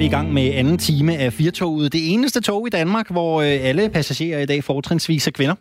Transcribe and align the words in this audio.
vi 0.00 0.04
i 0.04 0.08
gang 0.08 0.32
med 0.32 0.54
anden 0.54 0.78
time 0.78 1.16
af 1.16 1.32
Firtoget. 1.32 1.92
Det 1.92 2.12
eneste 2.12 2.40
tog 2.40 2.66
i 2.66 2.70
Danmark, 2.70 3.10
hvor 3.10 3.40
øh, 3.42 3.46
alle 3.62 3.90
passagerer 3.90 4.40
i 4.40 4.46
dag 4.46 4.64
fortrinsvis 4.64 5.26
er 5.26 5.30
kvinder. 5.30 5.54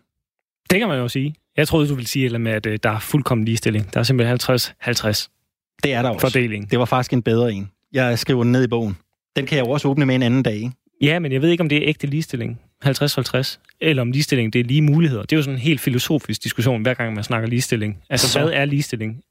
Det 0.69 0.79
kan 0.79 0.87
man 0.87 0.97
jo 0.97 1.07
sige. 1.07 1.35
Jeg 1.57 1.67
troede, 1.67 1.87
du 1.89 1.93
ville 1.95 2.07
sige 2.07 2.25
eller 2.25 2.39
med, 2.39 2.51
at 2.51 2.65
øh, 2.65 2.79
der 2.83 2.89
er 2.89 2.99
fuldkommen 2.99 3.45
ligestilling. 3.45 3.93
Der 3.93 3.99
er 3.99 4.03
simpelthen 4.03 4.37
50-50 4.37 5.77
Det 5.83 5.93
er 5.93 6.01
der 6.01 6.09
også. 6.09 6.27
fordeling. 6.27 6.71
Det 6.71 6.79
var 6.79 6.85
faktisk 6.85 7.13
en 7.13 7.21
bedre 7.21 7.53
en. 7.53 7.69
Jeg 7.93 8.19
skriver 8.19 8.43
den 8.43 8.51
ned 8.51 8.63
i 8.63 8.67
bogen. 8.67 8.97
Den 9.35 9.45
kan 9.45 9.57
jeg 9.57 9.65
jo 9.65 9.71
også 9.71 9.87
åbne 9.87 10.05
med 10.05 10.15
en 10.15 10.23
anden 10.23 10.43
dag, 10.43 10.55
ikke? 10.55 10.71
Ja, 11.01 11.19
men 11.19 11.31
jeg 11.31 11.41
ved 11.41 11.49
ikke, 11.49 11.61
om 11.61 11.69
det 11.69 11.77
er 11.77 11.81
ægte 11.85 12.07
ligestilling. 12.07 12.59
50-50. 12.85 13.57
Eller 13.81 14.01
om 14.01 14.11
ligestilling, 14.11 14.53
det 14.53 14.59
er 14.59 14.63
lige 14.63 14.81
muligheder. 14.81 15.21
Det 15.21 15.31
er 15.31 15.37
jo 15.37 15.43
sådan 15.43 15.55
en 15.55 15.61
helt 15.61 15.79
filosofisk 15.81 16.43
diskussion, 16.43 16.81
hver 16.81 16.93
gang 16.93 17.13
man 17.13 17.23
snakker 17.23 17.49
ligestilling. 17.49 17.97
Altså, 18.09 18.27
Så- 18.27 18.33
så... 18.33 18.39
hvad 18.43 18.53
er 18.53 18.65
ligestilling? 18.65 19.21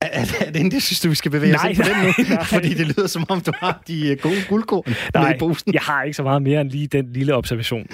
Er, 0.00 0.06
er, 0.40 0.50
det 0.50 0.72
det, 0.72 0.82
synes 0.82 1.00
du, 1.00 1.08
vi 1.08 1.14
skal 1.14 1.30
bevæge 1.30 1.52
Nej, 1.52 1.70
os 1.70 1.78
ind 1.78 1.84
på 1.84 1.90
den 1.94 2.02
nu? 2.06 2.12
nej, 2.18 2.36
nej. 2.36 2.44
Fordi 2.44 2.74
det 2.74 2.86
lyder 2.86 3.06
som 3.06 3.26
om, 3.28 3.40
du 3.40 3.52
har 3.56 3.82
de 3.88 4.08
øh, 4.08 4.18
gode 4.18 4.44
guldkorn 4.48 4.94
med 5.14 5.34
i 5.34 5.38
posen. 5.38 5.74
jeg 5.74 5.82
har 5.82 6.02
ikke 6.02 6.16
så 6.16 6.22
meget 6.22 6.42
mere 6.42 6.60
end 6.60 6.70
lige 6.70 6.86
den 6.86 7.12
lille 7.12 7.34
observation. 7.34 7.86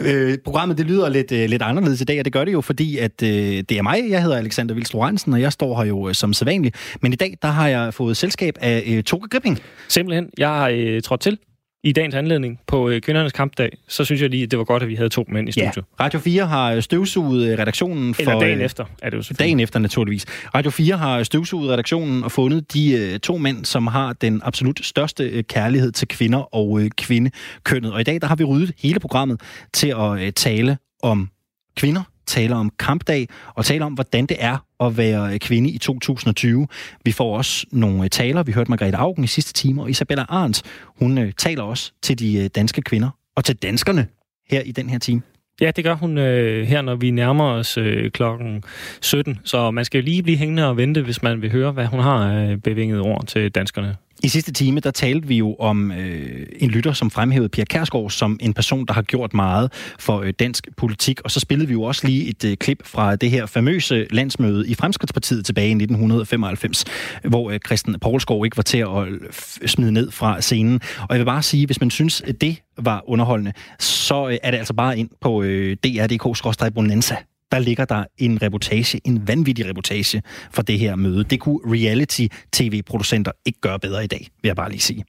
Øh, 0.00 0.38
programmet 0.44 0.78
det 0.78 0.86
lyder 0.86 1.08
lidt, 1.08 1.32
øh, 1.32 1.48
lidt 1.48 1.62
anderledes 1.62 2.00
i 2.00 2.04
dag, 2.04 2.18
og 2.18 2.24
det 2.24 2.32
gør 2.32 2.44
det 2.44 2.52
jo, 2.52 2.60
fordi 2.60 2.98
at 2.98 3.22
øh, 3.22 3.28
det 3.28 3.72
er 3.72 3.82
mig. 3.82 4.04
Jeg 4.10 4.22
hedder 4.22 4.36
Alexander 4.36 4.74
Vils 4.74 4.92
Lorentzen, 4.92 5.32
og 5.32 5.40
jeg 5.40 5.52
står 5.52 5.76
her 5.76 5.84
jo 5.84 6.08
øh, 6.08 6.14
som 6.14 6.32
sædvanligt. 6.32 6.96
Men 7.02 7.12
i 7.12 7.16
dag, 7.16 7.38
der 7.42 7.48
har 7.48 7.68
jeg 7.68 7.94
fået 7.94 8.16
selskab 8.16 8.54
af 8.60 8.82
øh, 8.86 9.02
Toge 9.02 9.28
Gripping. 9.28 9.58
Simpelthen, 9.88 10.30
jeg 10.38 10.48
har 10.48 10.68
øh, 10.68 11.02
trådt 11.02 11.20
til 11.20 11.38
i 11.84 11.92
dagens 11.92 12.14
anledning 12.14 12.60
på 12.66 12.88
øh, 12.88 13.00
kvindernes 13.00 13.32
kampdag. 13.32 13.78
Så 13.88 14.04
synes 14.04 14.22
jeg 14.22 14.30
lige, 14.30 14.46
det 14.46 14.58
var 14.58 14.64
godt, 14.64 14.82
at 14.82 14.88
vi 14.88 14.94
havde 14.94 15.08
to 15.08 15.24
mænd 15.28 15.48
i 15.48 15.52
studiet. 15.52 15.84
Radio 16.00 16.20
4 16.20 16.46
har 16.46 16.80
støvsuget 16.80 17.52
øh, 17.52 17.58
redaktionen 17.58 18.14
for... 18.14 18.22
Eller 18.22 18.40
dagen 18.40 18.58
øh, 18.58 18.64
efter, 18.64 18.84
er 19.02 19.10
det 19.10 19.30
jo. 19.30 19.34
Dagen 19.38 19.60
efter, 19.60 19.78
naturligvis. 19.78 20.26
Radio 20.54 20.70
4 20.70 20.96
har 20.96 21.22
støvsuget 21.22 21.70
redaktionen 21.70 22.24
og 22.24 22.32
fundet 22.32 22.74
de 22.74 22.92
øh, 22.92 23.18
to 23.18 23.36
mænd, 23.36 23.64
som 23.64 23.86
har 23.86 24.12
den 24.12 24.40
absolut 24.44 24.86
største 24.86 25.24
øh, 25.24 25.44
kærlighed 25.44 25.92
til 25.92 26.08
kvinder 26.08 26.54
og 26.54 26.80
øh, 26.80 26.90
kvindekønnet. 26.90 27.92
Og 27.92 28.00
i 28.00 28.04
dag, 28.04 28.20
der 28.20 28.26
har 28.26 28.36
vi 28.36 28.44
ryddet 28.44 28.72
hele 28.78 29.00
programmet 29.00 29.40
til 29.72 29.88
at 29.88 30.20
øh, 30.20 30.32
tale 30.32 30.78
om 31.02 31.28
kvinder, 31.76 32.02
tale 32.26 32.54
om 32.54 32.70
kampdag 32.78 33.28
og 33.54 33.64
tale 33.64 33.84
om, 33.84 33.92
hvordan 33.92 34.26
det 34.26 34.36
er 34.40 34.58
at 34.80 34.96
være 34.96 35.32
øh, 35.32 35.38
kvinde 35.38 35.70
i 35.70 35.78
2020. 35.78 36.66
Vi 37.04 37.12
får 37.12 37.36
også 37.36 37.66
nogle 37.72 38.04
øh, 38.04 38.10
taler. 38.10 38.42
Vi 38.42 38.52
hørte 38.52 38.70
Margrethe 38.70 38.96
Augen 38.96 39.24
i 39.24 39.26
sidste 39.26 39.52
time, 39.52 39.82
og 39.82 39.90
Isabella 39.90 40.24
Arndt, 40.28 40.62
hun 40.86 41.18
øh, 41.18 41.32
taler 41.32 41.62
også 41.62 41.92
til 42.02 42.18
de 42.18 42.48
danske 42.48 42.82
kvinder 42.82 43.10
og 43.36 43.44
til 43.44 43.56
danskerne 43.56 44.06
her 44.50 44.60
i 44.60 44.72
den 44.72 44.90
her 44.90 44.98
time. 44.98 45.22
Ja, 45.60 45.70
det 45.70 45.84
gør 45.84 45.94
hun 45.94 46.18
øh, 46.18 46.66
her, 46.66 46.82
når 46.82 46.94
vi 46.94 47.10
nærmer 47.10 47.44
os 47.44 47.78
øh, 47.78 48.10
klokken 48.10 48.64
17. 49.00 49.38
Så 49.44 49.70
man 49.70 49.84
skal 49.84 50.04
lige 50.04 50.22
blive 50.22 50.38
hængende 50.38 50.68
og 50.68 50.76
vente, 50.76 51.02
hvis 51.02 51.22
man 51.22 51.42
vil 51.42 51.50
høre, 51.50 51.72
hvad 51.72 51.86
hun 51.86 52.00
har 52.00 52.34
øh, 52.34 52.56
bevinget 52.56 53.00
ord 53.00 53.26
til 53.26 53.50
danskerne. 53.50 53.96
I 54.24 54.28
sidste 54.28 54.52
time, 54.52 54.80
der 54.80 54.90
talte 54.90 55.28
vi 55.28 55.36
jo 55.36 55.54
om 55.54 55.92
øh, 55.92 56.46
en 56.56 56.70
lytter, 56.70 56.92
som 56.92 57.10
fremhævede 57.10 57.48
Pia 57.48 57.64
Kærsgaard 57.64 58.10
som 58.10 58.38
en 58.40 58.54
person, 58.54 58.86
der 58.86 58.92
har 58.92 59.02
gjort 59.02 59.34
meget 59.34 59.72
for 59.98 60.20
øh, 60.20 60.32
dansk 60.38 60.68
politik. 60.76 61.20
Og 61.20 61.30
så 61.30 61.40
spillede 61.40 61.68
vi 61.68 61.72
jo 61.72 61.82
også 61.82 62.06
lige 62.06 62.28
et 62.28 62.44
øh, 62.44 62.56
klip 62.56 62.86
fra 62.86 63.16
det 63.16 63.30
her 63.30 63.46
famøse 63.46 64.06
landsmøde 64.10 64.68
i 64.68 64.74
Fremskridtspartiet 64.74 65.46
tilbage 65.46 65.68
i 65.68 65.70
1995, 65.70 66.84
hvor 67.24 67.50
øh, 67.50 67.58
Christian 67.66 68.00
Poulsgaard 68.00 68.44
ikke 68.44 68.56
var 68.56 68.62
til 68.62 68.78
at 68.78 69.08
øh, 69.08 69.20
smide 69.66 69.92
ned 69.92 70.10
fra 70.10 70.40
scenen. 70.40 70.80
Og 71.00 71.08
jeg 71.10 71.18
vil 71.18 71.24
bare 71.24 71.42
sige, 71.42 71.66
hvis 71.66 71.80
man 71.80 71.90
synes, 71.90 72.20
at 72.20 72.40
det 72.40 72.56
var 72.78 73.02
underholdende, 73.06 73.52
så 73.78 74.28
øh, 74.28 74.38
er 74.42 74.50
det 74.50 74.58
altså 74.58 74.74
bare 74.74 74.98
ind 74.98 75.10
på 75.20 75.42
øh, 75.42 75.76
dr.dk-bonanza 75.84 77.16
der 77.54 77.60
ligger 77.60 77.84
der 77.84 78.04
en 78.18 78.42
reportage, 78.42 79.00
en 79.04 79.28
vanvittig 79.28 79.66
reportage 79.66 80.22
for 80.50 80.62
det 80.62 80.78
her 80.78 80.96
møde. 80.96 81.24
Det 81.24 81.40
kunne 81.40 81.58
reality-tv-producenter 81.66 83.32
ikke 83.46 83.60
gøre 83.60 83.78
bedre 83.78 84.04
i 84.04 84.06
dag, 84.06 84.28
vil 84.42 84.48
jeg 84.48 84.56
bare 84.56 84.70
lige 84.70 84.80
sige. 84.80 85.04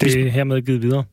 Det 0.00 0.16
er 0.26 0.30
hermed 0.30 0.62
givet 0.62 0.82
videre. 0.82 1.04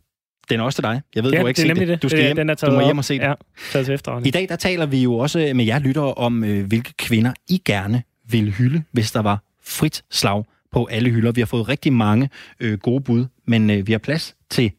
Den 0.49 0.59
er 0.59 0.63
også 0.63 0.77
til 0.77 0.83
dig. 0.83 1.01
Jeg 1.15 1.23
ved, 1.23 1.31
ja, 1.31 1.37
du 1.37 1.43
har 1.43 1.47
ikke 1.47 1.61
det 1.61 1.69
er 1.69 1.75
set 1.75 1.79
det. 1.79 1.87
det. 1.87 2.01
Du 2.03 2.09
skal 2.09 2.21
er- 2.21 2.25
hjem, 2.25 2.35
den 2.35 2.49
er 2.49 2.53
du 2.53 2.59
taget 2.59 2.73
må 2.73 2.79
op. 2.79 2.85
hjem 2.85 2.97
og 2.97 3.05
se 3.05 3.13
det. 3.13 3.21
Ja, 3.23 3.33
taget 3.71 3.85
til 3.85 3.93
efterretning. 3.95 4.27
I 4.27 4.31
dag 4.31 4.49
der 4.49 4.55
taler 4.55 4.85
vi 4.85 5.03
jo 5.03 5.13
også 5.15 5.51
med 5.55 5.65
jer 5.65 5.79
lyttere 5.79 6.13
om, 6.13 6.43
øh, 6.43 6.65
hvilke 6.67 6.93
kvinder 6.97 7.33
I 7.49 7.61
gerne 7.65 8.03
vil 8.29 8.51
hylde, 8.51 8.83
hvis 8.91 9.11
der 9.11 9.19
var 9.21 9.43
frit 9.63 10.03
slag 10.11 10.43
på 10.71 10.85
alle 10.85 11.09
hylder. 11.09 11.31
Vi 11.31 11.41
har 11.41 11.45
fået 11.45 11.69
rigtig 11.69 11.93
mange 11.93 12.29
øh, 12.59 12.77
gode 12.79 13.01
bud, 13.03 13.25
men 13.47 13.69
øh, 13.69 13.87
vi 13.87 13.91
har 13.91 13.99
plads 13.99 14.35
til 14.49 14.71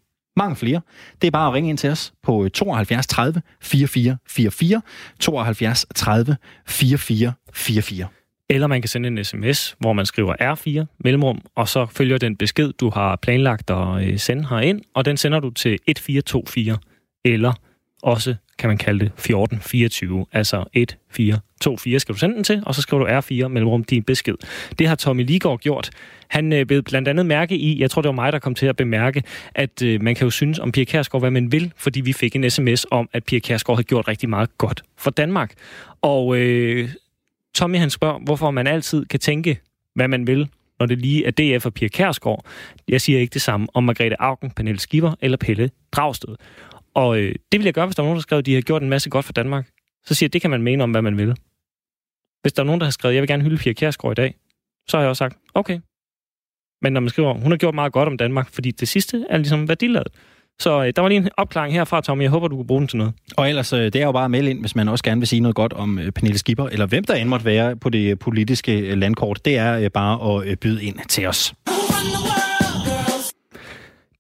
mange 0.42 0.56
flere. 0.56 0.80
Det 1.20 1.26
er 1.26 1.30
bare 1.30 1.48
at 1.48 1.54
ringe 1.54 1.70
ind 1.70 1.78
til 1.78 1.90
os 1.90 2.12
på 2.22 2.48
72 2.48 3.06
30 3.06 3.42
44 3.62 4.16
44, 4.28 4.82
72 5.20 5.86
30 5.94 6.36
44 6.66 7.32
44. 7.52 8.08
Eller 8.50 8.66
man 8.66 8.82
kan 8.82 8.88
sende 8.88 9.06
en 9.06 9.24
sms, 9.24 9.76
hvor 9.78 9.92
man 9.92 10.06
skriver 10.06 10.34
R4 10.54 10.96
mellemrum, 11.04 11.40
og 11.54 11.68
så 11.68 11.86
følger 11.86 12.18
den 12.18 12.36
besked, 12.36 12.72
du 12.72 12.90
har 12.90 13.16
planlagt 13.16 13.70
at 13.70 14.02
øh, 14.02 14.18
sende 14.18 14.46
herind, 14.48 14.80
og 14.94 15.04
den 15.04 15.16
sender 15.16 15.40
du 15.40 15.50
til 15.50 15.74
1424, 15.74 16.78
eller 17.24 17.52
også 18.02 18.34
kan 18.60 18.68
man 18.68 18.78
kalde 18.78 18.98
det 19.00 19.06
1424, 19.06 20.26
altså 20.32 20.56
1424 20.56 22.00
skal 22.00 22.12
du 22.12 22.18
sende 22.18 22.34
den 22.34 22.44
til, 22.44 22.62
og 22.66 22.74
så 22.74 22.82
skriver 22.82 23.04
du 23.04 23.18
R4 23.18 23.48
mellemrum 23.48 23.84
din 23.84 24.02
besked. 24.02 24.34
Det 24.78 24.88
har 24.88 24.94
Tommy 24.94 25.24
Ligård 25.24 25.60
gjort. 25.60 25.90
Han 26.28 26.52
øh, 26.52 26.66
blev 26.66 26.82
blandt 26.82 27.08
andet 27.08 27.26
mærke 27.26 27.56
i, 27.56 27.80
jeg 27.80 27.90
tror 27.90 28.02
det 28.02 28.08
var 28.08 28.14
mig, 28.14 28.32
der 28.32 28.38
kom 28.38 28.54
til 28.54 28.66
at 28.66 28.76
bemærke, 28.76 29.22
at 29.54 29.82
øh, 29.82 30.02
man 30.02 30.14
kan 30.14 30.24
jo 30.24 30.30
synes 30.30 30.58
om 30.58 30.72
Pia 30.72 30.84
Kærsgaard, 30.84 31.22
hvad 31.22 31.30
man 31.30 31.52
vil, 31.52 31.72
fordi 31.76 32.00
vi 32.00 32.12
fik 32.12 32.36
en 32.36 32.50
sms 32.50 32.86
om, 32.90 33.08
at 33.12 33.24
Pia 33.24 33.38
Kærsgaard 33.38 33.76
havde 33.76 33.86
gjort 33.86 34.08
rigtig 34.08 34.28
meget 34.28 34.58
godt 34.58 34.82
for 34.98 35.10
Danmark. 35.10 35.52
Og 36.02 36.36
øh, 36.36 36.88
Tommy 37.54 37.78
han 37.78 37.90
spørger, 37.90 38.18
hvorfor 38.18 38.50
man 38.50 38.66
altid 38.66 39.06
kan 39.06 39.20
tænke, 39.20 39.60
hvad 39.94 40.08
man 40.08 40.26
vil, 40.26 40.48
når 40.78 40.86
det 40.86 40.98
lige 40.98 41.26
er 41.26 41.30
DF 41.30 41.66
og 41.66 41.74
Pia 41.74 41.88
Kærsgaard. 41.88 42.44
Jeg 42.88 43.00
siger 43.00 43.20
ikke 43.20 43.34
det 43.34 43.42
samme 43.42 43.66
om 43.74 43.84
Margrethe 43.84 44.20
Augen, 44.20 44.50
Pernille 44.50 44.80
Skipper 44.80 45.14
eller 45.20 45.36
Pelle 45.36 45.70
Dragsted. 45.92 46.34
Og 46.94 47.18
øh, 47.18 47.34
det 47.52 47.60
vil 47.60 47.64
jeg 47.64 47.74
gøre, 47.74 47.86
hvis 47.86 47.96
der 47.96 48.02
er 48.02 48.04
nogen, 48.04 48.16
der 48.16 48.20
har 48.20 48.22
skrevet, 48.22 48.42
at 48.42 48.46
de 48.46 48.54
har 48.54 48.60
gjort 48.60 48.82
en 48.82 48.88
masse 48.88 49.10
godt 49.10 49.24
for 49.24 49.32
Danmark. 49.32 49.68
Så 50.04 50.14
siger 50.14 50.26
jeg, 50.28 50.32
det 50.32 50.40
kan 50.40 50.50
man 50.50 50.62
mene 50.62 50.82
om, 50.82 50.90
hvad 50.90 51.02
man 51.02 51.16
vil. 51.16 51.36
Hvis 52.42 52.52
der 52.52 52.62
er 52.62 52.66
nogen, 52.66 52.80
der 52.80 52.86
har 52.86 52.90
skrevet, 52.90 53.14
jeg 53.14 53.22
vil 53.22 53.28
gerne 53.28 53.42
hylde 53.42 53.56
Pia 53.56 53.72
Kærsgaard 53.72 54.18
i 54.18 54.20
dag, 54.22 54.34
så 54.88 54.96
har 54.96 55.02
jeg 55.02 55.08
også 55.08 55.18
sagt, 55.18 55.38
okay. 55.54 55.80
Men 56.82 56.92
når 56.92 57.00
man 57.00 57.10
skriver, 57.10 57.34
hun 57.34 57.52
har 57.52 57.58
gjort 57.58 57.74
meget 57.74 57.92
godt 57.92 58.08
om 58.08 58.16
Danmark, 58.16 58.50
fordi 58.52 58.70
det 58.70 58.88
sidste 58.88 59.26
er 59.30 59.36
ligesom 59.36 59.68
værdiladet. 59.68 60.12
Så 60.60 60.84
øh, 60.84 60.92
der 60.96 61.02
var 61.02 61.08
lige 61.08 61.18
en 61.18 61.28
opklaring 61.36 61.74
herfra, 61.74 62.00
Tommy. 62.00 62.22
Jeg 62.22 62.30
håber, 62.30 62.48
du 62.48 62.56
kunne 62.56 62.66
bruge 62.66 62.80
den 62.80 62.88
til 62.88 62.98
noget. 62.98 63.14
Og 63.36 63.48
ellers, 63.48 63.72
øh, 63.72 63.80
det 63.80 63.96
er 63.96 64.04
jo 64.04 64.12
bare 64.12 64.24
at 64.24 64.30
melde 64.30 64.50
ind, 64.50 64.60
hvis 64.60 64.76
man 64.76 64.88
også 64.88 65.04
gerne 65.04 65.20
vil 65.20 65.28
sige 65.28 65.40
noget 65.40 65.54
godt 65.54 65.72
om 65.72 65.98
øh, 65.98 66.12
Pernille 66.12 66.38
Skipper, 66.38 66.66
eller 66.66 66.86
hvem 66.86 67.04
der 67.04 67.14
end 67.14 67.28
måtte 67.28 67.44
være 67.46 67.76
på 67.76 67.90
det 67.90 68.18
politiske 68.18 68.78
øh, 68.78 68.98
landkort. 68.98 69.44
Det 69.44 69.56
er 69.56 69.78
øh, 69.78 69.90
bare 69.90 70.36
at 70.36 70.48
øh, 70.48 70.56
byde 70.56 70.84
ind 70.84 70.98
til 71.08 71.26
os. 71.26 71.54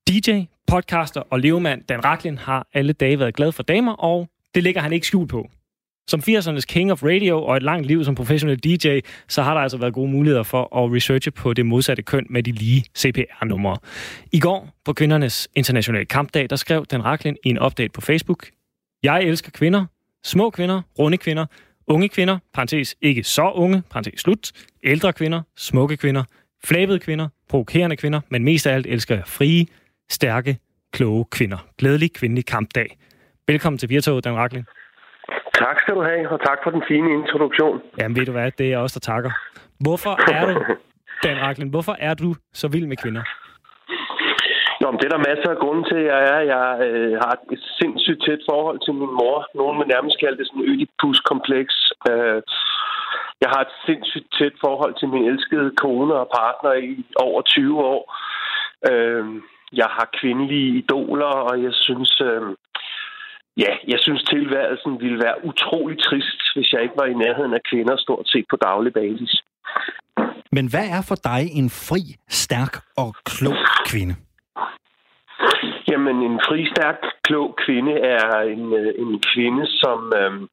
DJ, 0.08 0.30
podcaster 0.70 1.22
og 1.30 1.40
levemand 1.40 1.82
Dan 1.88 2.04
Raklin 2.04 2.38
har 2.38 2.66
alle 2.74 2.92
dage 2.92 3.18
været 3.18 3.34
glad 3.34 3.52
for 3.52 3.62
damer, 3.62 3.92
og 3.92 4.28
det 4.54 4.62
ligger 4.62 4.80
han 4.80 4.92
ikke 4.92 5.06
skjult 5.06 5.30
på. 5.30 5.48
Som 6.08 6.20
80'ernes 6.20 6.60
king 6.60 6.92
of 6.92 7.02
radio 7.02 7.42
og 7.42 7.56
et 7.56 7.62
langt 7.62 7.86
liv 7.86 8.04
som 8.04 8.14
professionel 8.14 8.58
DJ, 8.58 9.00
så 9.28 9.42
har 9.42 9.54
der 9.54 9.60
altså 9.60 9.78
været 9.78 9.94
gode 9.94 10.10
muligheder 10.10 10.42
for 10.42 10.84
at 10.84 10.92
researche 10.94 11.30
på 11.30 11.52
det 11.52 11.66
modsatte 11.66 12.02
køn 12.02 12.26
med 12.30 12.42
de 12.42 12.52
lige 12.52 12.84
CPR-numre. 12.98 13.76
I 14.32 14.40
går 14.40 14.68
på 14.84 14.92
kvindernes 14.92 15.48
internationale 15.54 16.04
kampdag, 16.04 16.50
der 16.50 16.56
skrev 16.56 16.86
Dan 16.86 17.04
Raklin 17.04 17.36
i 17.44 17.48
en 17.48 17.58
update 17.58 17.92
på 17.92 18.00
Facebook, 18.00 18.46
Jeg 19.02 19.22
elsker 19.22 19.50
kvinder, 19.50 19.86
små 20.24 20.50
kvinder, 20.50 20.82
runde 20.98 21.16
kvinder, 21.16 21.46
unge 21.86 22.08
kvinder, 22.08 22.38
parentes 22.54 22.96
ikke 23.02 23.24
så 23.24 23.50
unge, 23.50 23.82
parentes 23.90 24.20
slut, 24.20 24.52
ældre 24.84 25.12
kvinder, 25.12 25.42
smukke 25.56 25.96
kvinder, 25.96 26.24
flabede 26.64 26.98
kvinder, 26.98 27.28
provokerende 27.48 27.96
kvinder, 27.96 28.20
men 28.28 28.44
mest 28.44 28.66
af 28.66 28.74
alt 28.74 28.86
elsker 28.86 29.14
jeg 29.14 29.24
frie, 29.26 29.66
stærke, 30.10 30.58
kloge 30.92 31.24
kvinder. 31.36 31.58
Glædelig 31.78 32.10
kvindelig 32.18 32.46
kampdag. 32.46 32.98
Velkommen 33.48 33.78
til 33.78 33.88
Virtoget, 33.90 34.24
Dan 34.24 34.36
Raklin. 34.36 34.64
Tak 35.54 35.76
skal 35.80 35.94
du 35.94 36.02
have, 36.02 36.28
og 36.34 36.40
tak 36.48 36.58
for 36.64 36.70
den 36.70 36.82
fine 36.88 37.08
introduktion. 37.18 37.80
Jamen 37.98 38.16
ved 38.16 38.26
du 38.26 38.32
hvad, 38.32 38.50
det 38.58 38.72
er 38.72 38.78
også 38.78 38.98
der 38.98 39.12
takker. 39.12 39.32
Hvorfor 39.86 40.14
er 40.32 40.44
du, 40.50 40.54
Dan 41.24 41.36
Raklin, 41.44 41.68
hvorfor 41.68 41.96
er 41.98 42.14
du 42.14 42.34
så 42.52 42.68
vild 42.68 42.86
med 42.86 42.96
kvinder? 42.96 43.22
Nå, 44.80 44.86
men 44.90 44.98
det 44.98 45.06
er 45.06 45.16
der 45.16 45.28
masser 45.30 45.50
af 45.50 45.58
grunde 45.64 45.84
til, 45.90 46.00
jeg 46.12 46.20
er. 46.34 46.40
Jeg 46.54 46.66
øh, 46.86 47.12
har 47.22 47.32
et 47.54 47.62
sindssygt 47.80 48.22
tæt 48.26 48.42
forhold 48.50 48.78
til 48.84 48.94
min 49.00 49.12
mor. 49.20 49.36
Nogen 49.60 49.78
vil 49.78 49.92
nærmest 49.94 50.16
kalde 50.22 50.38
det 50.38 50.46
sådan 50.46 50.62
en 50.62 50.70
Ødipus-kompleks. 50.70 51.74
Øh, 52.10 52.40
jeg 53.42 53.48
har 53.54 53.60
et 53.66 53.74
sindssygt 53.86 54.28
tæt 54.38 54.56
forhold 54.66 54.94
til 54.96 55.08
min 55.08 55.24
elskede 55.30 55.70
kone 55.82 56.14
og 56.22 56.28
partner 56.40 56.72
i 56.90 56.92
over 57.26 57.42
20 57.42 57.78
år. 57.94 58.02
Øh, 58.90 59.26
jeg 59.72 59.88
har 59.90 60.08
kvindelige 60.20 60.78
idoler, 60.78 61.32
og 61.50 61.62
jeg 61.62 61.74
synes... 61.74 62.20
Øh, 62.20 62.42
Ja, 63.56 63.72
jeg 63.88 63.98
synes 64.00 64.22
tilværelsen 64.22 65.00
ville 65.00 65.18
være 65.18 65.44
utrolig 65.44 65.98
trist, 66.02 66.40
hvis 66.54 66.72
jeg 66.72 66.82
ikke 66.82 66.94
var 66.96 67.06
i 67.06 67.14
nærheden 67.14 67.54
af 67.54 67.62
kvinder 67.70 67.96
stort 67.96 68.28
set 68.28 68.44
på 68.50 68.56
daglig 68.56 68.92
basis. 68.92 69.42
Men 70.52 70.70
hvad 70.70 70.86
er 70.96 71.02
for 71.08 71.14
dig 71.14 71.42
en 71.60 71.70
fri, 71.70 72.02
stærk 72.28 72.74
og 72.96 73.14
klog 73.24 73.56
kvinde? 73.86 74.14
Jamen, 75.90 76.16
en 76.16 76.40
fri, 76.48 76.66
stærk, 76.74 76.98
klog 77.22 77.56
kvinde 77.64 77.92
er 77.92 78.40
en, 78.40 78.72
øh, 78.72 78.94
en 78.98 79.22
kvinde, 79.30 79.66
som 79.66 80.12
øhm, 80.20 80.48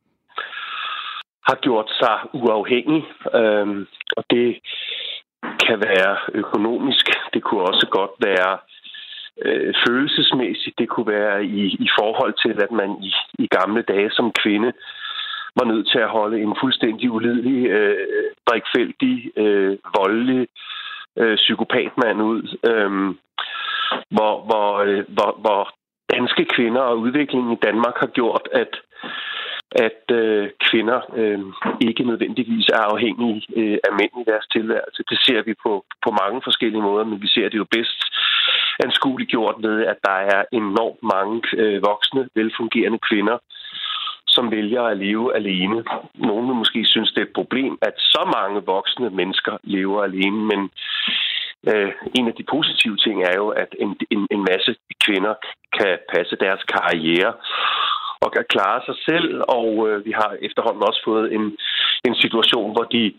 har 1.48 1.58
gjort 1.62 1.90
sig 2.02 2.18
uafhængig. 2.34 3.04
Øhm, 3.34 3.88
og 4.18 4.24
det 4.30 4.60
kan 5.68 5.78
være 5.88 6.18
økonomisk. 6.34 7.06
Det 7.34 7.44
kunne 7.44 7.62
også 7.62 7.88
godt 7.92 8.12
være 8.28 8.54
øh, 8.54 8.77
Øh, 9.46 9.74
følelsesmæssigt. 9.88 10.80
Det 10.80 10.90
kunne 10.90 11.08
være 11.08 11.46
i, 11.46 11.64
i 11.66 11.90
forhold 12.00 12.34
til, 12.44 12.64
at 12.64 12.72
man 12.72 12.92
i, 13.10 13.14
i 13.44 13.48
gamle 13.48 13.82
dage 13.82 14.12
som 14.12 14.32
kvinde 14.44 14.72
var 15.60 15.66
nødt 15.66 15.88
til 15.92 16.00
at 16.00 16.10
holde 16.10 16.42
en 16.42 16.56
fuldstændig 16.62 17.12
ulidelig, 17.12 17.68
øh, 17.68 17.98
drikfældig, 18.48 19.32
øh, 19.38 19.78
voldelig 20.00 20.48
øh, 21.18 21.36
psykopatmand 21.36 22.22
ud, 22.22 22.44
øh, 22.70 22.92
hvor, 24.16 24.34
hvor, 24.48 24.70
øh, 24.88 25.04
hvor, 25.16 25.32
hvor 25.44 25.62
danske 26.14 26.46
kvinder 26.56 26.82
og 26.82 27.00
udviklingen 27.00 27.54
i 27.54 27.64
Danmark 27.68 27.96
har 28.00 28.08
gjort, 28.08 28.48
at 28.52 28.82
at 29.72 30.04
øh, 30.12 30.50
kvinder 30.70 31.00
øh, 31.16 31.40
ikke 31.88 32.04
nødvendigvis 32.04 32.68
er 32.70 32.84
afhængige 32.94 33.42
øh, 33.56 33.78
af 33.88 33.92
mænd 34.00 34.14
i 34.22 34.30
deres 34.32 34.48
tilværelse. 34.56 35.04
Det 35.10 35.20
ser 35.26 35.42
vi 35.42 35.54
på, 35.64 35.86
på 36.06 36.10
mange 36.22 36.42
forskellige 36.44 36.82
måder, 36.82 37.06
men 37.06 37.22
vi 37.22 37.28
ser 37.28 37.50
det 37.50 37.58
jo 37.58 37.68
bedst 37.72 38.00
øh, 38.04 38.27
gjort 39.28 39.56
ved, 39.60 39.86
at 39.86 39.98
der 40.04 40.18
er 40.36 40.44
enormt 40.52 41.04
mange 41.04 41.42
øh, 41.58 41.82
voksne, 41.84 42.30
velfungerende 42.36 43.00
kvinder, 43.10 43.38
som 44.28 44.52
vælger 44.52 44.84
at 44.84 44.98
leve 44.98 45.36
alene. 45.36 45.84
Nogle 46.16 46.48
vil 46.48 46.56
måske 46.56 46.86
synes, 46.86 47.12
det 47.12 47.22
er 47.22 47.26
et 47.26 47.40
problem, 47.42 47.78
at 47.82 47.94
så 47.98 48.32
mange 48.38 48.66
voksne 48.66 49.10
mennesker 49.10 49.58
lever 49.64 50.04
alene, 50.04 50.40
men 50.52 50.70
øh, 51.70 51.92
en 52.20 52.28
af 52.28 52.34
de 52.34 52.46
positive 52.56 52.98
ting 52.98 53.24
er 53.24 53.36
jo, 53.36 53.48
at 53.50 53.76
en, 53.80 53.98
en, 54.10 54.28
en 54.32 54.46
masse 54.52 54.76
kvinder 55.06 55.34
kan 55.78 55.98
passe 56.14 56.36
deres 56.36 56.64
karriere 56.64 57.34
og 58.22 58.32
kan 58.32 58.46
klare 58.50 58.82
sig 58.86 58.96
selv, 59.10 59.42
og 59.48 59.90
øh, 59.90 60.06
vi 60.06 60.12
har 60.12 60.32
efterhånden 60.42 60.84
også 60.90 61.02
fået 61.06 61.34
en, 61.34 61.58
en 62.08 62.16
situation, 62.16 62.72
hvor 62.72 62.84
de 62.84 63.14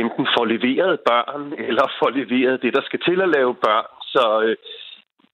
enten 0.00 0.26
får 0.36 0.44
leveret 0.44 1.00
børn, 1.10 1.52
eller 1.68 1.86
får 2.00 2.10
leveret 2.10 2.62
det, 2.62 2.74
der 2.74 2.82
skal 2.84 3.00
til 3.08 3.18
at 3.22 3.28
lave 3.28 3.54
børn. 3.54 3.86
Så 4.16 4.24
øh, 4.46 4.56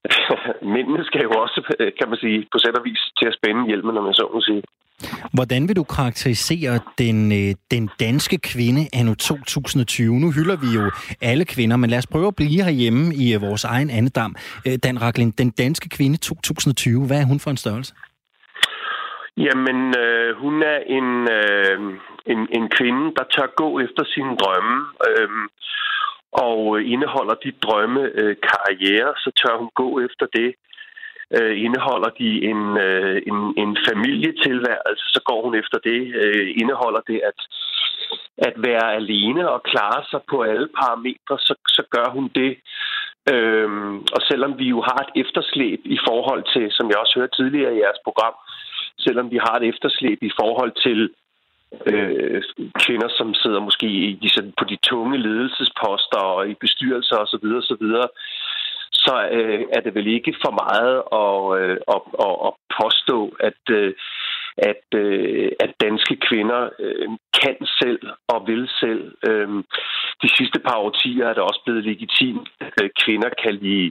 mændene 0.75 1.05
skal 1.05 1.23
jo 1.29 1.32
også, 1.44 1.58
kan 1.99 2.08
man 2.11 2.19
sige, 2.19 2.38
på 2.52 2.58
sæt 2.58 2.79
og 2.79 2.84
vis 2.84 3.02
til 3.19 3.26
at 3.31 3.37
spænde 3.38 3.67
hjelmen, 3.67 3.94
når 3.94 4.02
man 4.08 4.14
så 4.14 4.25
må 4.34 4.40
sige. 4.40 4.62
Hvordan 5.34 5.69
vil 5.69 5.76
du 5.76 5.84
karakterisere 5.96 6.75
den, 6.99 7.32
øh, 7.32 7.55
den 7.70 7.90
danske 8.00 8.38
kvinde 8.38 8.82
anno 8.93 9.14
2020? 9.14 10.20
Nu 10.20 10.31
hylder 10.37 10.56
vi 10.64 10.70
jo 10.79 10.84
alle 11.31 11.44
kvinder, 11.44 11.76
men 11.76 11.90
lad 11.90 11.99
os 11.99 12.06
prøve 12.06 12.26
at 12.26 12.37
blive 12.37 12.62
herhjemme 12.64 13.14
i 13.14 13.34
øh, 13.34 13.43
vores 13.43 13.64
egen 13.64 13.90
andedam. 13.90 14.34
Øh, 14.67 14.76
Dan 14.84 15.02
Raklin, 15.02 15.31
den 15.31 15.50
danske 15.50 15.88
kvinde 15.88 16.17
2020, 16.17 17.06
hvad 17.06 17.19
er 17.20 17.26
hun 17.26 17.40
for 17.40 17.50
en 17.50 17.56
størrelse? 17.56 17.94
Jamen, 19.37 19.79
øh, 20.05 20.37
hun 20.43 20.62
er 20.62 20.79
en, 20.99 21.08
øh, 21.38 21.79
en, 22.32 22.40
en 22.58 22.67
kvinde, 22.76 23.05
der 23.17 23.25
tør 23.34 23.49
gå 23.62 23.69
efter 23.81 24.02
sine 24.14 24.37
drømme. 24.43 24.76
Øh, 25.08 25.29
og 26.32 26.79
øh, 26.79 26.93
indeholder 26.93 27.34
de 27.34 27.52
drømme 27.64 28.02
øh, 28.20 28.37
karriere, 28.50 29.12
så 29.17 29.31
tør 29.40 29.56
hun 29.58 29.70
gå 29.75 30.00
efter 30.00 30.26
det. 30.38 30.55
Øh, 31.37 31.64
indeholder 31.64 32.11
de 32.20 32.31
en, 32.50 32.62
øh, 32.87 33.23
en, 33.31 33.38
en 33.62 33.76
familietilværelse, 33.88 35.05
så 35.14 35.20
går 35.25 35.40
hun 35.44 35.55
efter 35.55 35.79
det. 35.79 36.00
Øh, 36.23 36.49
indeholder 36.61 37.00
det 37.00 37.20
at, 37.31 37.38
at 38.38 38.55
være 38.56 38.94
alene 38.94 39.50
og 39.50 39.62
klare 39.62 40.02
sig 40.11 40.20
på 40.31 40.43
alle 40.43 40.69
parametre, 40.81 41.37
så, 41.38 41.55
så 41.76 41.82
gør 41.90 42.08
hun 42.17 42.31
det. 42.34 42.52
Øhm, 43.32 43.96
og 44.14 44.20
selvom 44.31 44.58
vi 44.58 44.67
jo 44.75 44.81
har 44.81 44.99
et 45.02 45.12
efterslæb 45.25 45.81
i 45.84 45.99
forhold 46.08 46.43
til, 46.55 46.67
som 46.70 46.88
jeg 46.90 46.99
også 46.99 47.14
hørte 47.19 47.37
tidligere 47.37 47.75
i 47.75 47.82
jeres 47.84 48.00
program, 48.05 48.34
selvom 48.99 49.31
vi 49.31 49.38
har 49.46 49.55
et 49.56 49.69
efterslæb 49.73 50.19
i 50.23 50.32
forhold 50.40 50.73
til 50.87 51.11
øh, 51.86 52.42
kvinder, 52.82 53.08
som 53.19 53.34
sidder 53.34 53.60
måske 53.60 53.86
i, 53.86 54.12
de, 54.22 54.52
på 54.58 54.64
de 54.64 54.76
tunge 54.76 55.19
ledelsesposter 55.19 56.19
og 56.19 56.48
i 56.48 56.54
bestyrelser 56.54 57.16
osv., 57.16 57.46
så, 57.70 57.76
videre, 57.80 58.08
så 58.92 59.28
øh, 59.32 59.60
er 59.72 59.80
det 59.80 59.94
vel 59.94 60.06
ikke 60.06 60.34
for 60.44 60.52
meget 60.64 60.96
at, 61.22 61.38
øh, 61.60 61.76
at, 61.94 62.02
at, 62.26 62.36
at 62.46 62.52
påstå, 62.80 63.36
at, 63.48 63.62
øh, 63.70 63.94
at, 64.56 64.84
øh, 64.94 65.52
at 65.60 65.70
danske 65.80 66.16
kvinder 66.28 66.70
øh, 66.78 67.08
kan 67.42 67.56
selv 67.80 68.02
og 68.28 68.46
vil 68.46 68.69
selv. 68.80 69.04
Øh, 69.28 69.48
de 70.22 70.28
sidste 70.36 70.58
par 70.60 70.76
årtier 70.76 71.26
er 71.26 71.34
det 71.34 71.42
også 71.42 71.60
blevet 71.64 71.84
legitimt, 71.84 72.48
at 72.60 72.72
øh, 72.82 72.90
kvinder 73.04 73.30
kan 73.42 73.54
lide 73.54 73.90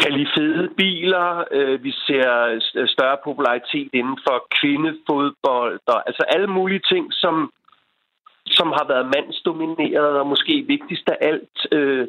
kan 0.00 0.12
lide 0.12 0.30
fede 0.36 0.68
biler. 0.76 1.44
Øh, 1.50 1.84
vi 1.84 1.92
ser 1.92 2.26
større 2.86 3.18
popularitet 3.24 3.90
inden 3.92 4.18
for 4.26 4.46
kvindefodbold. 4.60 5.80
Og, 5.86 6.02
altså 6.08 6.22
alle 6.34 6.46
mulige 6.46 6.82
ting, 6.92 7.06
som, 7.10 7.52
som 8.46 8.68
har 8.68 8.86
været 8.88 9.10
mandsdomineret, 9.16 10.12
og 10.20 10.26
måske 10.26 10.64
vigtigst 10.66 11.08
af 11.08 11.18
alt, 11.20 11.58
øh, 11.72 12.08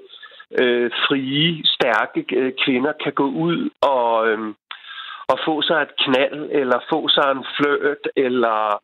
øh, 0.61 0.91
frie, 1.07 1.63
stærke 1.65 2.25
øh, 2.35 2.51
kvinder 2.65 2.93
kan 3.03 3.13
gå 3.13 3.27
ud 3.47 3.69
og, 3.81 4.27
øh, 4.29 4.39
og 5.27 5.37
få 5.45 5.61
sig 5.61 5.81
et 5.81 5.93
knald, 6.03 6.49
eller 6.51 6.79
få 6.89 7.09
sig 7.09 7.31
en 7.31 7.45
flørt, 7.57 8.03
eller 8.15 8.81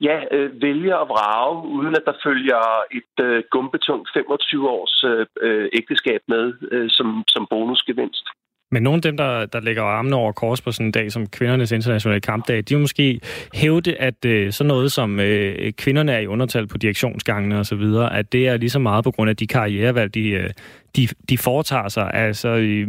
ja, 0.00 0.20
øh, 0.30 0.62
vælge 0.62 0.94
at 0.94 1.08
vrage, 1.08 1.68
uden 1.68 1.94
at 1.96 2.02
der 2.06 2.22
følger 2.24 2.62
et 2.90 3.24
øh, 3.24 3.42
gumbetungt 3.50 4.10
25 4.14 4.68
års 4.68 5.04
øh, 5.04 5.26
øh, 5.40 5.68
ægteskab 5.72 6.22
med 6.28 6.54
øh, 6.72 6.90
som, 6.90 7.24
som 7.28 7.46
bonusgevinst. 7.50 8.26
Men 8.72 8.82
nogle 8.82 8.96
af 8.96 9.02
dem, 9.02 9.16
der, 9.16 9.46
der 9.46 9.60
lægger 9.60 9.82
armene 9.82 10.16
over 10.16 10.32
kors 10.32 10.60
på 10.60 10.72
sådan 10.72 10.86
en 10.86 10.92
dag 10.92 11.12
som 11.12 11.26
kvindernes 11.26 11.72
internationale 11.72 12.20
kampdag, 12.20 12.56
de 12.56 12.74
vil 12.74 12.78
måske 12.78 13.20
hævde, 13.54 13.96
at 13.96 14.24
øh, 14.24 14.52
sådan 14.52 14.68
noget 14.68 14.92
som 14.92 15.20
øh, 15.20 15.72
kvinderne 15.72 16.12
er 16.12 16.18
i 16.18 16.26
undertal 16.26 16.66
på 16.66 16.78
direktionsgangene 16.78 17.58
og 17.58 17.66
så 17.66 17.76
videre, 17.76 18.16
at 18.16 18.32
det 18.32 18.48
er 18.48 18.56
lige 18.56 18.70
så 18.70 18.78
meget 18.78 19.04
på 19.04 19.10
grund 19.10 19.30
af 19.30 19.36
de 19.36 19.46
karrierevalg, 19.46 20.14
de, 20.14 20.28
øh, 20.28 20.50
de, 20.96 21.08
de 21.28 21.38
foretager 21.38 21.88
sig. 21.88 22.10
Altså, 22.14 22.48
øh, 22.48 22.88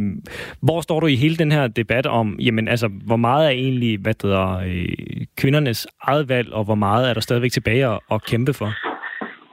hvor 0.60 0.80
står 0.80 1.00
du 1.00 1.06
i 1.06 1.16
hele 1.16 1.36
den 1.36 1.52
her 1.52 1.66
debat 1.66 2.06
om, 2.06 2.36
jamen 2.40 2.68
altså, 2.68 2.88
hvor 2.88 3.16
meget 3.16 3.46
er 3.46 3.50
egentlig, 3.50 3.98
hvad 3.98 4.14
det 4.14 4.22
hedder, 4.22 4.58
øh, 4.58 4.86
kvindernes 5.36 5.86
eget 6.02 6.28
valg, 6.28 6.52
og 6.52 6.64
hvor 6.64 6.74
meget 6.74 7.10
er 7.10 7.14
der 7.14 7.20
stadigvæk 7.20 7.52
tilbage 7.52 7.86
at, 7.86 7.98
at 8.12 8.24
kæmpe 8.24 8.52
for? 8.52 8.91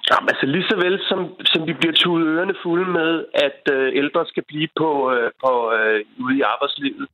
Jamen, 0.10 0.30
altså 0.34 0.46
lige 0.46 0.70
så 0.70 0.76
vel 0.86 1.00
som, 1.10 1.20
som 1.52 1.68
vi 1.68 1.74
bliver 1.74 1.94
tudet 1.94 2.28
ørerne 2.28 2.56
fulde 2.64 2.90
med, 3.00 3.26
at 3.48 3.62
øh, 3.76 3.88
ældre 4.02 4.26
skal 4.26 4.44
blive 4.52 4.70
på, 4.82 4.90
øh, 5.14 5.32
på 5.44 5.52
øh, 5.78 6.00
ude 6.24 6.38
i 6.38 6.48
arbejdslivet, 6.54 7.08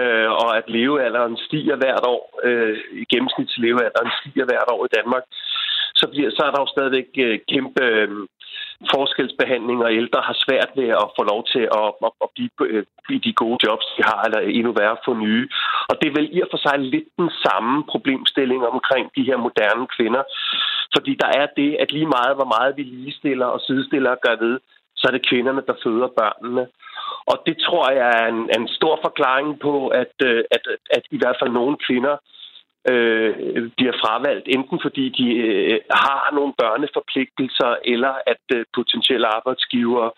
øh, 0.00 0.28
og 0.42 0.48
at 0.58 0.66
levealderen 0.76 1.36
stiger 1.46 1.76
hvert 1.76 2.04
år, 2.14 2.22
øh, 2.44 2.78
i 3.02 3.04
gennemsnitslevealderen 3.12 4.10
stiger 4.20 4.44
hvert 4.44 4.68
år 4.74 4.84
i 4.84 4.94
Danmark, 4.98 5.24
så, 6.00 6.06
bliver, 6.12 6.30
så 6.30 6.42
er 6.46 6.50
der 6.52 6.60
jo 6.60 6.74
stadigvæk 6.74 7.08
øh, 7.26 7.38
kæmpe 7.52 7.84
øh, 7.84 8.08
forskelsbehandling, 8.94 9.78
og 9.84 9.92
ældre 9.92 10.20
har 10.28 10.36
svært 10.44 10.70
ved 10.76 10.88
at 10.88 11.08
få 11.18 11.22
lov 11.32 11.40
til 11.52 11.64
at, 11.80 11.88
at, 12.06 12.12
at 12.24 12.28
blive 12.34 12.50
øh, 12.60 12.84
i 13.16 13.18
de 13.18 13.32
gode 13.32 13.58
jobs, 13.66 13.86
de 13.96 14.02
har, 14.02 14.20
eller 14.26 14.40
endnu 14.40 14.72
værre 14.72 15.04
få 15.04 15.12
nye. 15.14 15.48
Og 15.90 15.94
det 16.00 16.06
er 16.08 16.16
vel 16.18 16.28
i 16.36 16.40
og 16.40 16.48
for 16.50 16.60
sig 16.66 16.78
lidt 16.78 17.08
den 17.18 17.30
samme 17.44 17.84
problemstilling 17.92 18.66
omkring 18.66 19.10
de 19.16 19.26
her 19.28 19.36
moderne 19.36 19.86
kvinder. 19.96 20.22
Fordi 20.94 21.12
der 21.22 21.30
er 21.40 21.46
det, 21.56 21.70
at 21.82 21.92
lige 21.92 22.14
meget, 22.16 22.34
hvor 22.38 22.50
meget 22.56 22.76
vi 22.76 22.82
ligestiller 22.82 23.46
og 23.46 23.60
sidestiller 23.60 24.10
og 24.10 24.20
gør 24.26 24.36
ved, 24.44 24.60
så 24.96 25.04
er 25.08 25.12
det 25.12 25.28
kvinderne, 25.28 25.62
der 25.66 25.80
føder 25.84 26.08
børnene. 26.20 26.66
Og 27.26 27.36
det 27.46 27.56
tror 27.66 27.90
jeg 27.90 28.08
er 28.20 28.26
en, 28.34 28.40
en 28.58 28.68
stor 28.68 28.98
forklaring 29.06 29.60
på, 29.60 29.88
at, 29.88 30.14
øh, 30.24 30.44
at, 30.50 30.64
at 30.90 31.04
i 31.10 31.18
hvert 31.18 31.36
fald 31.40 31.50
nogle 31.50 31.76
kvinder 31.86 32.12
øh, 32.12 32.39
Øh, 32.88 33.32
bliver 33.76 33.96
fravalgt, 34.02 34.46
enten 34.48 34.78
fordi 34.82 35.04
de 35.18 35.28
øh, 35.48 35.80
har 35.90 36.30
nogle 36.32 36.52
børneforpligtelser, 36.62 37.76
eller 37.84 38.14
at 38.26 38.44
øh, 38.56 38.64
potentielle 38.74 39.26
arbejdsgivere 39.36 40.10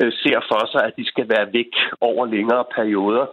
øh, 0.00 0.12
ser 0.22 0.40
for 0.50 0.62
sig, 0.72 0.82
at 0.84 0.96
de 0.98 1.06
skal 1.12 1.28
være 1.28 1.52
væk 1.52 1.72
over 2.00 2.26
længere 2.26 2.64
perioder. 2.76 3.26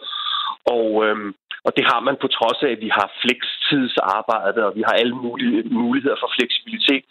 Og, 0.76 1.06
øh, 1.06 1.18
og 1.66 1.72
det 1.78 1.86
har 1.92 2.00
man 2.08 2.16
på 2.22 2.28
trods 2.28 2.60
af, 2.64 2.70
at 2.72 2.82
vi 2.86 2.90
har 2.98 3.08
flekstidsarbejde, 3.22 4.66
og 4.68 4.76
vi 4.76 4.84
har 4.88 4.96
alle 5.02 5.16
mulige 5.16 5.64
muligheder 5.80 6.18
for 6.20 6.30
fleksibilitet. 6.38 7.06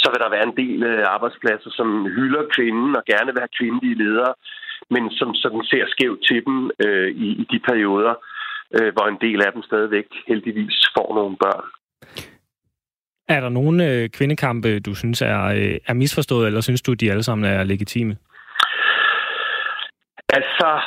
Så 0.00 0.06
vil 0.10 0.20
der 0.22 0.34
være 0.36 0.48
en 0.50 0.58
del 0.62 0.82
øh, 0.82 1.04
arbejdspladser, 1.14 1.70
som 1.78 1.88
hylder 2.16 2.44
kvinden 2.54 2.96
og 2.96 3.04
gerne 3.12 3.30
vil 3.32 3.44
have 3.44 3.58
kvindelige 3.58 4.00
ledere, 4.04 4.34
men 4.90 5.10
som 5.10 5.34
sådan 5.34 5.64
ser 5.64 5.84
skævt 5.94 6.20
til 6.28 6.44
dem 6.46 6.70
øh, 6.84 7.10
i, 7.26 7.28
i 7.42 7.44
de 7.52 7.58
perioder, 7.68 8.14
øh, 8.14 8.31
hvor 8.94 9.06
en 9.06 9.18
del 9.20 9.46
af 9.46 9.52
dem 9.52 9.62
stadigvæk 9.62 10.06
heldigvis 10.28 10.88
får 10.96 11.14
nogle 11.14 11.36
børn. 11.36 11.64
Er 13.28 13.40
der 13.40 13.48
nogle 13.48 13.90
øh, 13.90 14.08
kvindekampe, 14.08 14.80
du 14.80 14.94
synes 14.94 15.22
er, 15.22 15.44
øh, 15.44 15.76
er 15.86 15.92
misforstået, 15.92 16.46
eller 16.46 16.60
synes 16.60 16.82
du, 16.82 16.94
de 16.94 17.10
alle 17.10 17.22
sammen 17.22 17.44
er 17.52 17.62
legitime? 17.64 18.16
Altså, 20.28 20.80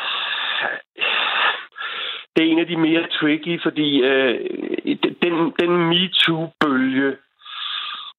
det 2.36 2.46
er 2.46 2.51
en 2.51 2.60
af 2.60 2.68
de 2.68 2.77
mere 2.77 3.08
tricky, 3.20 3.62
fordi 3.63 4.01
øh, 4.01 4.36
den, 5.22 5.34
den 5.60 5.72
MeToo-bølge, 5.89 7.18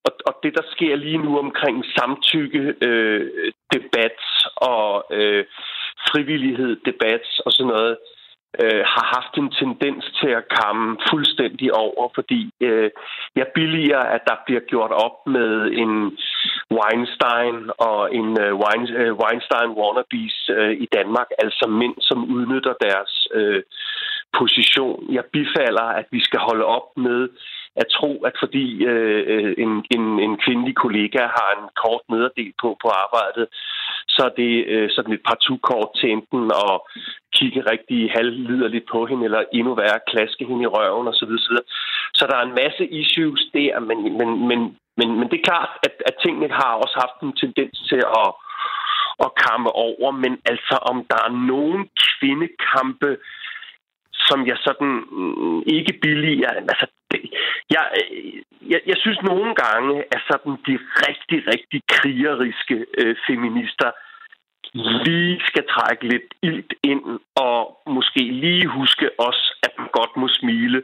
og, 0.04 0.12
og 0.26 0.35
det, 0.42 0.54
der 0.54 0.62
sker 0.70 0.96
lige 0.96 1.18
nu 1.18 1.38
omkring 1.38 1.85
samtykke, 1.96 2.75
øh, 2.82 3.30
debat 3.73 4.18
og 4.56 5.04
øh, 5.11 5.44
frivillighed, 6.11 6.76
debat 6.85 7.25
og 7.46 7.52
sådan 7.52 7.73
noget, 7.73 7.96
øh, 8.62 8.82
har 8.94 9.06
haft 9.16 9.34
en 9.42 9.50
tendens 9.62 10.04
til 10.20 10.30
at 10.40 10.48
kamme 10.60 10.96
fuldstændig 11.10 11.68
over, 11.74 12.08
fordi 12.14 12.50
øh, 12.60 12.90
jeg 13.36 13.46
billiger, 13.54 13.98
at 13.98 14.22
der 14.26 14.36
bliver 14.46 14.60
gjort 14.60 14.92
op 15.06 15.16
med 15.26 15.52
en 15.82 15.92
Weinstein 16.76 17.56
og 17.78 18.14
en 18.14 18.28
uh, 18.44 18.52
Weinstein 19.22 19.70
wannabes 19.80 20.36
øh, 20.56 20.72
i 20.84 20.86
Danmark, 20.96 21.28
altså 21.38 21.66
mænd, 21.80 21.94
som 22.00 22.18
udnytter 22.34 22.74
deres 22.86 23.28
øh, 23.34 23.62
position. 24.38 25.06
Jeg 25.16 25.24
bifalder, 25.32 25.86
at 26.00 26.06
vi 26.10 26.20
skal 26.24 26.40
holde 26.40 26.64
op 26.64 26.88
med 26.96 27.28
at 27.76 27.86
tro, 27.96 28.12
at 28.28 28.34
fordi 28.42 28.84
øh, 28.84 29.22
øh, 29.32 29.54
en, 29.58 29.72
en, 29.96 30.04
en 30.26 30.34
kvindelig 30.44 30.74
kollega 30.84 31.22
har 31.38 31.50
en 31.58 31.68
kort 31.82 32.04
nederdel 32.12 32.52
på 32.62 32.68
på 32.82 32.88
arbejdet, 33.04 33.46
så 34.08 34.20
er 34.28 34.34
det 34.42 34.52
øh, 34.66 34.90
sådan 34.90 35.14
et 35.14 35.26
partout-kort 35.28 35.90
til 35.98 36.10
enten 36.10 36.50
at 36.64 36.75
kigge 37.36 37.60
rigtig 37.72 38.10
halvliderligt 38.16 38.86
på 38.92 39.06
hende, 39.06 39.25
eller 39.25 39.42
endnu 39.52 39.75
værre, 39.75 40.06
klaske 40.12 40.44
hende 40.48 40.62
i 40.62 40.72
røven 40.76 41.08
osv. 41.08 41.32
Så, 41.46 41.62
så 42.14 42.26
der 42.30 42.36
er 42.36 42.44
en 42.46 42.58
masse 42.62 42.84
issues 43.00 43.42
der, 43.54 43.80
men, 43.88 43.98
men, 44.18 44.28
men, 44.48 44.60
men, 44.98 45.08
men 45.18 45.26
det 45.30 45.36
er 45.38 45.48
klart, 45.50 45.72
at, 45.86 45.94
at 46.08 46.14
tingene 46.25 46.48
har 46.60 46.72
også 46.82 46.96
haft 47.04 47.18
en 47.22 47.36
tendens 47.42 47.76
til 47.90 48.02
at, 48.22 48.30
at 49.25 49.30
kamme 49.44 49.70
over, 49.88 50.10
men 50.10 50.32
altså 50.52 50.76
om 50.90 50.96
der 51.10 51.20
er 51.26 51.32
nogen 51.52 51.82
kvindekampe, 52.06 53.10
som 54.28 54.46
jeg 54.46 54.58
sådan 54.66 54.92
mm, 55.18 55.62
ikke 55.66 55.92
billiger. 56.02 56.50
Altså, 56.73 56.87
det, 57.11 57.20
jeg, 57.75 57.85
jeg, 58.73 58.80
jeg 58.87 58.96
synes 59.02 59.20
nogle 59.23 59.54
gange, 59.64 59.94
at 60.14 60.20
sådan 60.30 60.52
de 60.66 60.75
rigtig, 61.06 61.38
rigtig 61.52 61.80
krigeriske 61.96 62.76
øh, 63.00 63.16
feminister 63.26 63.90
lige 65.06 65.40
skal 65.50 65.64
trække 65.75 66.02
lidt 66.12 66.28
ilt 66.42 66.73
ind 66.82 67.04
og 67.46 67.61
måske 67.96 68.23
lige 68.44 68.66
huske 68.66 69.06
os, 69.18 69.40
at 69.62 69.73
man 69.78 69.88
godt 69.99 70.12
må 70.16 70.28
smile, 70.28 70.82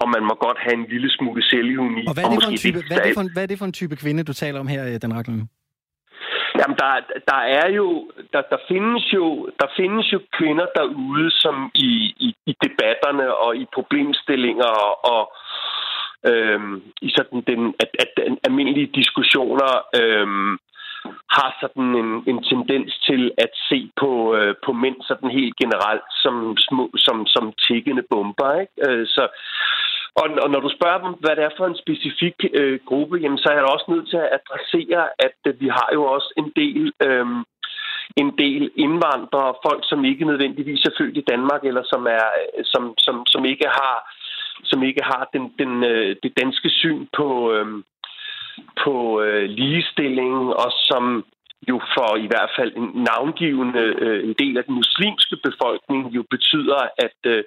og 0.00 0.06
man 0.14 0.22
må 0.28 0.34
godt 0.46 0.58
have 0.64 0.74
en 0.80 0.86
lille 0.88 1.10
smule 1.10 1.42
selvhjuni. 1.42 2.02
Og 2.08 2.14
hvad 2.14 2.24
er, 2.24 2.30
det 2.30 2.42
for 2.42 2.50
en 2.50 2.56
type, 2.56 2.78
hvad, 2.88 2.98
er 2.98 3.04
det 3.04 3.14
for 3.14 3.24
en, 3.26 3.32
hvad 3.32 3.42
er 3.42 3.46
det 3.46 3.58
for 3.58 3.64
en 3.64 3.72
type 3.72 3.96
kvinde, 3.96 4.24
du 4.24 4.32
taler 4.32 4.60
om 4.60 4.66
her, 4.66 4.98
Dan 4.98 5.14
Racklund? 5.16 5.42
Jamen, 6.62 6.76
der, 6.76 7.00
der 7.30 7.40
er 7.60 7.68
jo, 7.70 8.10
der, 8.32 8.42
der 8.52 8.58
findes 8.68 9.12
jo, 9.12 9.50
der 9.60 9.68
findes 9.76 10.12
jo 10.12 10.20
kvinder 10.38 10.66
derude, 10.76 11.30
som 11.30 11.70
i, 11.74 11.92
i, 12.26 12.34
i 12.46 12.52
debatterne 12.64 13.34
og 13.34 13.56
i 13.56 13.66
problemstillinger 13.74 14.72
og 15.14 15.32
øhm, 16.26 16.82
i 17.02 17.10
sådan 17.16 17.40
den, 17.40 17.74
at, 17.80 17.90
at 17.98 18.10
den 18.16 18.38
almindelige 18.44 18.90
diskussioner 18.94 19.70
øhm, 20.00 20.58
har 21.36 21.50
sådan 21.60 21.88
en, 22.02 22.10
en 22.30 22.44
tendens 22.44 22.98
til 23.08 23.32
at 23.38 23.52
se 23.68 23.90
på, 24.00 24.34
øh, 24.36 24.54
på 24.64 24.72
mænd 24.72 24.96
sådan 25.02 25.30
helt 25.30 25.56
generelt 25.56 26.08
som, 26.22 26.56
små, 26.58 26.90
som, 26.96 27.26
som 27.26 27.52
tikkende 27.68 28.02
bomber. 28.10 28.60
Ikke? 28.60 28.72
Øh, 28.88 29.06
så, 29.06 29.28
og, 30.20 30.26
og 30.42 30.48
når 30.50 30.60
du 30.60 30.70
spørger 30.76 31.00
dem, 31.04 31.12
hvad 31.22 31.36
det 31.36 31.44
er 31.44 31.56
for 31.56 31.66
en 31.66 31.82
specifik 31.84 32.36
øh, 32.52 32.80
gruppe, 32.88 33.16
jamen, 33.16 33.38
så 33.38 33.48
er 33.48 33.56
jeg 33.56 33.64
også 33.64 33.86
nødt 33.88 34.08
til 34.08 34.16
at 34.16 34.32
adressere, 34.38 35.04
at 35.26 35.38
øh, 35.46 35.60
vi 35.60 35.68
har 35.68 35.88
jo 35.92 36.02
også 36.04 36.28
en 36.36 36.52
del... 36.56 36.92
Øh, 37.06 37.26
en 38.16 38.38
del 38.38 38.70
indvandrere, 38.76 39.54
folk, 39.66 39.82
som 39.84 40.04
ikke 40.04 40.24
nødvendigvis 40.24 40.84
er 40.84 40.96
født 40.98 41.16
i 41.16 41.24
Danmark, 41.30 41.64
eller 41.64 41.82
som 41.84 42.06
er 42.06 42.26
øh, 42.58 42.64
som, 42.64 42.94
som, 42.98 43.26
som 43.26 43.44
ikke 43.44 43.68
har 43.78 43.96
som 44.64 44.82
ikke 44.82 45.02
har 45.04 45.28
den, 45.32 45.52
den, 45.58 45.84
øh, 45.84 46.16
det 46.22 46.32
danske 46.40 46.70
syn 46.70 47.06
på, 47.16 47.52
øh, 47.52 47.66
på 48.84 49.22
øh, 49.22 49.44
ligestilling, 49.48 50.36
og 50.62 50.70
som 50.88 51.24
jo 51.68 51.80
for 51.94 52.16
i 52.16 52.26
hvert 52.26 52.50
fald 52.58 52.72
en 52.76 52.88
navngivende 53.08 53.84
øh, 54.04 54.24
en 54.28 54.34
del 54.38 54.58
af 54.58 54.64
den 54.64 54.74
muslimske 54.74 55.36
befolkning 55.36 56.14
jo 56.16 56.22
betyder, 56.30 56.80
at 56.98 57.18
øh, 57.26 57.44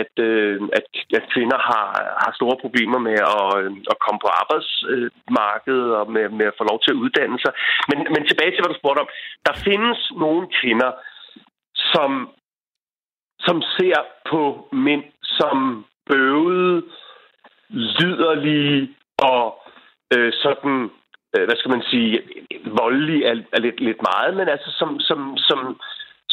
at, 0.00 0.12
øh, 0.28 0.60
at, 0.78 0.86
at 1.18 1.24
kvinder 1.32 1.58
har, 1.70 1.86
har 2.22 2.32
store 2.34 2.56
problemer 2.64 2.98
med 3.08 3.18
at, 3.34 3.46
øh, 3.58 3.70
at 3.92 3.96
komme 4.04 4.20
på 4.24 4.30
arbejdsmarkedet 4.40 5.90
og 6.00 6.04
med, 6.14 6.28
med 6.38 6.46
at 6.46 6.58
få 6.58 6.64
lov 6.70 6.78
til 6.80 6.92
at 6.92 7.00
uddanne 7.04 7.38
sig. 7.44 7.52
Men, 7.88 7.98
men 8.14 8.22
tilbage 8.22 8.50
til, 8.50 8.60
hvad 8.60 8.72
du 8.72 8.80
spurgte 8.80 9.00
om. 9.04 9.10
Der 9.46 9.62
findes 9.68 9.98
nogle 10.24 10.44
kvinder, 10.60 10.90
som, 11.92 12.10
som 13.46 13.56
ser 13.76 13.98
på 14.30 14.68
mænd 14.72 15.04
som 15.22 15.84
bøvede, 16.10 16.82
liderlige 17.68 18.94
og 19.18 19.44
øh, 20.14 20.32
sådan, 20.32 20.90
øh, 21.34 21.44
hvad 21.46 21.56
skal 21.56 21.70
man 21.70 21.82
sige, 21.90 22.22
voldelige 22.80 23.24
er, 23.24 23.34
er 23.52 23.60
lidt, 23.60 23.80
lidt 23.80 24.00
meget, 24.12 24.36
men 24.36 24.48
altså 24.48 24.70
som, 24.78 25.00
som, 25.00 25.36
som, 25.36 25.80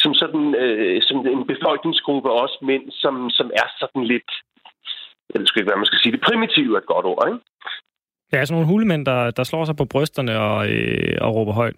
som 0.03 0.13
sådan 0.21 0.55
øh, 0.63 1.01
som 1.07 1.17
en 1.35 1.47
befolkningsgruppe, 1.53 2.29
også 2.31 2.57
mænd, 2.61 2.85
som, 2.91 3.29
som 3.37 3.47
er 3.61 3.67
sådan 3.79 4.03
lidt, 4.13 4.31
jeg 5.29 5.39
ved 5.39 5.47
ikke, 5.57 5.69
hvad 5.69 5.81
man 5.83 5.91
skal 5.91 5.99
sige, 5.99 6.15
det 6.15 6.27
primitive 6.27 6.75
er 6.75 6.81
et 6.81 6.91
godt 6.93 7.05
ord, 7.05 7.27
ikke? 7.27 7.39
Er 8.31 8.45
sådan 8.45 8.55
nogle 8.57 8.71
hulemænd, 8.73 9.05
der, 9.05 9.31
der 9.31 9.43
slår 9.43 9.65
sig 9.65 9.75
på 9.77 9.85
brysterne 9.85 10.33
og, 10.39 10.59
øh, 10.73 11.17
og 11.21 11.35
råber 11.35 11.53
højt. 11.61 11.75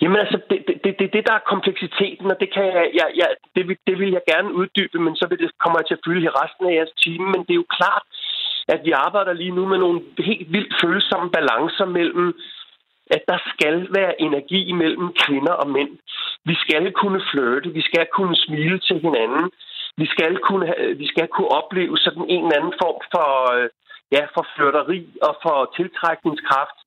Jamen 0.00 0.18
altså, 0.24 0.38
det, 0.50 0.58
det, 0.84 0.94
det, 0.98 1.12
det 1.14 1.26
der 1.28 1.34
er 1.36 1.50
kompleksiteten, 1.52 2.26
og 2.32 2.36
det, 2.40 2.48
kan 2.54 2.64
jeg, 2.64 2.86
jeg, 3.00 3.08
jeg, 3.20 3.28
det, 3.56 3.68
vil, 3.68 3.76
det 3.86 3.98
vil 3.98 4.10
jeg 4.16 4.24
gerne 4.32 4.54
uddybe, 4.60 4.98
men 4.98 5.16
så 5.16 5.24
vil 5.28 5.38
det, 5.38 5.50
kommer 5.62 5.78
jeg 5.78 5.86
til 5.86 5.98
at 5.98 6.04
fylde 6.06 6.26
i 6.26 6.36
resten 6.40 6.64
af 6.66 6.74
jeres 6.78 6.94
time. 7.04 7.26
Men 7.32 7.40
det 7.46 7.52
er 7.52 7.62
jo 7.64 7.74
klart, 7.78 8.04
at 8.74 8.80
vi 8.84 8.92
arbejder 9.06 9.32
lige 9.32 9.56
nu 9.58 9.62
med 9.72 9.78
nogle 9.78 10.00
helt 10.18 10.52
vildt 10.52 10.74
følsomme 10.82 11.30
balancer 11.36 11.86
mellem 11.98 12.26
at 13.10 13.22
der 13.28 13.38
skal 13.52 13.76
være 13.98 14.20
energi 14.20 14.72
mellem 14.72 15.08
kvinder 15.22 15.52
og 15.52 15.68
mænd. 15.70 15.92
Vi 16.44 16.54
skal 16.54 16.92
kunne 16.92 17.20
flirte, 17.30 17.68
vi 17.78 17.82
skal 17.82 18.06
kunne 18.16 18.36
smile 18.36 18.78
til 18.78 18.98
hinanden, 19.00 19.50
vi 19.96 20.06
skal 20.06 20.38
kunne, 20.38 20.74
vi 20.96 21.06
skal 21.06 21.28
kunne 21.28 21.50
opleve 21.60 21.98
sådan 21.98 22.26
en 22.28 22.44
eller 22.44 22.58
anden 22.58 22.74
form 22.82 23.00
for, 23.14 23.28
øh, 23.54 23.68
ja, 24.12 24.22
for 24.34 24.44
flirteri 24.54 25.00
og 25.22 25.34
for 25.42 25.56
tiltrækningskraft. 25.76 26.78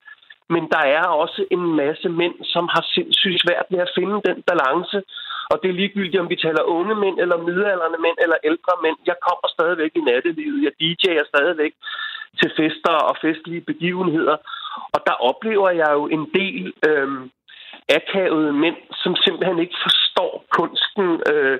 Men 0.54 0.64
der 0.74 0.84
er 0.98 1.06
også 1.24 1.42
en 1.52 1.76
masse 1.82 2.10
mænd, 2.10 2.36
som 2.54 2.66
har 2.74 2.84
sindssygt 2.96 3.42
svært 3.44 3.68
ved 3.72 3.80
at 3.80 3.94
finde 3.98 4.18
den 4.30 4.38
balance. 4.50 4.98
Og 5.52 5.56
det 5.62 5.70
er 5.70 5.80
ligegyldigt, 5.82 6.22
om 6.24 6.30
vi 6.30 6.44
taler 6.46 6.72
unge 6.78 6.96
mænd, 7.04 7.20
eller 7.24 7.38
midalderne 7.48 8.00
mænd, 8.06 8.18
eller 8.24 8.38
ældre 8.50 8.74
mænd. 8.86 8.98
Jeg 9.10 9.18
kommer 9.28 9.48
stadigvæk 9.56 9.92
i 9.96 10.08
nattelivet. 10.10 10.64
Jeg 10.66 10.74
DJ'er 10.80 11.26
stadigvæk 11.34 11.74
til 12.40 12.50
fester 12.58 12.96
og 13.10 13.16
festlige 13.26 13.68
begivenheder. 13.72 14.38
Og 14.96 15.00
der 15.08 15.16
oplever 15.30 15.70
jeg 15.82 15.90
jo 15.98 16.04
en 16.08 16.26
del 16.40 16.74
øh, 16.88 17.10
akavede 17.98 18.54
mænd, 18.64 18.78
som 19.02 19.14
simpelthen 19.26 19.60
ikke 19.60 19.78
forstår 19.88 20.32
kunsten, 20.58 21.08
øh, 21.32 21.58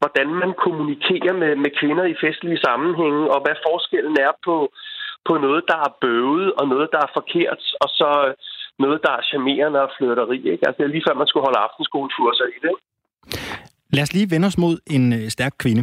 hvordan 0.00 0.28
man 0.42 0.52
kommunikerer 0.64 1.34
med, 1.42 1.52
med 1.64 1.70
kvinder 1.80 2.04
i 2.04 2.20
festlige 2.24 2.64
sammenhænge, 2.66 3.22
og 3.34 3.38
hvad 3.44 3.56
forskellen 3.68 4.16
er 4.26 4.32
på, 4.46 4.56
på 5.28 5.32
noget, 5.46 5.62
der 5.70 5.78
er 5.86 5.96
bøvet, 6.04 6.46
og 6.58 6.64
noget, 6.68 6.88
der 6.94 7.00
er 7.06 7.10
forkert, 7.18 7.62
og 7.82 7.88
så 7.98 8.10
øh, 8.26 8.34
noget, 8.84 8.98
der 9.04 9.12
er 9.18 9.26
charmerende 9.30 9.78
og 9.86 9.90
flirteri. 9.96 10.38
Ikke? 10.52 10.62
Altså, 10.66 10.78
det 10.78 10.84
er 10.84 10.94
lige 10.94 11.06
før, 11.08 11.20
man 11.22 11.30
skulle 11.30 11.46
holde 11.46 11.64
aftenskolekurser 11.66 12.46
i 12.56 12.58
det. 12.66 12.74
Lad 13.94 14.02
os 14.02 14.12
lige 14.16 14.30
vende 14.32 14.46
os 14.50 14.58
mod 14.58 14.74
en 14.96 15.04
øh, 15.18 15.28
stærk 15.36 15.54
kvinde 15.64 15.82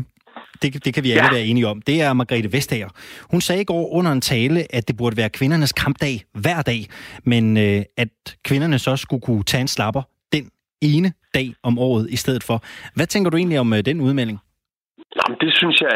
det, 0.61 0.85
det 0.85 0.93
kan 0.93 1.03
vi 1.03 1.11
alle 1.11 1.29
ja. 1.31 1.33
være 1.37 1.45
enige 1.45 1.67
om, 1.67 1.81
det 1.81 2.01
er 2.01 2.13
Margrethe 2.13 2.53
Vestager. 2.53 2.89
Hun 3.31 3.41
sagde 3.41 3.61
i 3.61 3.65
går 3.65 3.93
under 3.97 4.11
en 4.11 4.21
tale, 4.21 4.59
at 4.77 4.87
det 4.87 4.97
burde 4.97 5.17
være 5.17 5.29
kvindernes 5.29 5.73
kampdag 5.73 6.15
hver 6.43 6.61
dag, 6.61 6.81
men 7.23 7.57
øh, 7.57 7.81
at 7.97 8.13
kvinderne 8.47 8.79
så 8.79 8.95
skulle 8.95 9.21
kunne 9.21 9.43
tage 9.43 9.61
en 9.61 9.67
slapper 9.67 10.01
den 10.33 10.45
ene 10.81 11.13
dag 11.37 11.47
om 11.63 11.79
året 11.79 12.05
i 12.09 12.17
stedet 12.23 12.43
for. 12.43 12.57
Hvad 12.95 13.07
tænker 13.07 13.29
du 13.29 13.37
egentlig 13.37 13.59
om 13.59 13.73
øh, 13.73 13.79
den 13.89 14.01
udmelding? 14.01 14.39
Jamen, 15.17 15.37
det 15.43 15.51
synes 15.59 15.77
jeg, 15.85 15.95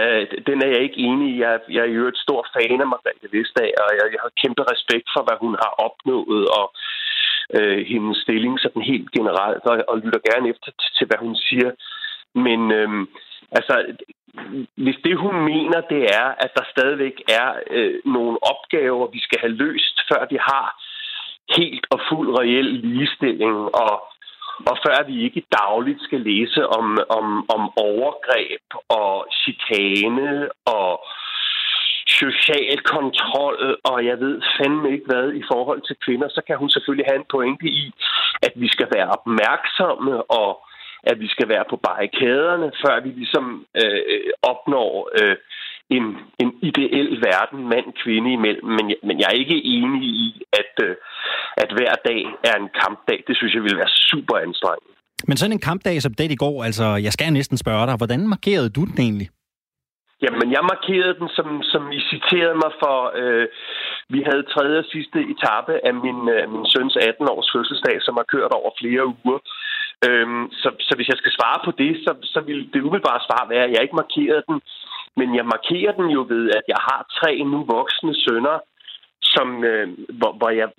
den 0.49 0.57
er 0.65 0.69
jeg 0.73 0.81
ikke 0.87 0.99
enig 1.09 1.27
i. 1.33 1.41
Jeg, 1.45 1.53
jeg 1.75 1.83
er 1.89 1.93
jo 1.99 2.07
et 2.13 2.19
stor 2.25 2.41
fan 2.53 2.81
af 2.83 2.87
Margrethe 2.93 3.27
Vestager, 3.35 3.81
og 3.87 3.91
jeg, 3.97 4.05
jeg 4.15 4.21
har 4.25 4.33
kæmpe 4.41 4.63
respekt 4.73 5.07
for, 5.13 5.21
hvad 5.27 5.37
hun 5.43 5.53
har 5.63 5.73
opnået, 5.87 6.43
og 6.59 6.65
øh, 7.57 7.79
hendes 7.91 8.17
stilling 8.25 8.53
sådan 8.59 8.83
helt 8.91 9.09
generelt, 9.17 9.63
og, 9.71 9.75
og 9.91 9.95
lytter 10.03 10.21
gerne 10.29 10.49
efter 10.53 10.69
til, 10.81 10.91
til 10.97 11.05
hvad 11.07 11.19
hun 11.25 11.35
siger. 11.47 11.69
Men 12.45 12.59
øh, 12.79 12.89
altså, 13.51 13.95
hvis 14.75 14.97
det 15.03 15.17
hun 15.17 15.35
mener, 15.51 15.81
det 15.81 16.03
er, 16.21 16.27
at 16.43 16.51
der 16.57 16.65
stadigvæk 16.71 17.21
er 17.27 17.53
øh, 17.69 17.99
nogle 18.05 18.37
opgaver, 18.51 19.07
vi 19.07 19.19
skal 19.19 19.39
have 19.39 19.53
løst, 19.53 19.95
før 20.11 20.27
vi 20.29 20.37
har 20.41 20.65
helt 21.57 21.85
og 21.91 21.99
fuld 22.09 22.39
reel 22.39 22.65
ligestilling, 22.65 23.57
og, 23.75 23.93
og 24.69 24.77
før 24.85 25.07
vi 25.07 25.23
ikke 25.23 25.43
dagligt 25.59 26.01
skal 26.01 26.21
læse 26.21 26.67
om, 26.67 26.97
om, 27.09 27.49
om 27.55 27.63
overgreb 27.77 28.65
og 28.89 29.27
chikane 29.41 30.49
og 30.65 31.05
social 32.07 32.77
kontrol, 32.95 33.77
og 33.83 34.05
jeg 34.05 34.19
ved 34.19 34.41
fandme 34.57 34.91
ikke 34.91 35.05
hvad 35.05 35.33
i 35.33 35.43
forhold 35.51 35.81
til 35.87 35.95
kvinder, 36.05 36.29
så 36.29 36.41
kan 36.47 36.57
hun 36.57 36.69
selvfølgelig 36.69 37.05
have 37.09 37.19
en 37.19 37.31
pointe 37.31 37.65
i, 37.65 37.91
at 38.41 38.53
vi 38.55 38.67
skal 38.67 38.87
være 38.95 39.09
opmærksomme 39.17 40.31
og 40.31 40.66
at 41.03 41.19
vi 41.19 41.27
skal 41.27 41.49
være 41.49 41.65
på 41.69 41.77
barrikaderne, 41.87 42.71
før 42.83 42.95
vi 43.03 43.09
ligesom 43.09 43.65
øh, 43.81 44.31
opnår 44.41 45.09
øh, 45.19 45.35
en, 45.89 46.05
en 46.39 46.49
ideel 46.69 47.11
verden 47.29 47.59
mand-kvinde 47.73 48.33
imellem. 48.33 48.69
Men, 48.77 48.85
men 49.07 49.19
jeg 49.19 49.27
er 49.29 49.41
ikke 49.43 49.65
enig 49.65 50.03
i, 50.03 50.41
at, 50.53 50.73
øh, 50.87 50.95
at 51.57 51.69
hver 51.77 51.93
dag 52.09 52.21
er 52.49 52.55
en 52.61 52.69
kampdag. 52.81 53.23
Det 53.27 53.37
synes 53.37 53.53
jeg 53.53 53.63
ville 53.63 53.77
være 53.77 53.93
super 54.09 54.35
anstrengende. 54.45 54.93
Men 55.27 55.37
sådan 55.37 55.51
en 55.57 55.67
kampdag 55.69 56.01
som 56.01 56.13
det 56.13 56.31
i 56.31 56.35
går, 56.35 56.63
altså 56.63 56.85
jeg 57.05 57.13
skal 57.13 57.33
næsten 57.33 57.57
spørge 57.57 57.87
dig, 57.87 57.95
hvordan 57.97 58.27
markerede 58.27 58.69
du 58.69 58.81
den 58.85 58.97
egentlig? 58.99 59.29
Jamen, 60.25 60.47
jeg 60.55 60.63
markerede 60.73 61.15
den, 61.19 61.29
som, 61.37 61.47
som 61.71 61.91
I 61.91 61.99
citerede 62.11 62.57
mig 62.63 62.71
for, 62.83 62.97
øh, 63.21 63.47
Vi 64.13 64.19
havde 64.29 64.43
tredje 64.53 64.77
og 64.83 64.89
sidste 64.95 65.19
etape 65.33 65.73
af 65.87 65.93
min, 66.05 66.19
øh, 66.35 66.43
min 66.53 66.65
søns 66.73 66.95
18-års 67.09 67.49
fødselsdag, 67.53 67.97
som 68.05 68.13
har 68.19 68.27
kørt 68.33 68.51
over 68.59 68.71
flere 68.81 69.03
uger. 69.17 69.39
Øhm, 70.05 70.45
så, 70.61 70.69
så 70.87 70.91
hvis 70.95 71.09
jeg 71.11 71.17
skal 71.17 71.31
svare 71.37 71.59
på 71.65 71.71
det, 71.81 71.91
så, 72.03 72.11
så 72.33 72.39
vil 72.47 72.59
det 72.73 72.81
umiddelbare 72.81 73.25
svar 73.27 73.43
være, 73.49 73.63
at 73.63 73.71
jeg 73.73 73.81
ikke 73.81 74.01
markerede 74.03 74.43
den. 74.49 74.61
Men 75.19 75.35
jeg 75.35 75.45
markerer 75.45 75.91
den 75.99 76.09
jo 76.17 76.21
ved, 76.33 76.43
at 76.59 76.65
jeg 76.67 76.81
har 76.89 76.99
tre 77.19 77.31
nu 77.43 77.59
voksne 77.75 78.13
sønner, 78.25 78.57
som, 79.21 79.63
øh, 79.63 79.87
hvor, 80.19 80.31
hvor 80.39 80.49
jeg 80.49 80.69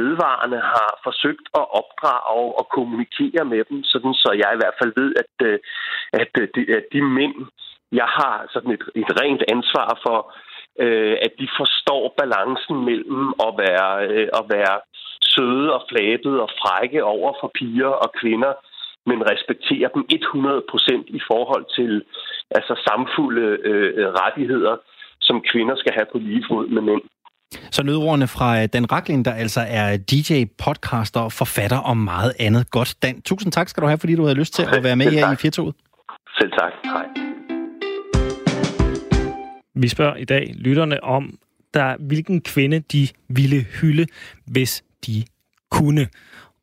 vedvarende 0.00 0.60
har 0.74 0.90
forsøgt 1.06 1.46
at 1.60 1.64
opdrage 1.80 2.24
og, 2.36 2.58
og 2.58 2.68
kommunikere 2.76 3.44
med 3.52 3.62
dem, 3.70 3.84
sådan 3.84 4.14
så 4.14 4.30
jeg 4.42 4.50
i 4.52 4.60
hvert 4.60 4.78
fald 4.80 4.92
ved, 5.00 5.10
at, 5.22 5.32
øh, 5.48 5.58
at, 6.12 6.32
øh, 6.40 6.48
de, 6.54 6.60
at 6.78 6.84
de 6.92 7.02
mænd, 7.02 7.36
jeg 7.92 8.08
har 8.18 8.46
sådan 8.52 8.70
et, 8.76 8.84
et 9.02 9.10
rent 9.20 9.42
ansvar 9.54 9.88
for, 10.04 10.18
øh, 10.84 11.16
at 11.26 11.32
de 11.40 11.48
forstår 11.60 12.14
balancen 12.20 12.76
mellem 12.88 13.24
at 13.46 13.52
være, 13.64 13.90
øh, 14.08 14.28
at 14.38 14.44
være 14.54 14.76
søde 15.38 15.68
og 15.76 15.82
flabede 15.90 16.38
og 16.46 16.50
frække 16.62 17.04
over 17.04 17.30
for 17.40 17.50
piger 17.58 17.92
og 18.04 18.10
kvinder, 18.20 18.52
men 19.10 19.18
respekterer 19.32 19.88
dem 19.94 20.02
100% 20.12 21.18
i 21.18 21.20
forhold 21.30 21.64
til 21.78 21.92
altså 22.50 22.74
samfulde 22.88 23.46
øh, 23.68 24.06
rettigheder, 24.22 24.74
som 25.20 25.36
kvinder 25.50 25.76
skal 25.76 25.92
have 25.96 26.08
på 26.12 26.18
lige 26.18 26.44
fod 26.50 26.66
med 26.68 26.82
mænd. 26.82 27.02
Så 27.70 27.82
nødordene 27.82 28.28
fra 28.36 28.48
øh, 28.62 28.68
Dan 28.72 28.92
Raklin, 28.92 29.22
der 29.24 29.34
altså 29.34 29.60
er 29.68 29.96
DJ, 30.10 30.30
podcaster, 30.64 31.28
forfatter 31.28 31.78
og 31.90 31.96
meget 31.96 32.32
andet 32.40 32.70
godt. 32.70 32.90
Dan, 33.02 33.22
tusind 33.22 33.52
tak 33.52 33.68
skal 33.68 33.82
du 33.82 33.86
have, 33.86 33.98
fordi 33.98 34.14
du 34.14 34.22
havde 34.22 34.38
lyst 34.38 34.54
til 34.54 34.62
at 34.76 34.84
være 34.84 34.96
med 34.96 35.06
her 35.06 35.32
i 35.32 35.36
Firtoget. 35.36 35.74
Selv 36.38 36.52
tak. 36.60 36.72
Hej. 36.84 37.06
Vi 39.74 39.88
spørger 39.88 40.16
i 40.16 40.24
dag 40.24 40.54
lytterne 40.58 41.04
om, 41.04 41.38
der, 41.74 41.96
hvilken 42.08 42.40
kvinde 42.40 42.80
de 42.80 43.08
ville 43.28 43.60
hylde, 43.80 44.06
hvis 44.46 44.84
de 45.06 45.24
kunne. 45.70 46.08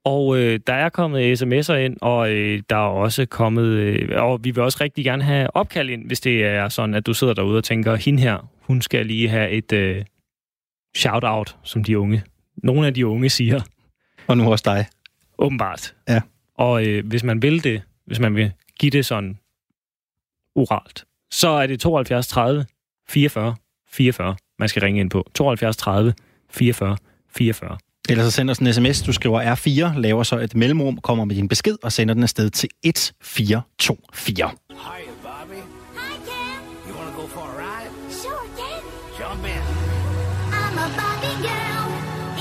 Og 0.03 0.37
øh, 0.37 0.59
der 0.67 0.73
er 0.73 0.89
kommet 0.89 1.41
sms'er 1.41 1.73
ind, 1.73 1.97
og 2.01 2.31
øh, 2.31 2.61
der 2.69 2.75
er 2.75 2.89
også 2.89 3.25
kommet, 3.25 3.65
øh, 3.65 4.23
og 4.23 4.43
vi 4.43 4.51
vil 4.51 4.63
også 4.63 4.77
rigtig 4.81 5.05
gerne 5.05 5.23
have 5.23 5.55
opkald 5.55 5.89
ind, 5.89 6.07
hvis 6.07 6.19
det 6.19 6.45
er 6.45 6.69
sådan, 6.69 6.95
at 6.95 7.05
du 7.05 7.13
sidder 7.13 7.33
derude 7.33 7.57
og 7.57 7.63
tænker, 7.63 7.95
hende 7.95 8.21
her, 8.21 8.49
hun 8.61 8.81
skal 8.81 9.05
lige 9.05 9.29
have 9.29 9.49
et 9.49 9.71
øh, 9.73 10.05
shout-out, 10.95 11.55
som 11.63 11.83
de 11.83 11.99
unge, 11.99 12.23
nogle 12.57 12.87
af 12.87 12.93
de 12.93 13.07
unge 13.07 13.29
siger. 13.29 13.61
Og 14.27 14.37
nu 14.37 14.51
også 14.51 14.63
dig. 14.65 14.85
Åbenbart. 15.37 15.95
Ja. 16.09 16.21
Og 16.55 16.85
øh, 16.85 17.07
hvis 17.07 17.23
man 17.23 17.41
vil 17.41 17.63
det, 17.63 17.81
hvis 18.05 18.19
man 18.19 18.35
vil 18.35 18.51
give 18.79 18.89
det 18.89 19.05
sådan 19.05 19.37
oralt, 20.55 21.05
så 21.31 21.49
er 21.49 21.67
det 21.67 21.79
72 21.79 22.27
30 22.27 22.65
44 23.09 23.55
44, 23.87 24.35
man 24.59 24.69
skal 24.69 24.81
ringe 24.81 24.99
ind 24.99 25.09
på. 25.09 25.27
72 25.33 25.77
30 25.77 26.13
44 26.49 26.97
44. 27.35 27.77
Eller 28.09 28.23
så 28.23 28.31
sender 28.31 28.53
sådan 28.53 28.67
en 28.67 28.73
sms, 28.73 29.01
du 29.01 29.13
skriver 29.13 29.55
R4, 29.55 29.99
laver 29.99 30.23
så 30.23 30.37
et 30.39 30.55
mellemrum, 30.55 30.97
kommer 30.97 31.25
med 31.25 31.35
din 31.35 31.47
besked 31.47 31.77
og 31.83 31.91
sender 31.91 32.13
den 32.13 32.23
afsted 32.23 32.49
til 32.49 32.69
1424. 32.83 34.49
Hi, 34.71 35.01
Bobby. 35.23 35.59
Hi, 35.99 36.15
Ken. 36.27 36.59
You 36.87 36.93
want 36.97 37.07
to 37.11 37.21
go 37.21 37.27
for 37.27 37.45
a 37.51 37.55
ride? 37.63 37.91
Sure, 38.21 38.45
Ken. 38.59 38.81
Jump 39.19 39.45
in. 39.53 39.61
I'm 40.59 40.75
a 40.85 40.87
Barbie 40.99 41.37
girl 41.49 41.85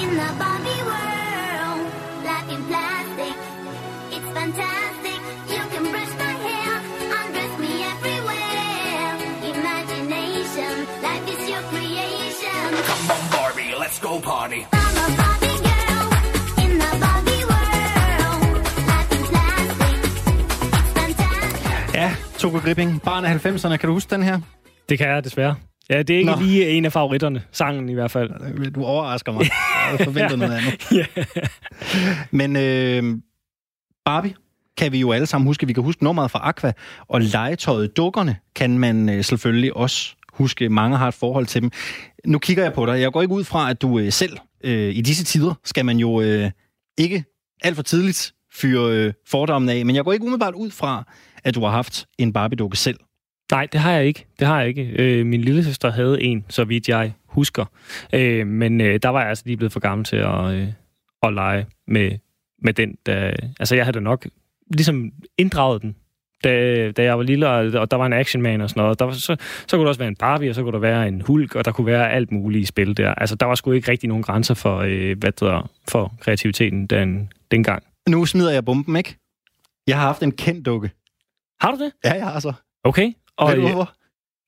in 0.02 0.10
the 0.20 0.30
Barbie 0.42 0.82
world. 0.90 1.82
Life 2.28 2.48
in 2.54 2.62
plastic, 2.70 3.36
it's 4.16 4.30
fantastic. 4.38 5.18
You 5.54 5.62
can 5.72 5.84
brush 5.92 6.12
my 6.24 6.34
hair, 6.46 6.72
undress 7.18 7.52
me 7.64 7.72
everywhere. 7.94 9.10
Imagination, 9.54 10.72
life 11.06 11.26
is 11.34 11.42
your 11.52 11.64
creation. 11.72 12.64
Come 12.90 13.04
on, 13.16 13.22
Barbie, 13.36 13.72
let's 13.82 13.98
go 14.06 14.20
party. 14.20 14.62
Toko 22.44 22.58
Gripping, 22.58 23.02
barn 23.02 23.24
af 23.24 23.46
90'erne. 23.46 23.76
Kan 23.76 23.86
du 23.86 23.92
huske 23.92 24.14
den 24.14 24.22
her? 24.22 24.40
Det 24.88 24.98
kan 24.98 25.08
jeg 25.08 25.24
desværre. 25.24 25.54
Ja, 25.90 26.02
det 26.02 26.14
er 26.14 26.18
ikke 26.18 26.30
Nå. 26.30 26.40
lige 26.40 26.68
en 26.68 26.84
af 26.84 26.92
favoritterne. 26.92 27.42
Sangen 27.52 27.88
i 27.88 27.94
hvert 27.94 28.10
fald. 28.10 28.70
Du 28.70 28.84
overrasker 28.84 29.32
mig. 29.32 29.40
Jeg 29.40 29.50
havde 29.88 30.04
forventet 30.04 30.38
noget 30.38 30.52
andet. 30.52 30.86
Ja. 30.98 31.22
Men 32.30 32.56
øh, 32.56 33.18
Barbie 34.04 34.34
kan 34.76 34.92
vi 34.92 35.00
jo 35.00 35.12
alle 35.12 35.26
sammen 35.26 35.46
huske. 35.46 35.66
Vi 35.66 35.72
kan 35.72 35.82
huske 35.82 36.04
nummeret 36.04 36.30
fra 36.30 36.40
Aqua, 36.42 36.72
og 37.08 37.20
legetøjet 37.20 37.96
Dukkerne 37.96 38.36
kan 38.54 38.78
man 38.78 39.08
øh, 39.08 39.24
selvfølgelig 39.24 39.76
også 39.76 40.14
huske. 40.32 40.68
Mange 40.68 40.96
har 40.96 41.08
et 41.08 41.14
forhold 41.14 41.46
til 41.46 41.62
dem. 41.62 41.70
Nu 42.26 42.38
kigger 42.38 42.62
jeg 42.62 42.72
på 42.72 42.86
dig. 42.86 43.00
Jeg 43.00 43.12
går 43.12 43.22
ikke 43.22 43.34
ud 43.34 43.44
fra, 43.44 43.70
at 43.70 43.82
du 43.82 43.98
øh, 43.98 44.12
selv 44.12 44.36
øh, 44.64 44.94
i 44.94 45.00
disse 45.00 45.24
tider 45.24 45.54
skal 45.64 45.84
man 45.84 45.96
jo 45.96 46.20
øh, 46.20 46.50
ikke 46.98 47.24
alt 47.62 47.76
for 47.76 47.82
tidligt 47.82 48.32
fyre 48.54 48.96
øh, 48.96 49.12
fordommen 49.26 49.68
af, 49.68 49.86
men 49.86 49.96
jeg 49.96 50.04
går 50.04 50.12
ikke 50.12 50.22
umiddelbart 50.22 50.54
ud 50.54 50.70
fra, 50.70 51.04
at 51.44 51.54
du 51.54 51.60
har 51.60 51.70
haft 51.70 52.06
en 52.18 52.32
Barbie-dukke 52.32 52.76
selv. 52.76 52.98
Nej, 53.52 53.68
det 53.72 53.80
har 53.80 53.92
jeg 53.92 54.06
ikke. 54.06 54.26
Det 54.38 54.46
har 54.46 54.60
jeg 54.60 54.68
ikke. 54.68 54.82
Øh, 54.98 55.26
min 55.26 55.40
lille 55.40 55.64
søster 55.64 55.90
havde 55.90 56.22
en, 56.22 56.44
så 56.48 56.64
vidt 56.64 56.88
jeg 56.88 57.12
husker. 57.26 57.64
Øh, 58.12 58.46
men 58.46 58.80
øh, 58.80 58.98
der 59.02 59.08
var 59.08 59.20
jeg 59.20 59.28
altså 59.28 59.42
lige 59.46 59.56
blevet 59.56 59.72
for 59.72 59.80
gammel 59.80 60.04
til 60.04 60.16
at, 60.16 60.44
øh, 60.44 60.68
at 61.22 61.34
lege 61.34 61.66
med, 61.86 62.10
med 62.62 62.72
den. 62.72 62.96
Da, 63.06 63.36
altså, 63.60 63.74
jeg 63.74 63.84
havde 63.84 63.94
da 63.94 64.00
nok 64.00 64.26
ligesom 64.70 65.12
inddraget 65.38 65.82
den, 65.82 65.96
da, 66.44 66.90
da 66.90 67.02
jeg 67.02 67.18
var 67.18 67.24
lille, 67.24 67.48
og, 67.48 67.80
og 67.80 67.90
der 67.90 67.96
var 67.96 68.06
en 68.06 68.12
Action 68.12 68.42
Man 68.42 68.60
og 68.60 68.70
sådan 68.70 68.82
noget. 68.82 68.98
Der 68.98 69.04
var, 69.04 69.12
så, 69.12 69.36
så 69.66 69.76
kunne 69.76 69.82
der 69.82 69.88
også 69.88 69.98
være 69.98 70.08
en 70.08 70.16
Barbie, 70.16 70.50
og 70.50 70.54
så 70.54 70.62
kunne 70.62 70.72
der 70.72 70.78
være 70.78 71.08
en 71.08 71.20
Hulk, 71.20 71.54
og 71.54 71.64
der 71.64 71.72
kunne 71.72 71.86
være 71.86 72.12
alt 72.12 72.32
muligt 72.32 72.62
i 72.62 72.66
spil 72.66 72.96
der. 72.96 73.14
Altså, 73.14 73.34
der 73.34 73.46
var 73.46 73.54
sgu 73.54 73.72
ikke 73.72 73.90
rigtig 73.90 74.08
nogen 74.08 74.22
grænser 74.22 74.54
for, 74.54 74.78
øh, 74.78 75.18
hvad 75.18 75.32
det 75.32 75.40
hedder, 75.40 75.70
for 75.88 76.14
kreativiteten 76.20 76.86
den, 76.86 77.32
dengang. 77.50 77.82
Nu 78.08 78.26
smider 78.26 78.52
jeg 78.52 78.64
bomben, 78.64 78.96
ikke? 78.96 79.16
Jeg 79.86 79.96
har 79.96 80.06
haft 80.06 80.22
en 80.22 80.32
kendt 80.32 80.66
dukke. 80.66 80.90
Har 81.64 81.70
du 81.70 81.84
det? 81.84 81.92
Ja, 82.04 82.12
jeg 82.12 82.24
har 82.24 82.40
så. 82.40 82.52
Okay. 82.84 83.12
Og, 83.36 83.48
Ved 83.48 83.56
du 83.56 83.62
øh, 83.62 83.72
hvorfor? 83.74 83.94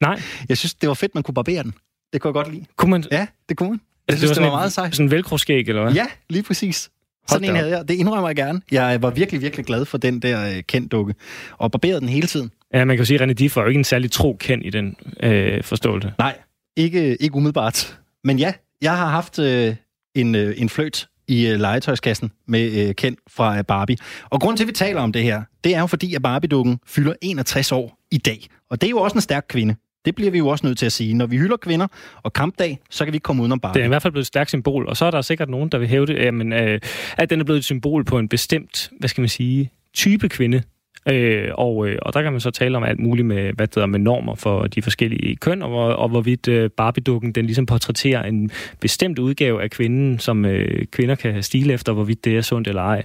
nej, 0.01 0.21
Jeg 0.49 0.59
synes, 0.59 0.75
det 0.75 0.89
var 0.89 0.95
fedt, 0.95 1.15
man 1.15 1.23
kunne 1.23 1.35
barbere 1.35 1.63
den. 1.63 1.75
Det 2.13 2.21
kunne 2.21 2.29
jeg 2.29 2.45
godt 2.45 2.55
lide. 2.55 2.65
kunne 2.77 2.91
man... 2.91 3.05
Ja, 3.13 3.27
det 3.49 3.57
kunne 3.57 3.69
man. 3.69 3.81
Jeg 4.09 4.19
synes, 4.19 4.33
det 4.33 4.43
var, 4.43 4.51
meget 4.51 4.73
sejt. 4.73 4.97
Sådan 4.97 5.07
en 5.07 5.11
velcro-skæg, 5.11 5.69
eller 5.69 5.83
hvad? 5.83 5.93
Ja, 5.93 6.07
lige 6.29 6.43
præcis. 6.43 6.91
Sådan 7.29 7.43
da 7.43 7.49
en 7.49 7.57
havde 7.57 7.71
jeg. 7.71 7.89
Det 7.89 7.95
indrømmer 7.95 8.29
jeg 8.29 8.37
gerne. 8.37 8.61
Jeg 8.71 9.03
var 9.03 9.11
virkelig, 9.11 9.41
virkelig 9.41 9.67
glad 9.67 9.85
for 9.85 9.99
den 9.99 10.21
der 10.21 10.57
øh, 10.57 10.63
kendt 10.63 10.93
dukke. 10.93 11.15
Og 11.59 11.71
barberede 11.71 12.01
den 12.01 12.09
hele 12.09 12.27
tiden. 12.27 12.51
Ja, 12.75 12.85
man 12.85 12.97
kan 12.97 12.99
jo 13.03 13.05
sige, 13.05 13.23
at 13.23 13.29
René 13.31 13.33
Diff 13.33 13.57
var 13.57 13.63
jo 13.63 13.69
ikke 13.69 13.79
en 13.79 13.85
særlig 13.85 14.11
tro 14.11 14.37
kendt 14.41 14.67
i 14.67 14.71
den 14.71 14.97
øh, 15.21 15.63
forståelse. 15.65 16.13
Nej, 16.19 16.39
ikke, 16.77 17.17
ikke 17.23 17.35
umiddelbart. 17.37 17.99
Men 18.25 18.39
ja, 18.39 18.53
jeg 18.83 18.97
har 18.97 19.07
haft 19.09 19.39
øh, 19.39 19.77
en, 20.15 20.35
øh, 20.35 20.55
en 20.57 20.69
fløjt 20.69 21.09
i 21.29 21.47
øh, 21.47 21.61
legetøjskassen 21.61 22.31
med 22.47 22.89
øh, 22.89 22.95
Ken 22.95 23.17
fra 23.31 23.59
øh, 23.59 23.65
Barbie. 23.65 23.97
Og 24.31 24.41
grunden 24.41 24.57
til, 24.57 24.65
at 24.65 24.69
vi 24.69 24.73
taler 24.73 25.01
om 25.01 25.13
det 25.13 25.23
her, 25.23 25.43
det 25.65 25.75
er 25.75 25.81
jo 25.81 25.87
fordi, 25.87 26.15
at 26.15 26.23
Barbie-dukken 26.23 26.79
fylder 26.87 27.13
61 27.23 27.73
år 27.73 27.99
i 28.11 28.19
dag. 28.19 28.47
Og 28.71 28.81
det 28.81 28.87
er 28.87 28.91
jo 28.91 28.99
også 28.99 29.15
en 29.15 29.21
stærk 29.21 29.45
kvinde. 29.49 29.77
Det 30.05 30.15
bliver 30.15 30.31
vi 30.31 30.39
jo 30.39 30.49
også 30.49 30.67
nødt 30.67 30.79
til 30.79 30.87
at 30.87 30.93
sige. 30.93 31.15
Når 31.15 31.27
vi 31.27 31.37
hylder 31.37 31.57
kvinder 31.57 31.87
og 32.23 32.33
kampdag, 32.33 32.79
så 32.91 33.05
kan 33.05 33.13
vi 33.13 33.17
ikke 33.17 33.25
komme 33.25 33.43
udenom 33.43 33.61
Barbie. 33.61 33.75
Det 33.75 33.81
er 33.81 33.85
i 33.85 33.89
hvert 33.89 34.03
fald 34.03 34.13
blevet 34.13 34.23
et 34.23 34.27
stærkt 34.27 34.51
symbol, 34.51 34.87
og 34.87 34.97
så 34.97 35.05
er 35.05 35.11
der 35.11 35.23
sikkert 35.23 35.49
nogen, 35.49 35.69
der 35.69 35.79
vil 35.79 35.89
hæve 35.89 36.07
det, 36.07 36.15
jamen, 36.15 36.53
øh, 36.53 36.81
at 37.17 37.31
den 37.31 37.41
er 37.41 37.45
blevet 37.45 37.59
et 37.59 37.65
symbol 37.65 38.05
på 38.05 38.19
en 38.19 38.29
bestemt, 38.29 38.91
hvad 38.99 39.09
skal 39.09 39.23
man 39.23 39.29
sige, 39.29 39.71
type 39.95 40.29
kvinde. 40.29 40.63
Øh, 41.09 41.49
og, 41.55 41.89
øh, 41.89 41.99
og 42.03 42.15
der 42.15 42.23
kan 42.23 42.33
man 42.33 42.41
så 42.41 42.51
tale 42.51 42.77
om 42.77 42.85
alt 42.85 43.01
muligt 43.01 43.27
med, 43.27 43.53
hvad 43.53 43.69
hedder, 43.75 43.87
med 43.87 43.99
normer 43.99 44.35
for 44.35 44.67
de 44.67 44.83
forskellige 44.83 45.37
køn, 45.37 45.63
og, 45.63 45.69
hvor, 45.69 45.89
og 45.89 46.09
hvorvidt 46.09 46.49
øh, 46.49 46.71
Barbie-dukken 46.71 47.33
den 47.33 47.45
ligesom 47.47 47.67
portrætterer 47.67 48.23
en 48.23 48.51
bestemt 48.81 49.19
udgave 49.19 49.63
af 49.63 49.71
kvinden, 49.71 50.19
som 50.19 50.45
øh, 50.45 50.87
kvinder 50.87 51.15
kan 51.15 51.43
stile 51.43 51.73
efter, 51.73 51.93
hvorvidt 51.93 52.25
det 52.25 52.37
er 52.37 52.41
sundt 52.41 52.69
eller 52.69 52.83
ej. 52.83 53.05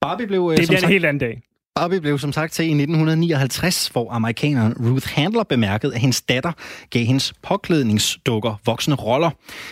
Barbie 0.00 0.26
blev, 0.26 0.48
øh, 0.52 0.56
Det 0.56 0.66
som 0.66 0.72
bliver 0.72 0.76
en 0.76 0.80
sagt, 0.80 0.92
helt 0.92 1.04
anden 1.04 1.20
dag. 1.20 1.40
Barbie 1.78 2.00
blev 2.00 2.18
som 2.18 2.32
sagt 2.32 2.52
til 2.52 2.64
i 2.64 2.68
1959, 2.68 3.88
hvor 3.88 4.12
amerikaneren 4.12 4.72
Ruth 4.72 5.08
Handler 5.08 5.42
bemærkede, 5.42 5.94
at 5.94 6.00
hendes 6.00 6.22
datter 6.22 6.52
gav 6.90 7.04
hendes 7.04 7.32
påklædningsdukker 7.42 8.54
voksne 8.66 8.94
roller. 8.94 9.30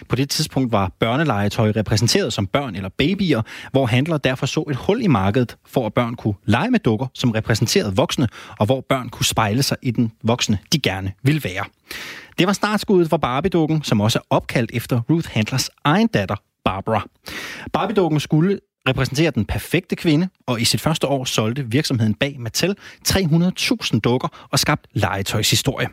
På 0.09 0.17
det 0.17 0.31
tidspunkt 0.31 0.73
var 0.73 0.93
børnelegetøj 0.99 1.73
repræsenteret 1.77 2.33
som 2.33 2.47
børn 2.47 2.77
eller 2.77 2.89
babyer, 2.89 3.43
hvor 3.73 3.87
Handler 3.87 4.19
derfor 4.19 4.47
så 4.47 4.65
et 4.71 4.77
hul 4.77 5.03
i 5.03 5.07
markedet, 5.07 5.57
for 5.67 5.87
at 5.87 5.95
børn 5.95 6.15
kunne 6.15 6.35
lege 6.45 6.71
med 6.71 6.81
dukker, 6.81 7.07
som 7.15 7.31
repræsenterede 7.31 7.97
voksne, 7.97 8.29
og 8.59 8.67
hvor 8.67 8.85
børn 8.89 9.09
kunne 9.09 9.27
spejle 9.27 9.63
sig 9.63 9.77
i 9.83 9.91
den 9.91 10.13
voksne, 10.23 10.59
de 10.73 10.79
gerne 10.79 11.13
ville 11.23 11.45
være. 11.45 11.65
Det 12.39 12.47
var 12.47 12.53
startskuddet 12.53 13.11
for 13.11 13.17
Barbie-dukken, 13.17 13.83
som 13.83 14.01
også 14.01 14.19
er 14.19 14.23
opkaldt 14.31 14.71
efter 14.75 15.01
Ruth 15.11 15.29
Handlers 15.33 15.71
egen 15.85 16.07
datter, 16.07 16.37
Barbara. 16.65 17.09
Barbie-dukken 17.73 18.21
skulle 18.21 18.59
repræsenterer 18.89 19.31
den 19.31 19.45
perfekte 19.45 19.97
kvinde, 19.97 20.29
og 20.47 20.61
i 20.61 20.65
sit 20.65 20.81
første 20.81 21.07
år 21.07 21.25
solgte 21.25 21.71
virksomheden 21.71 22.15
bag 22.15 22.37
Mattel 22.39 22.77
300.000 23.09 24.01
dukker 24.01 24.49
og 24.53 24.59
skabt 24.59 24.87
legetøjshistorie. 24.93 25.89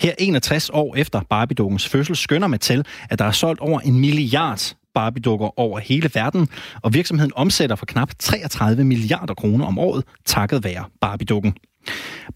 Her 0.00 0.14
61 0.18 0.70
år 0.70 0.96
efter 0.96 1.20
Barbie-dukkens 1.30 1.88
fødsel 1.88 2.16
skønner 2.16 2.46
Mattel, 2.46 2.86
at 3.10 3.18
der 3.18 3.24
er 3.24 3.30
solgt 3.30 3.60
over 3.60 3.80
en 3.80 4.00
milliard 4.00 4.74
Barbie-dukker 4.94 5.58
over 5.60 5.78
hele 5.78 6.10
verden, 6.14 6.48
og 6.82 6.94
virksomheden 6.94 7.32
omsætter 7.36 7.76
for 7.76 7.86
knap 7.86 8.10
33 8.18 8.84
milliarder 8.84 9.34
kroner 9.34 9.66
om 9.66 9.78
året, 9.78 10.04
takket 10.24 10.64
være 10.64 10.84
Barbie-dukken. 11.00 11.54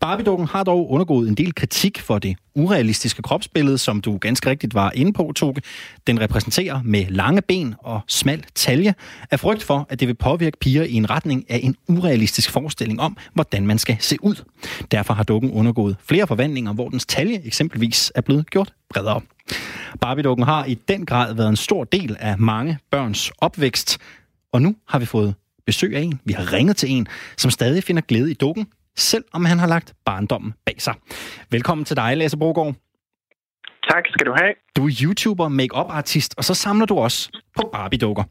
Barbie-dukken 0.00 0.46
har 0.46 0.64
dog 0.64 0.90
undergået 0.90 1.28
en 1.28 1.34
del 1.34 1.54
kritik 1.54 1.98
for 1.98 2.18
det 2.18 2.36
urealistiske 2.54 3.22
kropsbillede, 3.22 3.78
som 3.78 4.00
du 4.00 4.18
ganske 4.20 4.50
rigtigt 4.50 4.74
var 4.74 4.92
inde 4.94 5.12
på, 5.12 5.32
Toge. 5.36 5.62
Den 6.06 6.20
repræsenterer 6.20 6.80
med 6.84 7.06
lange 7.08 7.42
ben 7.42 7.74
og 7.78 8.00
smal 8.06 8.44
talje 8.54 8.94
af 9.30 9.40
frygt 9.40 9.62
for, 9.62 9.86
at 9.88 10.00
det 10.00 10.08
vil 10.08 10.14
påvirke 10.14 10.58
piger 10.60 10.82
i 10.82 10.92
en 10.92 11.10
retning 11.10 11.44
af 11.48 11.60
en 11.62 11.76
urealistisk 11.88 12.50
forestilling 12.50 13.00
om, 13.00 13.16
hvordan 13.34 13.66
man 13.66 13.78
skal 13.78 13.96
se 14.00 14.16
ud. 14.22 14.44
Derfor 14.90 15.14
har 15.14 15.22
dukken 15.22 15.50
undergået 15.50 15.96
flere 16.08 16.26
forvandlinger, 16.26 16.72
hvor 16.72 16.88
dens 16.88 17.06
talje 17.06 17.40
eksempelvis 17.44 18.12
er 18.14 18.20
blevet 18.20 18.50
gjort 18.50 18.72
bredere. 18.90 19.20
Barbie-dukken 20.00 20.44
har 20.44 20.64
i 20.64 20.74
den 20.74 21.06
grad 21.06 21.34
været 21.34 21.48
en 21.48 21.56
stor 21.56 21.84
del 21.84 22.16
af 22.20 22.38
mange 22.38 22.78
børns 22.90 23.32
opvækst, 23.38 23.98
og 24.52 24.62
nu 24.62 24.76
har 24.88 24.98
vi 24.98 25.06
fået 25.06 25.34
besøg 25.66 25.96
af 25.96 26.00
en, 26.00 26.20
vi 26.24 26.32
har 26.32 26.52
ringet 26.52 26.76
til 26.76 26.90
en, 26.90 27.06
som 27.36 27.50
stadig 27.50 27.84
finder 27.84 28.02
glæde 28.02 28.30
i 28.30 28.34
dukken, 28.34 28.66
selv 28.98 29.24
om 29.32 29.44
han 29.44 29.58
har 29.58 29.66
lagt 29.66 29.94
barndommen 30.04 30.54
bag 30.66 30.82
sig. 30.82 30.94
Velkommen 31.50 31.84
til 31.84 31.96
dig, 31.96 32.16
Lasse 32.16 32.38
Brogaard. 32.38 32.74
Tak 33.90 34.04
skal 34.08 34.26
du 34.26 34.34
have. 34.36 34.54
Du 34.76 34.86
er 34.86 34.92
YouTuber, 35.02 35.48
make 35.48 35.76
artist 35.76 36.34
og 36.38 36.44
så 36.44 36.54
samler 36.54 36.86
du 36.86 36.98
også 36.98 37.30
på 37.56 37.68
Barbie-dukker. 37.72 38.24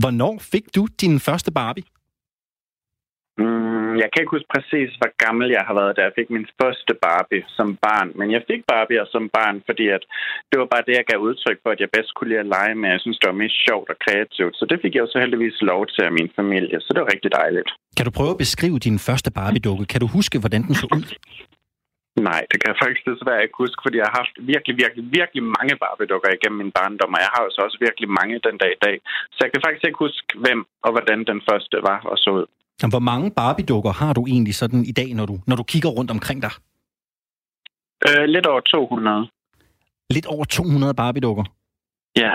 Hvornår 0.00 0.38
fik 0.38 0.74
du 0.74 0.86
din 1.00 1.20
første 1.20 1.52
Barbie? 1.52 1.84
Mm, 3.38 3.75
jeg 4.02 4.08
kan 4.10 4.20
ikke 4.22 4.36
huske 4.36 4.54
præcis, 4.56 4.90
hvor 5.00 5.10
gammel 5.24 5.46
jeg 5.56 5.64
har 5.68 5.74
været, 5.80 5.96
da 5.96 6.02
jeg 6.06 6.16
fik 6.18 6.28
min 6.36 6.48
første 6.60 6.92
Barbie 7.06 7.44
som 7.56 7.68
barn. 7.86 8.08
Men 8.18 8.28
jeg 8.36 8.42
fik 8.50 8.62
Barbie 8.72 9.06
som 9.14 9.24
barn, 9.38 9.56
fordi 9.68 9.86
at 9.96 10.02
det 10.50 10.56
var 10.60 10.68
bare 10.72 10.86
det, 10.86 10.94
jeg 10.98 11.06
gav 11.10 11.18
udtryk 11.28 11.58
for, 11.62 11.70
at 11.74 11.80
jeg 11.82 11.90
bedst 11.96 12.14
kunne 12.14 12.30
lide 12.30 12.44
at 12.44 12.52
lege 12.56 12.74
med. 12.80 12.88
Jeg 12.94 13.02
synes, 13.04 13.18
det 13.18 13.28
var 13.30 13.42
mest 13.42 13.56
sjovt 13.66 13.88
og 13.92 13.98
kreativt. 14.04 14.54
Så 14.58 14.64
det 14.70 14.78
fik 14.82 14.94
jeg 14.94 15.02
jo 15.04 15.10
så 15.12 15.18
heldigvis 15.24 15.58
lov 15.72 15.82
til 15.94 16.02
af 16.08 16.12
min 16.18 16.30
familie. 16.38 16.76
Så 16.80 16.88
det 16.92 17.00
var 17.02 17.12
rigtig 17.14 17.30
dejligt. 17.40 17.70
Kan 17.96 18.06
du 18.06 18.12
prøve 18.18 18.34
at 18.34 18.42
beskrive 18.44 18.78
din 18.86 18.98
første 19.08 19.30
Barbie-dukke? 19.38 19.84
Kan 19.92 20.00
du 20.00 20.08
huske, 20.16 20.36
hvordan 20.42 20.62
den 20.66 20.74
så 20.82 20.86
ud? 20.98 21.06
Nej, 22.30 22.42
det 22.50 22.56
kan 22.60 22.70
jeg 22.72 22.82
faktisk 22.82 23.04
desværre 23.10 23.44
ikke 23.44 23.62
huske, 23.64 23.80
fordi 23.84 23.96
jeg 23.98 24.08
har 24.08 24.18
haft 24.22 24.34
virkelig, 24.52 24.74
virkelig, 24.82 25.04
virkelig 25.18 25.42
mange 25.56 25.74
Barbie-dukker 25.84 26.30
igennem 26.32 26.58
min 26.62 26.76
barndom, 26.78 27.16
og 27.16 27.20
jeg 27.24 27.32
har 27.34 27.42
jo 27.44 27.50
så 27.52 27.60
også 27.66 27.78
virkelig 27.86 28.08
mange 28.20 28.36
den 28.46 28.56
dag 28.62 28.72
i 28.74 28.82
dag. 28.86 28.96
Så 29.34 29.38
jeg 29.44 29.50
kan 29.52 29.64
faktisk 29.64 29.86
ikke 29.86 30.04
huske, 30.06 30.28
hvem 30.44 30.60
og 30.84 30.90
hvordan 30.94 31.20
den 31.30 31.40
første 31.48 31.76
var 31.90 32.00
og 32.12 32.16
så 32.22 32.30
ud. 32.38 32.46
Hvor 32.84 32.98
mange 32.98 33.30
Barbie-dukker 33.30 33.92
har 33.92 34.12
du 34.12 34.26
egentlig 34.26 34.54
sådan 34.54 34.84
i 34.84 34.92
dag, 34.92 35.14
når 35.14 35.26
du, 35.26 35.38
når 35.46 35.56
du 35.56 35.62
kigger 35.62 35.88
rundt 35.88 36.10
omkring 36.10 36.42
dig? 36.42 36.50
Øh, 38.08 38.24
lidt 38.24 38.46
over 38.46 38.60
200. 38.60 39.28
Lidt 40.10 40.26
over 40.26 40.44
200 40.44 40.94
Barbie-dukker. 40.94 41.44
Ja. 42.16 42.32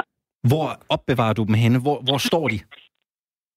Hvor 0.50 0.68
opbevarer 0.90 1.34
du 1.34 1.44
dem 1.44 1.54
henne? 1.54 1.80
Hvor, 1.82 2.02
hvor 2.02 2.18
står 2.18 2.48
de? 2.48 2.60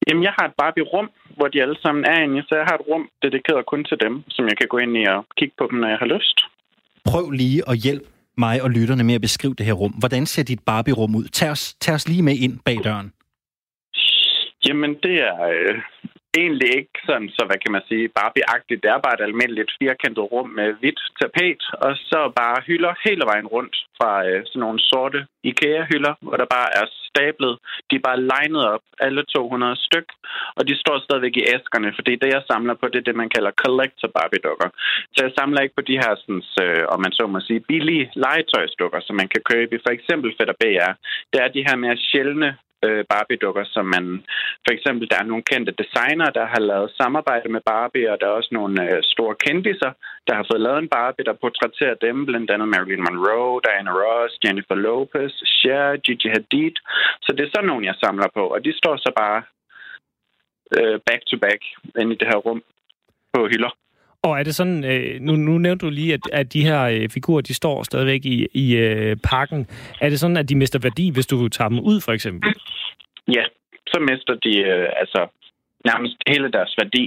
Jamen, 0.09 0.23
jeg 0.23 0.35
har 0.39 0.47
et 0.49 0.55
Barbie-rum, 0.63 1.11
hvor 1.37 1.49
de 1.49 1.63
alle 1.63 1.79
sammen 1.83 2.05
er 2.05 2.19
inde, 2.25 2.43
så 2.43 2.55
jeg 2.61 2.65
har 2.69 2.75
et 2.75 2.87
rum 2.89 3.09
dedikeret 3.23 3.67
kun 3.67 3.85
til 3.85 3.99
dem, 4.05 4.25
som 4.29 4.45
jeg 4.49 4.57
kan 4.59 4.69
gå 4.69 4.79
ind 4.79 4.97
i 4.97 5.05
og 5.05 5.27
kigge 5.39 5.55
på 5.59 5.69
dem, 5.71 5.79
når 5.79 5.89
jeg 5.89 5.99
har 5.99 6.07
lyst. 6.07 6.37
Prøv 7.05 7.31
lige 7.31 7.63
at 7.71 7.77
hjælpe 7.85 8.07
mig 8.39 8.63
og 8.63 8.71
lytterne 8.71 9.05
med 9.05 9.15
at 9.15 9.21
beskrive 9.21 9.55
det 9.55 9.67
her 9.67 9.73
rum. 9.73 9.93
Hvordan 9.93 10.27
ser 10.27 10.43
dit 10.43 10.61
Barbie-rum 10.67 11.15
ud? 11.17 11.25
Tag 11.25 11.51
os, 11.51 11.75
tag 11.75 11.95
os 11.95 12.09
lige 12.09 12.23
med 12.23 12.37
ind 12.37 12.59
bag 12.65 12.79
døren. 12.85 13.13
Jamen, 14.67 14.95
det 15.03 15.15
er 15.31 15.37
øh, 15.43 15.75
egentlig 16.43 16.71
ikke 16.79 16.99
sådan, 17.09 17.29
så 17.37 17.43
hvad 17.47 17.59
kan 17.63 17.73
man 17.77 17.85
sige, 17.89 18.15
barbieagtigt. 18.21 18.83
Det 18.83 18.91
er 18.91 19.05
bare 19.07 19.17
et 19.19 19.27
almindeligt 19.29 19.71
firkantet 19.81 20.25
rum 20.33 20.49
med 20.59 20.69
hvidt 20.81 21.01
tapet, 21.21 21.63
og 21.85 21.93
så 22.11 22.21
bare 22.41 22.59
hylder 22.69 22.93
hele 23.07 23.25
vejen 23.31 23.49
rundt 23.55 23.77
fra 23.99 24.11
øh, 24.29 24.41
sådan 24.47 24.61
nogle 24.65 24.81
sorte 24.91 25.21
IKEA-hylder, 25.51 26.15
hvor 26.25 26.37
der 26.37 26.55
bare 26.57 26.71
er 26.81 26.87
stablet. 27.11 27.55
De 27.89 27.95
er 27.97 28.07
bare 28.09 28.25
legnet 28.33 28.63
op, 28.75 28.85
alle 29.07 29.23
200 29.23 29.77
styk, 29.87 30.09
og 30.57 30.63
de 30.69 30.75
står 30.83 30.97
stadigvæk 30.99 31.37
i 31.37 31.47
æskerne, 31.55 31.91
fordi 31.99 32.13
det, 32.23 32.29
jeg 32.37 32.43
samler 32.51 32.75
på, 32.75 32.85
det 32.89 32.99
er 32.99 33.09
det, 33.09 33.17
man 33.23 33.35
kalder 33.35 33.61
collector 33.65 34.09
Barbie-dukker. 34.17 34.69
Så 35.15 35.19
jeg 35.27 35.33
samler 35.39 35.61
ikke 35.61 35.79
på 35.79 35.85
de 35.91 36.01
her, 36.03 36.13
sådan, 36.23 36.43
øh, 36.63 36.85
om 36.95 36.99
man 37.05 37.13
så 37.19 37.25
må 37.27 37.41
sige, 37.41 37.67
billige 37.71 38.11
legetøjsdukker, 38.25 39.01
som 39.07 39.15
man 39.21 39.29
kan 39.35 39.43
købe 39.51 39.73
i 39.75 39.83
for 39.85 39.93
eksempel 39.99 40.29
Fætter 40.39 40.57
BR. 40.63 40.93
Det 41.33 41.39
er 41.45 41.49
de 41.49 41.67
her 41.67 41.77
mere 41.77 41.97
sjældne 42.09 42.51
øh, 42.89 43.05
Barbie-dukker, 43.13 43.65
som 43.75 43.85
man... 43.95 44.05
For 44.65 44.73
eksempel, 44.77 45.05
der 45.11 45.19
er 45.21 45.31
nogle 45.31 45.49
kendte 45.51 45.73
designer, 45.83 46.29
der 46.39 46.47
har 46.53 46.61
lavet 46.71 46.97
samarbejde 47.01 47.49
med 47.55 47.63
Barbie, 47.73 48.11
og 48.13 48.17
der 48.21 48.27
er 48.27 48.39
også 48.41 48.53
nogle 48.53 48.75
øh, 48.85 49.03
store 49.13 49.35
kendiser, 49.47 49.93
der 50.27 50.35
har 50.35 50.47
fået 50.51 50.65
lavet 50.67 50.79
en 50.79 50.95
Barbie, 50.99 51.25
der 51.29 51.41
portrætterer 51.43 51.95
dem, 52.07 52.27
blandt 52.27 52.51
andet 52.51 52.69
Marilyn 52.69 53.05
Monroe, 53.07 53.61
Diana 53.65 53.93
Ross, 54.01 54.33
Jennifer 54.45 54.75
Lopez, 54.75 55.35
Cher, 55.57 55.97
Gigi 56.05 56.29
Hadid. 56.29 56.75
Så 57.25 57.29
det 57.37 57.43
er 57.45 57.53
sådan 57.55 57.69
nogle, 57.71 57.87
jeg 57.87 57.97
samler 58.05 58.29
på, 58.35 58.45
og 58.55 58.65
de 58.65 58.73
står 58.81 58.97
så 58.97 59.11
bare 59.23 59.43
øh, 60.77 60.97
back 61.09 61.23
to 61.27 61.37
back 61.45 61.61
inde 62.01 62.13
i 62.15 62.19
det 62.21 62.29
her 62.33 62.41
rum 62.47 62.63
på 63.35 63.41
hylder. 63.53 63.73
Og 64.25 64.39
er 64.39 64.43
det 64.43 64.55
sådan, 64.55 64.85
øh, 64.85 65.21
nu, 65.21 65.33
nu 65.37 65.59
nævnte 65.59 65.87
du 65.87 65.91
lige, 65.91 66.15
at, 66.15 66.21
at 66.33 66.53
de 66.53 66.63
her 66.69 66.83
øh, 66.83 67.09
figurer, 67.09 67.41
de 67.41 67.55
står 67.55 67.83
stadigvæk 67.83 68.25
i, 68.25 68.47
i 68.53 68.77
øh, 68.77 69.17
pakken. 69.17 69.67
Er 70.01 70.09
det 70.09 70.21
sådan, 70.21 70.37
at 70.37 70.49
de 70.49 70.57
mister 70.57 70.79
værdi, 70.79 71.11
hvis 71.11 71.27
du 71.27 71.49
tager 71.49 71.69
dem 71.69 71.81
ud, 71.81 72.01
for 72.01 72.13
eksempel? 72.13 72.55
Ja, 73.29 73.45
så 73.87 73.99
mister 74.01 74.35
de 74.35 74.59
øh, 74.59 74.89
altså 74.97 75.21
nærmest 75.91 76.17
hele 76.33 76.49
deres 76.57 76.73
værdi. 76.81 77.05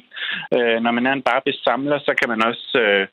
Øh, 0.56 0.78
når 0.84 0.92
man 0.98 1.06
er 1.06 1.14
en 1.14 1.28
Barbie-samler, 1.30 2.00
så 2.08 2.12
kan 2.20 2.30
man 2.34 2.42
også 2.50 2.68
øh, 2.84 3.08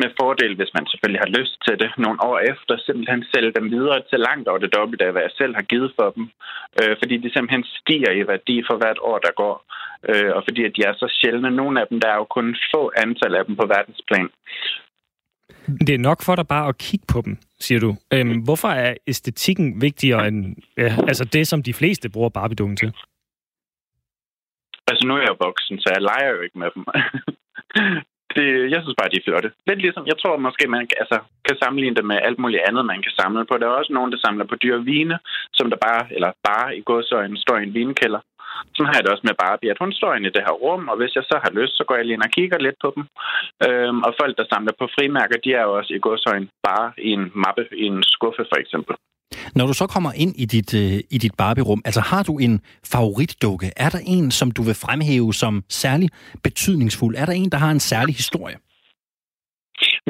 med 0.00 0.08
fordel, 0.20 0.52
hvis 0.56 0.72
man 0.76 0.86
selvfølgelig 0.86 1.22
har 1.26 1.34
lyst 1.38 1.56
til 1.66 1.74
det, 1.82 1.90
nogle 2.04 2.18
år 2.28 2.38
efter 2.52 2.74
simpelthen 2.86 3.22
sælge 3.32 3.52
dem 3.58 3.66
videre 3.76 4.00
til 4.10 4.18
langt 4.28 4.48
over 4.48 4.60
det 4.62 4.74
dobbelte 4.76 5.04
af, 5.06 5.12
hvad 5.12 5.22
jeg 5.22 5.34
selv 5.40 5.54
har 5.58 5.66
givet 5.72 5.92
for 5.98 6.08
dem. 6.16 6.24
Øh, 6.80 6.94
fordi 7.00 7.14
de 7.24 7.32
simpelthen 7.32 7.64
stiger 7.78 8.12
i 8.20 8.22
værdi 8.32 8.56
for 8.68 8.76
hvert 8.80 9.00
år, 9.10 9.18
der 9.26 9.32
går. 9.42 9.54
Øh, 10.08 10.30
og 10.36 10.42
fordi 10.46 10.62
at 10.64 10.76
de 10.76 10.82
er 10.90 10.94
så 11.02 11.08
sjældne. 11.18 11.50
Nogle 11.50 11.80
af 11.80 11.86
dem, 11.90 12.00
der 12.00 12.08
er 12.08 12.18
jo 12.22 12.26
kun 12.36 12.56
få 12.74 12.82
antal 13.04 13.34
af 13.34 13.44
dem 13.46 13.56
på 13.56 13.66
verdensplan. 13.74 14.28
Det 15.86 15.94
er 15.94 15.98
nok 15.98 16.22
for 16.22 16.34
dig 16.34 16.46
bare 16.48 16.68
at 16.68 16.78
kigge 16.78 17.06
på 17.12 17.20
dem, 17.24 17.38
siger 17.60 17.80
du. 17.80 17.96
Øhm, 18.14 18.38
hvorfor 18.46 18.68
er 18.68 18.94
æstetikken 19.06 19.80
vigtigere 19.80 20.28
end 20.28 20.56
ja, 20.76 20.96
altså 21.08 21.24
det, 21.24 21.48
som 21.48 21.62
de 21.62 21.74
fleste 21.74 22.10
bruger 22.10 22.28
Barbie-dukken 22.28 22.76
til? 22.76 22.92
Altså, 24.90 25.02
nu 25.06 25.14
er 25.16 25.24
jeg 25.28 25.44
voksen, 25.46 25.76
så 25.80 25.88
jeg 25.94 26.02
leger 26.10 26.30
jo 26.34 26.40
ikke 26.46 26.58
med 26.62 26.70
dem. 26.74 26.84
det, 28.36 28.46
jeg 28.74 28.80
synes 28.82 28.98
bare, 28.98 29.10
de 29.12 29.20
er 29.20 29.26
flotte. 29.26 29.50
Lidt 29.68 29.80
ligesom, 29.84 30.04
jeg 30.10 30.18
tror 30.18 30.44
måske, 30.46 30.64
man 30.76 30.84
kan, 30.88 30.96
altså, 31.02 31.18
kan 31.46 31.56
sammenligne 31.62 31.96
det 31.98 32.06
med 32.10 32.18
alt 32.26 32.38
muligt 32.38 32.66
andet, 32.68 32.84
man 32.92 33.02
kan 33.02 33.12
samle 33.20 33.44
på. 33.46 33.54
Der 33.58 33.66
er 33.66 33.80
også 33.80 33.92
nogen, 33.92 34.12
der 34.12 34.18
samler 34.24 34.44
på 34.48 34.56
dyre 34.62 34.80
vine, 34.90 35.18
som 35.58 35.66
der 35.72 35.78
bare, 35.88 36.02
eller 36.16 36.30
bare 36.48 36.76
i 36.78 36.82
godsøjne, 36.90 37.36
står 37.44 37.56
i 37.58 37.62
en 37.62 37.74
vinkælder. 37.74 38.22
Sådan 38.74 38.88
har 38.88 38.96
jeg 38.96 39.04
det 39.04 39.12
også 39.12 39.26
med 39.26 39.40
Barbie, 39.44 39.70
at 39.70 39.82
hun 39.82 39.92
står 39.92 40.14
inde 40.14 40.28
i 40.28 40.34
det 40.36 40.46
her 40.46 40.56
rum, 40.64 40.88
og 40.88 40.96
hvis 40.96 41.14
jeg 41.14 41.24
så 41.30 41.36
har 41.44 41.52
lyst, 41.60 41.76
så 41.76 41.84
går 41.84 41.96
jeg 41.96 42.04
lige 42.04 42.14
ind 42.18 42.28
og 42.28 42.34
kigger 42.38 42.58
lidt 42.58 42.78
på 42.84 42.88
dem. 42.96 43.04
Øhm, 43.66 44.00
og 44.06 44.12
folk, 44.20 44.34
der 44.38 44.46
samler 44.52 44.72
på 44.78 44.86
frimærker, 44.96 45.36
de 45.44 45.50
er 45.54 45.62
jo 45.62 45.72
også 45.78 45.92
i 45.94 46.04
godsøjne 46.06 46.48
bare 46.68 46.92
i 46.98 47.10
en 47.18 47.32
mappe, 47.34 47.64
i 47.82 47.84
en 47.92 48.02
skuffe 48.02 48.42
for 48.50 48.58
eksempel. 48.62 48.94
Når 49.56 49.66
du 49.66 49.72
så 49.72 49.86
kommer 49.94 50.12
ind 50.24 50.32
i 50.36 50.44
dit, 50.54 50.70
øh, 50.82 50.98
i 51.14 51.18
dit 51.24 51.34
Barbie-rum, 51.38 51.82
altså 51.84 52.00
har 52.00 52.22
du 52.22 52.38
en 52.38 52.54
favoritdukke? 52.92 53.68
Er 53.76 53.90
der 53.94 54.02
en, 54.06 54.30
som 54.30 54.50
du 54.50 54.62
vil 54.62 54.74
fremhæve 54.84 55.34
som 55.34 55.54
særlig 55.68 56.08
betydningsfuld? 56.42 57.14
Er 57.16 57.26
der 57.26 57.32
en, 57.32 57.50
der 57.52 57.58
har 57.58 57.70
en 57.70 57.80
særlig 57.92 58.14
historie? 58.14 58.56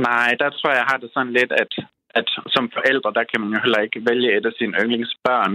Nej, 0.09 0.29
der 0.41 0.49
tror 0.51 0.71
jeg, 0.71 0.81
jeg 0.83 0.89
har 0.93 0.99
det 1.03 1.11
sådan 1.15 1.33
lidt, 1.39 1.53
at, 1.63 1.73
at 2.19 2.27
som 2.55 2.65
forældre, 2.77 3.11
der 3.19 3.25
kan 3.31 3.41
man 3.41 3.51
jo 3.55 3.59
heller 3.65 3.81
ikke 3.87 4.01
vælge 4.11 4.37
et 4.37 4.47
af 4.51 4.55
sine 4.59 4.75
yndlingsbørn. 4.83 5.55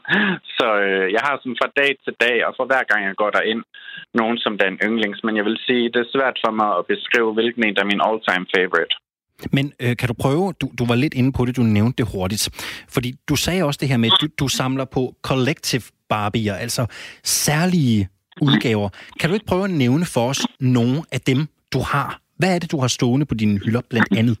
så 0.58 0.68
øh, 0.86 1.06
jeg 1.16 1.22
har 1.26 1.34
sådan 1.36 1.60
fra 1.62 1.70
dag 1.80 1.90
til 2.04 2.14
dag, 2.24 2.36
og 2.46 2.52
for 2.56 2.64
hver 2.70 2.84
gang 2.90 3.00
jeg 3.04 3.16
går 3.22 3.30
derind, 3.30 3.62
nogen 4.20 4.38
som 4.44 4.54
den 4.62 4.74
yndlings. 4.86 5.20
Men 5.24 5.36
jeg 5.36 5.44
vil 5.48 5.58
sige, 5.66 5.92
det 5.92 6.00
er 6.02 6.14
svært 6.16 6.36
for 6.44 6.52
mig 6.60 6.70
at 6.78 6.86
beskrive, 6.92 7.32
hvilken 7.36 7.62
en 7.64 7.74
der 7.74 7.82
er 7.82 7.92
min 7.92 8.06
all-time 8.08 8.46
favorite. 8.54 8.94
Men 9.52 9.72
øh, 9.80 9.96
kan 9.96 10.08
du 10.08 10.14
prøve, 10.14 10.52
du, 10.60 10.70
du 10.78 10.84
var 10.84 10.94
lidt 10.94 11.14
inde 11.14 11.32
på 11.32 11.44
det, 11.44 11.56
du 11.56 11.62
nævnte 11.62 12.04
det 12.04 12.12
hurtigt. 12.12 12.48
Fordi 12.88 13.14
du 13.28 13.36
sagde 13.36 13.64
også 13.64 13.78
det 13.80 13.88
her 13.88 13.96
med, 13.96 14.10
at 14.12 14.18
du, 14.20 14.28
du 14.38 14.48
samler 14.48 14.84
på 14.84 15.14
collective 15.22 15.82
Barbier, 16.08 16.54
altså 16.54 16.86
særlige 17.24 18.08
udgaver. 18.40 18.88
Kan 19.20 19.30
du 19.30 19.34
ikke 19.34 19.46
prøve 19.46 19.64
at 19.64 19.70
nævne 19.70 20.04
for 20.04 20.28
os 20.28 20.46
nogle 20.60 21.02
af 21.12 21.20
dem, 21.20 21.46
du 21.72 21.78
har? 21.80 22.20
Hvad 22.38 22.54
er 22.54 22.58
det, 22.58 22.70
du 22.70 22.80
har 22.80 22.88
stående 22.88 23.26
på 23.26 23.34
dine 23.34 23.58
hylder 23.58 23.80
blandt 23.90 24.16
andet? 24.16 24.38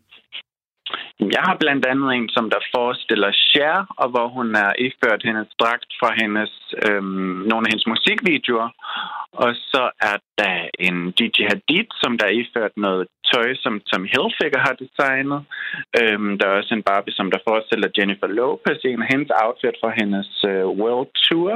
Jeg 1.30 1.42
har 1.48 1.56
blandt 1.60 1.86
andet 1.86 2.14
en, 2.14 2.28
som 2.28 2.50
der 2.50 2.60
forestiller 2.76 3.32
Cher, 3.32 3.94
og 3.96 4.08
hvor 4.10 4.28
hun 4.28 4.54
er 4.54 4.72
iført 4.78 5.22
hendes 5.24 5.48
dragt 5.60 5.90
fra 6.00 6.10
hendes, 6.20 6.52
øhm, 6.86 7.36
nogle 7.50 7.64
af 7.64 7.70
hendes 7.72 7.86
musikvideoer. 7.86 8.68
Og 9.32 9.50
så 9.54 9.90
er 10.10 10.16
der 10.38 10.56
en 10.78 10.96
DJ 11.10 11.42
Hadid, 11.50 11.88
som 12.02 12.18
der 12.18 12.26
er 12.26 12.38
iført 12.40 12.74
noget 12.76 13.06
tøj, 13.32 13.48
som 13.64 13.80
Tom 13.80 14.04
Hilfiger 14.12 14.60
har 14.66 14.74
designet. 14.82 15.40
Øhm, 16.00 16.38
der 16.38 16.46
er 16.46 16.58
også 16.58 16.74
en 16.74 16.82
Barbie, 16.90 17.14
som 17.18 17.30
der 17.30 17.40
forestiller 17.48 17.88
Jennifer 17.98 18.26
Lopez, 18.26 18.80
en 18.84 19.02
af 19.02 19.08
hendes 19.12 19.30
outfit 19.42 19.76
fra 19.82 19.90
hendes 20.00 20.30
øh, 20.52 20.66
World 20.80 21.10
Tour. 21.24 21.52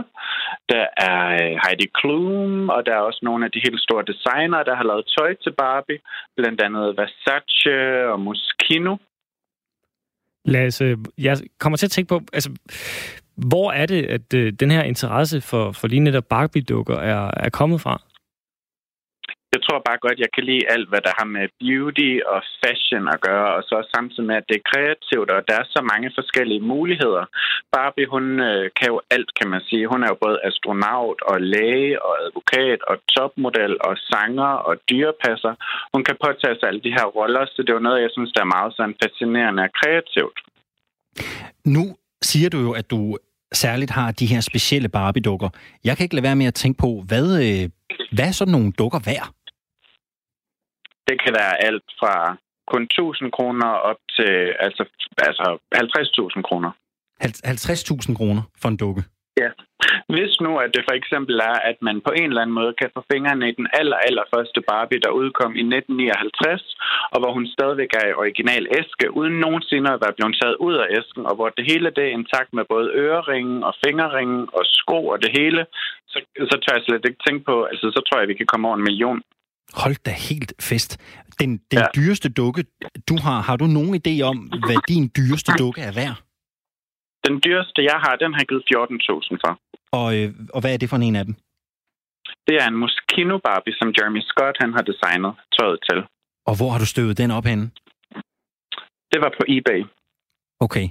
Der 0.72 0.87
er 1.11 1.22
øh, 1.42 1.55
Heidi 1.62 1.88
Klum, 1.98 2.68
og 2.68 2.87
der 2.87 2.94
er 2.94 3.09
også 3.09 3.20
nogle 3.22 3.44
af 3.44 3.50
de 3.52 3.64
helt 3.66 3.81
store 3.87 4.05
designere, 4.12 4.64
der 4.68 4.74
har 4.76 4.87
lavet 4.90 5.12
tøj 5.18 5.35
til 5.44 5.52
Barbie. 5.62 5.98
Blandt 6.37 6.61
andet 6.66 6.96
Versace 6.98 7.74
og 8.12 8.20
Moschino. 8.20 8.96
Lasse, 10.46 10.85
øh, 10.85 10.98
jeg 11.18 11.38
kommer 11.59 11.76
til 11.76 11.87
at 11.87 11.90
tænke 11.90 12.09
på, 12.09 12.20
altså, 12.32 12.50
hvor 13.37 13.72
er 13.72 13.87
det, 13.87 14.02
at 14.02 14.35
øh, 14.35 14.52
den 14.61 14.70
her 14.70 14.82
interesse 14.82 15.40
for, 15.40 15.72
for 15.72 15.88
lige 15.88 16.00
netop 16.00 16.24
Barbie-dukker 16.28 16.96
er, 16.96 17.30
er 17.37 17.48
kommet 17.48 17.80
fra? 17.80 18.02
Jeg 19.56 19.64
tror 19.66 19.86
bare 19.88 20.04
godt, 20.06 20.24
jeg 20.24 20.32
kan 20.34 20.44
lide 20.50 20.70
alt, 20.74 20.88
hvad 20.90 21.02
der 21.06 21.12
har 21.18 21.28
med 21.36 21.46
beauty 21.60 22.12
og 22.34 22.40
fashion 22.62 23.04
at 23.14 23.20
gøre, 23.28 23.48
og 23.56 23.62
så 23.70 23.76
samtidig 23.94 24.26
med, 24.28 24.36
at 24.40 24.48
det 24.48 24.56
er 24.58 24.68
kreativt, 24.72 25.28
og 25.34 25.40
der 25.48 25.56
er 25.58 25.66
så 25.76 25.80
mange 25.92 26.08
forskellige 26.18 26.62
muligheder. 26.72 27.24
Barbie, 27.76 28.12
hun 28.14 28.24
øh, 28.50 28.64
kan 28.78 28.88
jo 28.92 28.98
alt, 29.14 29.30
kan 29.38 29.48
man 29.52 29.62
sige. 29.68 29.90
Hun 29.92 30.00
er 30.02 30.08
jo 30.12 30.18
både 30.24 30.38
astronaut 30.48 31.18
og 31.30 31.36
læge 31.54 31.94
og 32.06 32.14
advokat 32.26 32.80
og 32.90 32.96
topmodel 33.14 33.74
og 33.88 33.94
sanger 34.10 34.52
og 34.68 34.74
dyrepasser. 34.90 35.54
Hun 35.94 36.02
kan 36.06 36.16
påtage 36.24 36.56
sig 36.56 36.66
alle 36.68 36.82
de 36.86 36.96
her 36.98 37.06
roller, 37.18 37.44
så 37.46 37.58
det 37.62 37.70
er 37.70 37.78
jo 37.78 37.86
noget, 37.88 38.04
jeg 38.06 38.12
synes, 38.16 38.32
der 38.32 38.42
er 38.42 38.54
meget 38.56 38.72
sådan 38.76 38.96
fascinerende 39.02 39.62
og 39.66 39.72
kreativt. 39.80 40.38
Nu 41.74 41.84
siger 42.30 42.48
du 42.54 42.58
jo, 42.66 42.72
at 42.80 42.90
du 42.90 43.00
særligt 43.52 43.90
har 43.90 44.08
de 44.20 44.26
her 44.32 44.40
specielle 44.40 44.88
Barbie-dukker. 44.88 45.50
Jeg 45.84 45.96
kan 45.96 46.04
ikke 46.04 46.14
lade 46.14 46.28
være 46.28 46.40
med 46.42 46.46
at 46.46 46.54
tænke 46.62 46.78
på, 46.78 46.90
hvad, 47.08 47.26
øh, 47.46 47.62
hvad 48.12 48.26
er 48.28 48.36
sådan 48.40 48.52
nogle 48.52 48.72
dukker 48.72 49.00
værd? 49.10 49.36
Det 51.08 51.16
kan 51.22 51.32
være 51.40 51.54
alt 51.68 51.88
fra 52.00 52.36
kun 52.72 52.82
1000 52.82 53.32
kroner 53.36 53.68
op 53.90 54.00
til 54.16 54.32
altså, 54.66 54.84
altså 55.18 55.58
50.000 55.74 56.42
kroner. 56.48 56.70
Hal- 57.20 57.44
50.000 57.44 58.16
kroner 58.18 58.42
for 58.62 58.68
en 58.68 58.76
dukke. 58.76 59.02
Ja. 59.42 59.50
Hvis 60.14 60.32
nu, 60.44 60.52
at 60.64 60.70
det 60.76 60.82
for 60.88 60.96
eksempel 61.00 61.36
er, 61.50 61.58
at 61.70 61.78
man 61.88 61.96
på 62.06 62.12
en 62.20 62.28
eller 62.28 62.42
anden 62.42 62.58
måde 62.60 62.74
kan 62.80 62.90
få 62.94 63.00
fingrene 63.12 63.48
i 63.48 63.54
den 63.60 63.68
aller, 63.80 63.98
aller 64.08 64.24
første 64.34 64.60
Barbie, 64.70 65.02
der 65.04 65.18
udkom 65.20 65.52
i 65.60 65.62
1959, 65.62 66.76
og 67.12 67.18
hvor 67.20 67.32
hun 67.36 67.46
stadigvæk 67.56 67.92
er 68.00 68.06
i 68.08 68.18
original 68.22 68.64
æske, 68.78 69.06
uden 69.18 69.36
nogensinde 69.44 69.88
at 69.92 70.02
være 70.04 70.16
blevet 70.16 70.36
taget 70.40 70.56
ud 70.66 70.74
af 70.82 70.86
æsken, 70.98 71.22
og 71.30 71.34
hvor 71.36 71.48
det 71.56 71.64
hele 71.70 71.88
det 71.96 72.04
er 72.04 72.18
intakt 72.20 72.50
med 72.58 72.64
både 72.74 72.88
øreringen 73.04 73.58
og 73.68 73.74
fingerringen 73.84 74.42
og 74.58 74.62
sko 74.78 74.98
og 75.12 75.18
det 75.24 75.30
hele, 75.38 75.62
så, 76.12 76.18
så 76.50 76.56
tør 76.62 76.76
jeg 76.76 76.84
slet 76.84 77.08
ikke 77.08 77.24
tænke 77.26 77.44
på, 77.50 77.56
altså 77.70 77.86
så 77.96 78.00
tror 78.04 78.18
jeg, 78.20 78.28
vi 78.28 78.40
kan 78.40 78.50
komme 78.50 78.68
over 78.68 78.76
en 78.76 78.88
million. 78.88 79.20
Hold 79.82 79.96
da 80.06 80.12
helt 80.28 80.52
fest. 80.70 80.90
Den, 81.40 81.50
den 81.70 81.78
ja. 81.78 81.86
Dyreste 81.96 82.28
dukke, 82.40 82.64
du 83.08 83.16
har, 83.24 83.38
har 83.48 83.56
du 83.56 83.66
nogen 83.78 83.94
idé 84.00 84.14
om, 84.30 84.36
hvad 84.66 84.80
din 84.88 85.04
dyreste 85.18 85.52
dukke 85.62 85.80
er 85.88 85.92
værd? 86.00 86.16
Den 87.26 87.34
dyreste, 87.44 87.80
jeg 87.90 87.98
har, 88.04 88.16
den 88.22 88.30
har 88.34 88.40
jeg 88.42 88.48
givet 88.50 88.64
14.000 88.74 89.36
for. 89.44 89.52
Og, 89.98 90.08
øh, 90.18 90.28
og 90.54 90.60
hvad 90.60 90.72
er 90.74 90.78
det 90.82 90.88
for 90.90 90.96
en 90.96 91.16
af 91.16 91.24
dem? 91.24 91.34
Det 92.46 92.54
er 92.62 92.66
en 92.72 92.76
Moschino 92.82 93.38
Barbie, 93.46 93.74
som 93.80 93.88
Jeremy 93.96 94.22
Scott 94.30 94.56
han 94.62 94.70
har 94.76 94.84
designet 94.90 95.32
tøjet 95.56 95.78
til. 95.88 95.98
Og 96.48 96.54
hvor 96.58 96.70
har 96.72 96.78
du 96.78 96.86
støvet 96.94 97.18
den 97.18 97.30
op 97.30 97.44
henne? 97.44 97.66
Det 99.12 99.18
var 99.24 99.30
på 99.38 99.42
eBay. 99.54 99.80
Okay. 100.66 100.86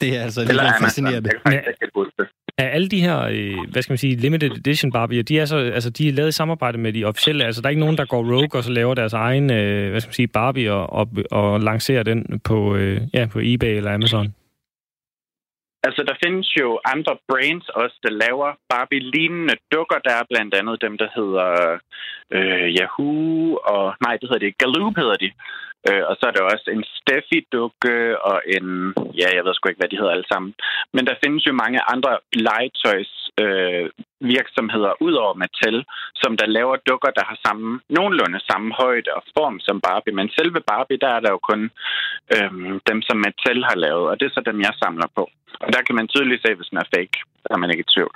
Det 0.00 0.08
er 0.16 0.22
altså 0.22 0.40
lidt 0.40 0.60
fascinerende. 0.84 1.28
Jeg 1.28 1.40
kan 1.42 1.52
faktisk 1.52 1.82
ikke 1.82 1.98
huske 2.00 2.14
det. 2.18 2.28
Er 2.58 2.68
alle 2.68 2.88
de 2.88 3.00
her, 3.00 3.18
øh, 3.20 3.70
hvad 3.72 3.82
skal 3.82 3.92
man 3.92 3.98
sige, 3.98 4.16
limited 4.16 4.50
edition 4.50 4.92
Barbie, 4.92 5.22
de 5.22 5.38
er, 5.38 5.44
så, 5.44 5.56
altså, 5.56 5.90
de 5.90 6.08
er 6.08 6.12
lavet 6.12 6.28
i 6.28 6.32
samarbejde 6.32 6.78
med 6.78 6.92
de 6.92 7.04
officielle? 7.04 7.44
Altså, 7.44 7.60
der 7.60 7.66
er 7.66 7.70
ikke 7.70 7.80
nogen, 7.80 7.98
der 7.98 8.04
går 8.04 8.22
rogue 8.32 8.54
og 8.58 8.64
så 8.64 8.72
laver 8.72 8.94
deres 8.94 9.12
egen, 9.12 9.50
øh, 9.52 9.90
hvad 9.90 10.00
skal 10.00 10.08
man 10.08 10.14
sige, 10.14 10.28
Barbie 10.28 10.72
og, 10.72 10.92
og, 10.92 11.08
og 11.30 11.60
lancerer 11.60 12.02
den 12.02 12.40
på, 12.44 12.76
øh, 12.76 13.00
ja, 13.14 13.26
på 13.32 13.38
eBay 13.42 13.76
eller 13.76 13.94
Amazon? 13.94 14.34
Altså, 15.86 16.02
der 16.08 16.16
findes 16.24 16.48
jo 16.60 16.80
andre 16.84 17.14
brands 17.28 17.68
også, 17.68 17.96
der 18.02 18.10
laver 18.24 18.48
Barbie-lignende 18.72 19.56
dukker. 19.72 19.98
Der 20.04 20.14
er 20.20 20.24
blandt 20.30 20.54
andet 20.54 20.76
dem, 20.86 20.98
der 20.98 21.08
hedder 21.16 21.48
øh, 22.36 22.68
Yahoo, 22.78 23.58
og 23.74 23.94
nej, 24.04 24.16
det 24.16 24.28
hedder 24.28 24.46
det, 24.46 24.58
Galoop 24.58 24.96
hedder 24.96 25.16
de. 25.24 25.30
Øh, 25.88 26.04
og 26.08 26.14
så 26.16 26.24
er 26.26 26.34
der 26.34 26.52
også 26.52 26.68
en 26.76 26.84
Steffi-dukke 26.98 27.96
og 28.30 28.38
en, 28.56 28.68
ja, 29.20 29.28
jeg 29.36 29.44
ved 29.44 29.54
sgu 29.54 29.68
ikke, 29.68 29.82
hvad 29.82 29.92
de 29.92 29.98
hedder 30.00 30.16
alle 30.16 30.30
sammen. 30.32 30.54
Men 30.94 31.06
der 31.06 31.20
findes 31.24 31.46
jo 31.46 31.52
mange 31.52 31.80
andre 31.94 32.12
legetøjs 32.46 33.12
øh, 33.42 33.86
virksomheder 34.36 34.92
ud 35.06 35.14
over 35.22 35.34
Mattel, 35.42 35.78
som 36.22 36.32
der 36.40 36.54
laver 36.56 36.76
dukker, 36.88 37.10
der 37.18 37.24
har 37.30 37.38
samme, 37.46 37.80
nogenlunde 37.96 38.40
samme 38.50 38.68
højde 38.82 39.10
og 39.18 39.22
form 39.36 39.56
som 39.66 39.80
Barbie. 39.80 40.14
Men 40.18 40.28
selve 40.38 40.60
Barbie, 40.72 41.02
der 41.04 41.10
er 41.16 41.20
der 41.20 41.30
jo 41.30 41.40
kun 41.50 41.62
øh, 42.34 42.52
dem, 42.90 42.98
som 43.08 43.16
Mattel 43.24 43.64
har 43.70 43.76
lavet, 43.84 44.06
og 44.10 44.14
det 44.20 44.26
er 44.26 44.34
så 44.34 44.42
dem, 44.50 44.60
jeg 44.60 44.74
samler 44.82 45.08
på. 45.16 45.24
Og 45.64 45.68
der 45.74 45.82
kan 45.86 45.94
man 45.94 46.08
tydeligt 46.08 46.42
se, 46.42 46.54
hvis 46.54 46.70
den 46.70 46.78
er 46.78 46.88
fake. 46.94 47.16
Der 47.44 47.54
er 47.54 47.60
man 47.62 47.70
ikke 47.70 47.86
i 47.86 47.92
tvivl. 47.94 48.14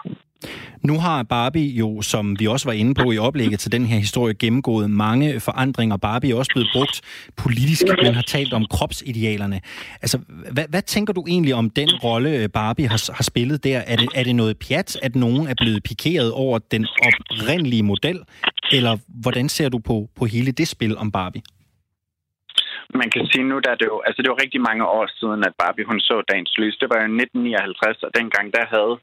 Nu 0.82 0.98
har 0.98 1.22
Barbie 1.22 1.68
jo, 1.68 2.02
som 2.02 2.40
vi 2.40 2.46
også 2.46 2.68
var 2.68 2.72
inde 2.72 2.94
på 2.94 3.12
i 3.12 3.18
oplægget 3.18 3.60
til 3.60 3.72
den 3.72 3.86
her 3.86 3.98
historie, 3.98 4.34
gennemgået 4.34 4.90
mange 4.90 5.40
forandringer. 5.40 5.96
Barbie 5.96 6.32
er 6.32 6.34
også 6.34 6.50
blevet 6.54 6.68
brugt 6.72 7.00
politisk. 7.36 7.84
Man 8.02 8.14
har 8.14 8.22
talt 8.22 8.52
om 8.52 8.66
kropsidealerne. 8.70 9.60
Altså, 10.02 10.18
hvad, 10.52 10.64
hvad 10.68 10.82
tænker 10.82 11.12
du 11.12 11.24
egentlig 11.28 11.54
om 11.54 11.70
den 11.70 11.88
rolle, 12.04 12.30
øh, 12.30 12.48
Barbie 12.48 12.88
har, 12.88 13.10
har 13.12 13.22
spillet 13.22 13.64
der? 13.64 13.78
Er 13.78 13.96
det, 13.96 14.08
er 14.14 14.24
det 14.24 14.36
noget 14.36 14.58
pjat, 14.58 14.98
at 15.02 15.16
nogen 15.16 15.46
er 15.46 15.54
blevet 15.60 15.82
pikeret 15.82 16.32
over 16.32 16.58
den 16.58 16.86
oprindelige 17.02 17.82
model? 17.82 18.20
Eller 18.72 18.96
hvordan 19.08 19.48
ser 19.48 19.68
du 19.68 19.78
på, 19.78 20.08
på 20.16 20.24
hele 20.24 20.52
det 20.52 20.68
spil 20.68 20.96
om 20.96 21.10
Barbie? 21.10 21.42
Man 22.94 23.10
kan 23.10 23.26
sige 23.26 23.44
nu, 23.44 23.58
der 23.58 23.70
er 23.70 23.74
det 23.80 23.86
jo, 23.92 24.00
altså 24.06 24.22
det 24.22 24.30
var 24.30 24.42
rigtig 24.42 24.60
mange 24.60 24.84
år 24.86 25.06
siden, 25.20 25.44
at 25.44 25.54
Barbie 25.58 25.88
hun 25.90 26.00
så 26.00 26.22
dagens 26.30 26.58
lys. 26.58 26.76
Det 26.80 26.88
var 26.90 26.96
jo 26.96 27.04
1959, 27.04 28.02
og 28.02 28.10
dengang 28.18 28.46
der 28.56 28.64
havde 28.74 28.94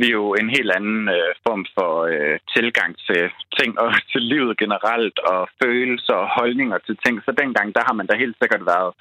vi 0.00 0.06
jo 0.16 0.34
en 0.40 0.48
helt 0.56 0.70
anden 0.76 1.08
øh, 1.08 1.30
form 1.46 1.62
for 1.76 1.92
øh, 2.12 2.38
tilgang 2.56 2.90
til 3.06 3.22
ting 3.58 3.80
og 3.80 3.88
til 4.12 4.22
livet 4.32 4.58
generelt, 4.62 5.18
og 5.18 5.48
følelser 5.64 6.14
og 6.22 6.28
holdninger 6.38 6.78
til 6.86 6.96
ting. 7.04 7.14
Så 7.24 7.30
dengang, 7.42 7.74
der 7.76 7.82
har 7.88 7.94
man 7.98 8.06
da 8.06 8.14
helt 8.16 8.36
sikkert 8.40 8.64
været 8.72 8.92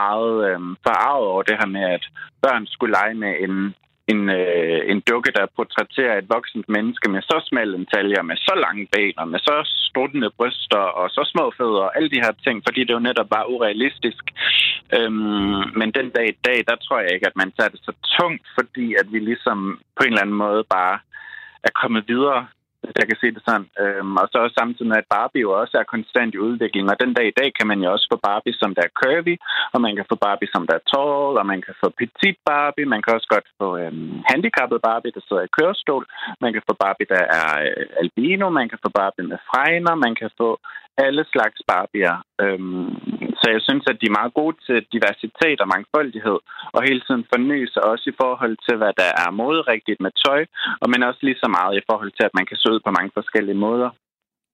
meget 0.00 0.34
øh, 0.48 0.60
forarvet 0.86 1.26
over 1.32 1.42
det 1.42 1.56
her 1.60 1.70
med, 1.76 1.84
at 1.96 2.04
børn 2.42 2.66
skulle 2.66 2.96
lege 2.98 3.14
med 3.14 3.32
en 3.46 3.74
en, 4.12 4.30
øh, 4.30 4.80
en 4.92 5.00
dukke, 5.00 5.30
der 5.36 5.52
portrætterer 5.56 6.18
et 6.18 6.28
voksent 6.28 6.68
menneske 6.68 7.10
med 7.10 7.22
så 7.22 7.36
smalle 7.48 7.76
en 7.76 7.86
taljer, 7.86 8.22
med 8.22 8.36
så 8.36 8.54
lange 8.64 8.88
ben 8.92 9.18
og 9.18 9.28
med 9.28 9.38
så 9.38 9.56
struttende 9.88 10.30
bryster 10.38 10.84
og 11.00 11.10
så 11.10 11.22
små 11.32 11.52
fødder 11.58 11.82
og 11.86 11.96
alle 11.96 12.10
de 12.10 12.22
her 12.24 12.32
ting, 12.44 12.62
fordi 12.66 12.80
det 12.84 12.92
jo 12.94 12.98
netop 13.08 13.28
bare 13.28 13.50
urealistisk. 13.50 14.24
Øhm, 14.96 15.64
men 15.78 15.88
den 15.98 16.08
dag 16.16 16.28
i 16.28 16.38
dag, 16.46 16.58
der 16.68 16.76
tror 16.76 16.98
jeg 17.00 17.12
ikke, 17.14 17.26
at 17.26 17.36
man 17.36 17.52
tager 17.52 17.68
det 17.68 17.80
så 17.82 17.92
tungt, 18.18 18.46
fordi 18.58 18.94
at 19.00 19.06
vi 19.12 19.18
ligesom 19.18 19.58
på 19.96 20.02
en 20.02 20.12
eller 20.12 20.22
anden 20.22 20.42
måde 20.46 20.64
bare 20.76 20.98
er 21.64 21.72
kommet 21.82 22.04
videre 22.08 22.46
hvis 22.84 23.00
jeg 23.00 23.06
kan 23.08 23.18
se 23.20 23.28
det 23.36 23.42
sådan. 23.48 23.68
Øhm, 23.82 24.16
og 24.20 24.26
så 24.30 24.36
også 24.44 24.56
samtidig 24.58 24.88
med, 24.90 25.02
at 25.02 25.10
Barbie 25.16 25.44
jo 25.46 25.50
også 25.60 25.74
er 25.78 25.92
konstant 25.94 26.32
i 26.34 26.44
udvikling. 26.48 26.84
Og 26.92 26.96
den 27.02 27.12
dag 27.16 27.26
i 27.28 27.36
dag 27.40 27.48
kan 27.58 27.66
man 27.70 27.78
jo 27.84 27.88
også 27.94 28.06
få 28.12 28.16
Barbie, 28.28 28.58
som 28.60 28.70
der 28.76 28.82
er 28.86 28.96
curvy, 29.00 29.34
og 29.74 29.78
man 29.86 29.94
kan 29.96 30.06
få 30.10 30.16
Barbie, 30.26 30.52
som 30.54 30.62
der 30.68 30.74
er 30.76 30.86
tall, 30.92 31.32
og 31.40 31.46
man 31.52 31.60
kan 31.66 31.74
få 31.82 31.88
petit 32.00 32.36
Barbie. 32.50 32.90
Man 32.94 33.02
kan 33.02 33.14
også 33.16 33.28
godt 33.34 33.48
få 33.60 33.68
øhm, 33.82 34.14
handicappet 34.30 34.78
Barbie, 34.88 35.14
der 35.16 35.22
sidder 35.28 35.42
i 35.44 35.54
kørestol. 35.58 36.04
Man 36.44 36.52
kan 36.52 36.62
få 36.68 36.74
Barbie, 36.84 37.10
der 37.14 37.22
er 37.40 37.50
øh, 37.68 37.86
albino. 38.02 38.46
Man 38.60 38.68
kan 38.70 38.78
få 38.84 38.88
Barbie 39.00 39.28
med 39.30 39.38
fregner. 39.50 39.94
Man 40.06 40.14
kan 40.20 40.30
få 40.40 40.50
alle 40.98 41.24
slags 41.32 41.58
Barbier. 41.68 42.16
Øhm, 42.40 42.88
så 43.44 43.50
jeg 43.56 43.62
synes, 43.68 43.84
at 43.90 44.00
de 44.00 44.06
er 44.08 44.18
meget 44.20 44.34
gode 44.40 44.56
til 44.66 44.78
diversitet 44.94 45.58
og 45.64 45.68
mangfoldighed, 45.74 46.38
og 46.76 46.80
hele 46.88 47.02
tiden 47.06 47.24
forny 47.30 47.58
sig 47.72 47.82
også 47.92 48.04
i 48.12 48.18
forhold 48.22 48.56
til, 48.66 48.74
hvad 48.80 48.92
der 49.02 49.10
er 49.24 49.30
moderigtigt 49.42 50.00
med 50.04 50.12
tøj, 50.24 50.40
og 50.82 50.86
men 50.90 51.02
også 51.08 51.20
lige 51.22 51.42
så 51.44 51.48
meget 51.58 51.74
i 51.76 51.86
forhold 51.90 52.12
til, 52.14 52.24
at 52.28 52.36
man 52.38 52.46
kan 52.46 52.56
se 52.58 52.66
ud 52.74 52.80
på 52.84 52.90
mange 52.98 53.10
forskellige 53.18 53.62
måder. 53.66 53.90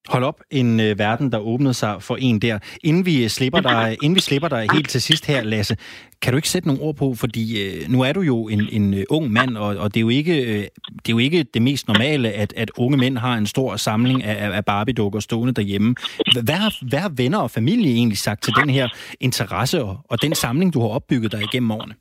Hold 0.08 0.24
op, 0.24 0.40
en 0.50 0.80
øh, 0.80 0.98
verden, 0.98 1.32
der 1.32 1.38
åbnede 1.38 1.74
sig 1.74 2.02
for 2.02 2.16
en 2.16 2.38
der. 2.38 2.58
Inden 2.84 3.06
vi, 3.06 3.28
slipper 3.28 3.60
dig, 3.60 3.96
inden 4.02 4.14
vi 4.14 4.20
slipper 4.20 4.48
dig 4.48 4.66
helt 4.72 4.88
til 4.88 5.02
sidst 5.02 5.26
her, 5.26 5.42
Lasse, 5.42 5.76
kan 6.22 6.32
du 6.32 6.36
ikke 6.36 6.48
sætte 6.48 6.68
nogle 6.68 6.82
ord 6.82 6.94
på, 6.94 7.14
fordi 7.14 7.62
øh, 7.62 7.88
nu 7.88 8.02
er 8.02 8.12
du 8.12 8.20
jo 8.20 8.48
en, 8.48 8.68
en 8.72 8.94
øh, 8.94 9.04
ung 9.10 9.32
mand, 9.32 9.56
og, 9.56 9.76
og 9.76 9.94
det, 9.94 10.00
er 10.00 10.02
jo 10.02 10.08
ikke, 10.08 10.42
øh, 10.42 10.58
det 10.58 11.08
er 11.08 11.10
jo 11.10 11.18
ikke 11.18 11.42
det 11.54 11.62
mest 11.62 11.88
normale, 11.88 12.32
at, 12.32 12.52
at 12.56 12.70
unge 12.76 12.98
mænd 12.98 13.18
har 13.18 13.34
en 13.34 13.46
stor 13.46 13.76
samling 13.76 14.24
af, 14.24 14.56
af 14.56 14.64
Barbie-dukker 14.64 15.20
stående 15.20 15.54
derhjemme. 15.54 15.94
Hvad 16.42 16.54
har, 16.54 16.74
hvad 16.88 16.98
har 16.98 17.08
venner 17.08 17.38
og 17.38 17.50
familie 17.50 17.92
egentlig 17.92 18.18
sagt 18.18 18.42
til 18.42 18.52
den 18.60 18.70
her 18.70 18.88
interesse 19.20 19.84
og, 19.84 19.98
og 20.10 20.22
den 20.22 20.34
samling, 20.34 20.74
du 20.74 20.80
har 20.80 20.88
opbygget 20.88 21.32
dig 21.32 21.42
igennem 21.42 21.70
årene? 21.70 21.94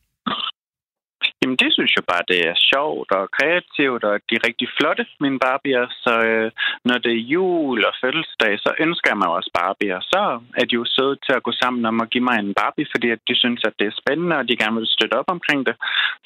Jamen, 1.49 1.65
det 1.65 1.73
synes 1.77 1.93
jeg 1.97 2.05
bare, 2.13 2.29
det 2.31 2.39
er 2.49 2.63
sjovt 2.71 3.09
og 3.17 3.23
kreativt, 3.37 4.03
og 4.09 4.13
de 4.27 4.33
er 4.35 4.47
rigtig 4.49 4.67
flotte, 4.77 5.03
mine 5.23 5.39
Barbier. 5.45 5.83
Så 6.05 6.13
øh, 6.29 6.47
når 6.89 6.97
det 7.03 7.11
er 7.15 7.27
jul 7.33 7.79
og 7.89 7.93
fødselsdag, 8.01 8.53
så 8.65 8.71
ønsker 8.85 9.09
jeg 9.11 9.21
mig 9.21 9.29
også 9.37 9.49
Barbier. 9.59 9.99
Så 10.13 10.21
er 10.59 10.65
de 10.69 10.75
jo 10.79 10.85
søde 10.95 11.15
til 11.25 11.33
at 11.37 11.45
gå 11.47 11.51
sammen 11.61 11.81
om 11.91 11.97
at 12.03 12.09
give 12.13 12.27
mig 12.29 12.37
en 12.39 12.53
Barbie, 12.59 12.91
fordi 12.93 13.07
at 13.15 13.21
de 13.29 13.35
synes, 13.43 13.61
at 13.69 13.75
det 13.79 13.87
er 13.87 13.99
spændende, 14.01 14.35
og 14.39 14.45
de 14.49 14.59
gerne 14.61 14.77
vil 14.79 14.95
støtte 14.95 15.19
op 15.21 15.29
omkring 15.35 15.59
det. 15.67 15.75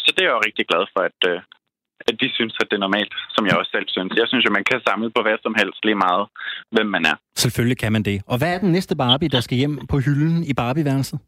Så 0.04 0.08
det 0.14 0.22
er 0.22 0.30
jeg 0.30 0.38
jo 0.38 0.48
rigtig 0.48 0.66
glad 0.72 0.84
for, 0.94 1.02
at, 1.10 1.20
øh, 1.32 1.40
at 2.10 2.16
de 2.22 2.28
synes, 2.38 2.54
at 2.62 2.68
det 2.70 2.76
er 2.78 2.86
normalt, 2.88 3.14
som 3.36 3.44
jeg 3.48 3.56
også 3.60 3.72
selv 3.76 3.88
synes. 3.96 4.12
Jeg 4.22 4.28
synes 4.32 4.46
at 4.50 4.56
man 4.58 4.68
kan 4.72 4.80
samle 4.88 5.10
på 5.16 5.20
hvad 5.26 5.38
som 5.46 5.56
helst 5.62 5.80
lige 5.88 6.00
meget, 6.08 6.24
hvem 6.76 6.88
man 6.96 7.04
er. 7.12 7.16
Selvfølgelig 7.44 7.80
kan 7.84 7.92
man 7.96 8.04
det. 8.10 8.18
Og 8.32 8.36
hvad 8.40 8.50
er 8.56 8.60
den 8.66 8.72
næste 8.78 8.94
Barbie, 9.04 9.34
der 9.36 9.42
skal 9.46 9.58
hjem 9.62 9.76
på 9.92 9.98
hylden 10.06 10.38
i 10.52 10.54
Barbieværelset? 10.62 11.20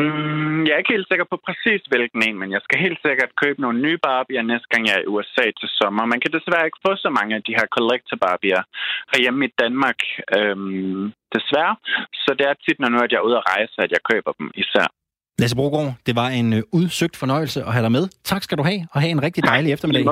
Mm, 0.00 0.58
jeg 0.66 0.72
er 0.74 0.80
ikke 0.82 0.94
helt 0.96 1.10
sikker 1.10 1.26
på 1.30 1.36
præcis 1.46 1.82
hvilken 1.92 2.20
en, 2.28 2.36
men 2.40 2.48
jeg 2.54 2.62
skal 2.64 2.78
helt 2.86 3.00
sikkert 3.06 3.40
købe 3.42 3.58
nogle 3.64 3.78
nye 3.86 3.98
Barbier 4.06 4.42
næste 4.42 4.68
gang 4.70 4.82
jeg 4.86 4.94
er 4.96 5.04
i 5.04 5.10
USA 5.14 5.46
til 5.60 5.68
sommer. 5.78 6.12
Man 6.12 6.20
kan 6.22 6.32
desværre 6.36 6.66
ikke 6.68 6.84
få 6.86 6.92
så 7.04 7.10
mange 7.18 7.32
af 7.38 7.42
de 7.48 7.56
her 7.58 7.66
collector 7.76 8.16
Barbier 8.24 8.62
herhjemme 9.12 9.40
i 9.48 9.52
Danmark, 9.62 9.98
øhm, 10.36 11.02
desværre. 11.36 11.74
Så 12.24 12.30
det 12.38 12.44
er 12.50 12.54
tit, 12.64 12.78
når 12.80 12.88
nu 12.88 12.98
at 13.04 13.10
jeg 13.12 13.20
er 13.20 13.28
ude 13.28 13.40
at 13.40 13.46
rejse, 13.54 13.76
at 13.86 13.90
jeg 13.94 14.02
køber 14.10 14.32
dem 14.38 14.46
især. 14.62 14.86
Lasse 15.40 15.56
Brogaard, 15.56 15.92
det 16.06 16.14
var 16.20 16.28
en 16.40 16.48
øh, 16.58 16.62
udsøgt 16.78 17.16
fornøjelse 17.22 17.58
at 17.68 17.72
have 17.74 17.84
dig 17.86 17.92
med. 17.92 18.04
Tak 18.30 18.42
skal 18.42 18.58
du 18.58 18.64
have, 18.70 18.80
og 18.92 19.00
have 19.02 19.10
en 19.10 19.22
rigtig 19.22 19.42
dejlig 19.52 19.72
eftermiddag. 19.72 20.04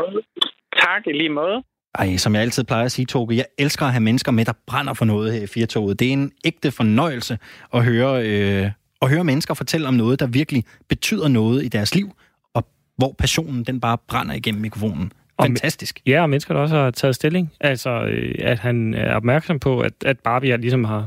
Tak 0.84 1.02
i 1.06 1.12
lige 1.12 1.34
måde. 1.40 1.62
Ej, 1.94 2.16
som 2.16 2.34
jeg 2.34 2.42
altid 2.42 2.64
plejer 2.64 2.84
at 2.84 2.92
sige, 2.92 3.06
Toge, 3.06 3.36
jeg 3.36 3.46
elsker 3.58 3.86
at 3.86 3.92
have 3.92 4.02
mennesker 4.02 4.32
med, 4.32 4.44
der 4.44 4.52
brænder 4.66 4.94
for 4.94 5.04
noget 5.04 5.32
her 5.32 5.42
i 5.42 5.46
Firtoget. 5.46 6.00
Det 6.00 6.08
er 6.08 6.12
en 6.12 6.32
ægte 6.44 6.70
fornøjelse 6.70 7.38
at 7.74 7.84
høre, 7.84 8.12
øh, 8.28 8.70
at 9.02 9.08
høre 9.10 9.24
mennesker 9.24 9.54
fortælle 9.54 9.88
om 9.88 9.94
noget, 9.94 10.20
der 10.20 10.26
virkelig 10.26 10.64
betyder 10.88 11.28
noget 11.28 11.64
i 11.64 11.68
deres 11.68 11.94
liv, 11.94 12.12
og 12.54 12.66
hvor 12.96 13.14
passionen 13.18 13.64
den 13.64 13.80
bare 13.80 13.98
brænder 14.08 14.34
igennem 14.34 14.60
mikrofonen. 14.62 15.12
Og- 15.36 15.46
Fantastisk. 15.46 16.00
Ja, 16.06 16.22
og 16.22 16.30
mennesker, 16.30 16.54
der 16.54 16.60
også 16.60 16.76
har 16.76 16.90
taget 16.90 17.14
stilling. 17.14 17.52
Altså, 17.60 17.90
øh, 18.04 18.34
at 18.38 18.58
han 18.58 18.94
er 18.94 19.14
opmærksom 19.14 19.58
på, 19.58 19.80
at, 19.80 19.92
at 20.04 20.18
Barbie 20.18 20.56
ligesom 20.56 20.84
har, 20.84 20.98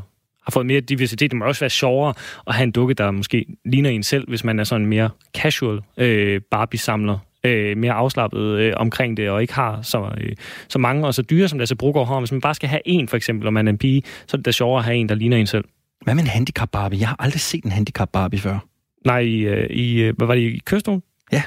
har 0.44 0.52
fået 0.54 0.66
mere 0.66 0.80
diversitet. 0.82 1.32
Det 1.32 1.38
må 1.40 1.46
også 1.46 1.60
være 1.60 1.70
sjovere 1.70 2.14
at 2.48 2.56
have 2.56 2.64
en 2.64 2.72
dukke, 2.72 2.94
der 2.94 3.12
måske 3.12 3.46
ligner 3.66 3.90
en 3.90 4.04
selv, 4.04 4.28
hvis 4.30 4.44
man 4.44 4.60
er 4.60 4.64
sådan 4.64 4.86
mere 4.88 5.10
casual 5.38 5.80
øh, 5.98 6.42
Barbie-samler. 6.52 7.18
Øh, 7.44 7.78
mere 7.78 7.94
afslappet 7.94 8.40
øh, 8.40 8.74
omkring 8.76 9.18
det, 9.18 9.30
og 9.30 9.42
ikke 9.42 9.54
har 9.54 9.82
så, 9.82 10.10
øh, 10.22 10.36
så 10.68 10.80
mange 10.80 11.08
og 11.08 11.14
så 11.14 11.22
dyre, 11.22 11.48
som 11.48 11.60
Lasse 11.60 11.76
Brogaard 11.76 12.08
har. 12.08 12.20
Hvis 12.20 12.32
man 12.32 12.42
bare 12.42 12.56
skal 12.56 12.70
have 12.70 12.82
en, 12.86 13.08
for 13.08 13.18
eksempel, 13.18 13.48
og 13.48 13.54
man 13.54 13.68
er 13.68 13.72
en 13.72 13.78
pige, 13.78 14.04
så 14.28 14.38
er 14.38 14.38
det 14.38 14.46
da 14.46 14.52
sjovere 14.52 14.80
at 14.80 14.86
have 14.86 14.98
en, 14.98 15.10
der 15.10 15.16
ligner 15.16 15.38
en 15.38 15.48
selv. 15.48 15.66
Hvad 16.06 16.16
med 16.16 16.24
en 16.24 16.30
handicap 16.30 16.70
Barbie? 16.72 17.00
Jeg 17.00 17.08
har 17.08 17.16
aldrig 17.20 17.40
set 17.42 17.64
en 17.64 17.72
handicap 17.72 18.10
Barbie 18.14 18.40
før. 18.40 18.60
Nej, 19.06 19.20
i, 19.20 19.40
øh, 19.40 19.70
i 19.70 20.02
øh, 20.02 20.18
hvad 20.18 20.28
var 20.28 20.36
det, 20.36 20.42
i 20.42 20.58
kørestol? 20.66 21.02
Ja. 21.32 21.44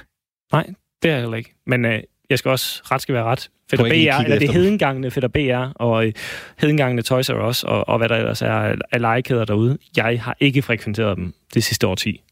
Nej, 0.53 0.67
det 1.03 1.09
er 1.09 1.13
jeg 1.13 1.21
heller 1.21 1.37
ikke. 1.37 1.55
Men 1.67 1.85
øh, 1.85 2.03
jeg 2.31 2.39
skal 2.39 2.51
også, 2.51 2.83
ret 2.85 3.03
skal 3.03 3.15
være 3.15 3.25
ret. 3.25 3.51
Fætter 3.71 3.85
BR, 3.87 4.23
eller 4.25 4.39
det 4.39 4.53
hedengangende 4.53 5.11
Fætter 5.11 5.29
BR, 5.29 5.73
og 5.83 6.07
øh, 6.07 6.13
hedengangende 6.59 7.03
Toys 7.03 7.31
R 7.31 7.49
Us, 7.49 7.63
og, 7.65 7.89
og 7.89 7.99
hvad 7.99 8.09
der 8.09 8.17
ellers 8.17 8.43
er 8.43 8.53
af- 8.53 8.77
af 8.93 9.01
legekæder 9.01 9.45
derude. 9.45 9.79
Jeg 9.97 10.23
har 10.23 10.37
ikke 10.41 10.63
frekventeret 10.63 11.17
dem 11.17 11.35
det 11.55 11.65
sidste 11.65 11.87
årti. 11.87 12.23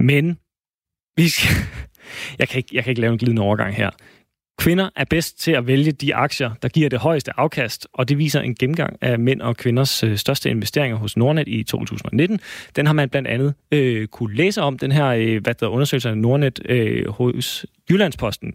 Men, 0.00 0.38
vi 1.16 1.28
skal, 1.28 1.48
jeg, 2.38 2.48
kan 2.48 2.56
ikke, 2.58 2.68
jeg 2.72 2.84
kan 2.84 2.90
ikke 2.90 3.00
lave 3.00 3.12
en 3.12 3.18
glidende 3.18 3.42
overgang 3.42 3.74
her. 3.74 3.90
Kvinder 4.60 4.90
er 4.96 5.04
bedst 5.04 5.38
til 5.38 5.52
at 5.52 5.66
vælge 5.66 5.92
de 5.92 6.14
aktier, 6.14 6.50
der 6.62 6.68
giver 6.68 6.88
det 6.88 6.98
højeste 6.98 7.32
afkast, 7.36 7.88
og 7.92 8.08
det 8.08 8.18
viser 8.18 8.40
en 8.40 8.54
gennemgang 8.54 8.96
af 9.00 9.18
mænd 9.18 9.40
og 9.40 9.56
kvinders 9.56 10.04
øh, 10.04 10.16
største 10.16 10.50
investeringer 10.50 10.98
hos 10.98 11.16
Nordnet 11.16 11.48
i 11.48 11.62
2019. 11.62 12.40
Den 12.76 12.86
har 12.86 12.92
man 12.92 13.08
blandt 13.08 13.28
andet 13.28 13.54
øh, 13.72 14.08
kunne 14.08 14.34
læse 14.34 14.62
om, 14.62 14.78
den 14.78 14.92
her 14.92 15.06
øh, 15.06 15.42
hvad 15.42 15.54
der 15.54 15.66
undersøgelse 15.66 16.08
af 16.08 16.18
Nordnet 16.18 16.60
øh, 16.64 17.08
hos 17.08 17.66
Jyllandsposten. 17.90 18.54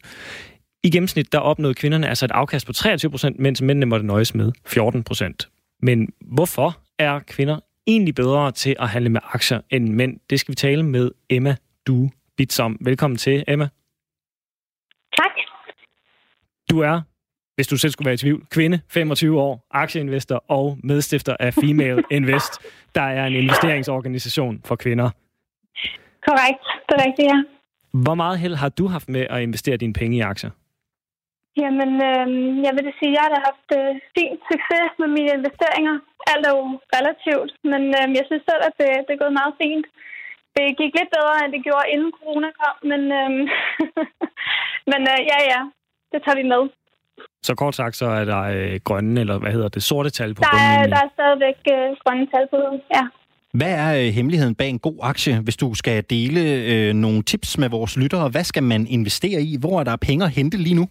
I 0.84 0.90
gennemsnit 0.90 1.32
der 1.32 1.40
opnåede 1.40 1.74
kvinderne 1.74 2.10
altså 2.10 2.26
et 2.26 2.32
afkast 2.32 2.66
på 2.66 2.74
23 2.74 3.12
procent, 3.12 3.40
mens 3.40 3.62
mændene 3.62 3.86
måtte 3.86 4.06
nøjes 4.06 4.36
med 4.36 4.52
14 4.66 5.04
procent. 5.04 5.50
Men 5.82 6.10
hvorfor 6.22 6.80
er 7.00 7.20
kvinder 7.20 7.60
egentlig 7.88 8.16
bedre 8.16 8.52
til 8.52 8.76
at 8.80 8.90
handle 8.90 9.10
med 9.10 9.22
aktier 9.34 9.62
end 9.70 9.90
mænd? 9.90 10.20
Det 10.30 10.40
skal 10.40 10.52
vi 10.52 10.56
tale 10.56 10.84
med 10.84 11.12
Emma 11.30 11.56
Du 11.88 12.10
Bitsom. 12.38 12.78
Velkommen 12.82 13.18
til, 13.18 13.44
Emma. 13.48 13.70
Du 16.72 16.80
er, 16.80 17.02
hvis 17.56 17.68
du 17.68 17.78
selv 17.78 17.92
skulle 17.92 18.06
være 18.06 18.14
i 18.14 18.18
tvivl, 18.18 18.46
kvinde, 18.56 18.82
25 18.90 19.42
år, 19.42 19.68
aktieinvestor 19.72 20.44
og 20.48 20.78
medstifter 20.84 21.36
af 21.40 21.54
Female 21.54 22.04
Invest, 22.18 22.54
der 22.96 23.02
er 23.02 23.26
en 23.26 23.34
investeringsorganisation 23.34 24.62
for 24.66 24.76
kvinder. 24.76 25.10
Korrekt. 26.28 26.64
Det 26.88 26.94
er 26.98 27.06
rigtigt, 27.08 27.28
ja. 27.34 27.40
Hvor 28.04 28.16
meget 28.16 28.40
held 28.40 28.56
har 28.56 28.70
du 28.70 28.88
haft 28.88 29.10
med 29.10 29.24
at 29.30 29.42
investere 29.42 29.78
dine 29.78 29.94
penge 29.94 30.18
i 30.18 30.22
aktier? 30.22 30.52
Jamen, 31.62 31.92
øh, 32.10 32.28
jeg 32.66 32.72
vil 32.76 32.86
da 32.88 32.92
sige, 33.00 33.12
at 33.14 33.18
jeg 33.18 33.26
har 33.36 33.42
haft 33.50 33.70
øh, 33.80 33.92
fin 34.16 34.34
succes 34.50 34.90
med 35.02 35.10
mine 35.18 35.32
investeringer. 35.38 35.96
Alt 36.32 36.46
er 36.48 36.54
jo 36.58 36.66
relativt, 36.98 37.52
men 37.72 37.84
øh, 38.00 38.06
jeg 38.18 38.24
synes 38.28 38.44
selv, 38.50 38.64
at 38.70 38.74
det, 38.82 38.90
det 39.06 39.14
er 39.14 39.24
gået 39.24 39.40
meget 39.42 39.56
fint. 39.64 39.86
Det 40.56 40.78
gik 40.80 40.92
lidt 40.96 41.12
bedre, 41.18 41.38
end 41.42 41.52
det 41.56 41.66
gjorde 41.68 41.92
inden 41.94 42.12
corona 42.18 42.50
kom, 42.62 42.76
men, 42.92 43.02
øh, 43.20 43.32
men 44.92 45.02
øh, 45.14 45.20
ja, 45.32 45.40
ja, 45.52 45.62
det 46.16 46.22
tager 46.26 46.40
vi 46.42 46.48
med. 46.54 46.64
Så 47.48 47.56
kort 47.56 47.76
sagt, 47.76 47.96
så 47.96 48.06
er 48.20 48.26
der 48.26 48.42
øh, 48.42 48.80
grønne, 48.88 49.20
eller 49.24 49.38
hvad 49.40 49.52
hedder 49.52 49.70
det, 49.76 49.84
sorte 49.84 50.10
tal 50.10 50.34
på 50.36 50.42
Der 50.42 50.58
er, 50.58 50.88
der 50.94 51.00
er 51.06 51.10
stadigvæk 51.18 51.60
øh, 51.76 51.88
grønne 52.04 52.28
tal 52.34 52.46
på 52.54 52.58
det, 52.64 52.82
ja. 52.96 53.04
Hvad 53.60 53.74
er 53.86 53.90
øh, 54.02 54.08
hemmeligheden 54.18 54.56
bag 54.56 54.70
en 54.70 54.80
god 54.80 54.98
aktie, 55.12 55.34
hvis 55.46 55.58
du 55.58 55.74
skal 55.74 56.04
dele 56.10 56.42
øh, 56.72 56.94
nogle 56.94 57.24
tips 57.24 57.58
med 57.58 57.70
vores 57.70 57.98
lyttere? 57.98 58.30
Hvad 58.30 58.44
skal 58.44 58.64
man 58.64 58.88
investere 58.88 59.42
i? 59.42 59.58
Hvor 59.60 59.80
er 59.80 59.84
der 59.84 59.96
penge 59.96 60.26
at 60.26 60.32
hente 60.32 60.58
lige 60.58 60.76
nu? 60.76 60.86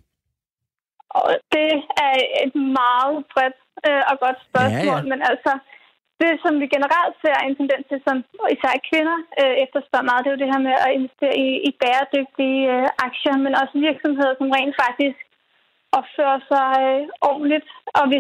Og 1.11 1.31
det 1.53 1.71
er 2.07 2.17
et 2.45 2.55
meget 2.81 3.17
bredt 3.33 3.59
øh, 3.89 4.03
og 4.11 4.17
godt 4.25 4.39
spørgsmål, 4.49 4.87
Ja, 4.87 4.97
ja. 4.97 5.03
men 5.13 5.19
altså, 5.31 5.53
det 6.25 6.35
som 6.45 6.55
vi 6.63 6.67
generelt 6.77 7.15
ser 7.23 7.37
en 7.41 7.57
tendens 7.61 7.85
til, 7.91 8.01
som 8.07 8.17
især 8.55 8.75
kvinder 8.89 9.19
øh, 9.41 9.55
efterspørger 9.65 10.09
meget, 10.09 10.23
det 10.23 10.31
er 10.31 10.37
jo 10.37 10.43
det 10.43 10.53
her 10.53 10.63
med 10.69 10.77
at 10.87 10.95
investere 10.99 11.35
i, 11.47 11.49
i 11.69 11.71
bæredygtige 11.83 12.61
øh, 12.75 12.87
aktier, 13.07 13.37
men 13.45 13.53
også 13.63 13.75
virksomheder, 13.89 14.33
som 14.37 14.49
rent 14.57 14.77
faktisk 14.85 15.19
opfører 15.99 16.41
sig 16.51 16.69
øh, 16.87 17.03
ordentligt. 17.31 17.67
Og 17.99 18.05
vi 18.13 18.19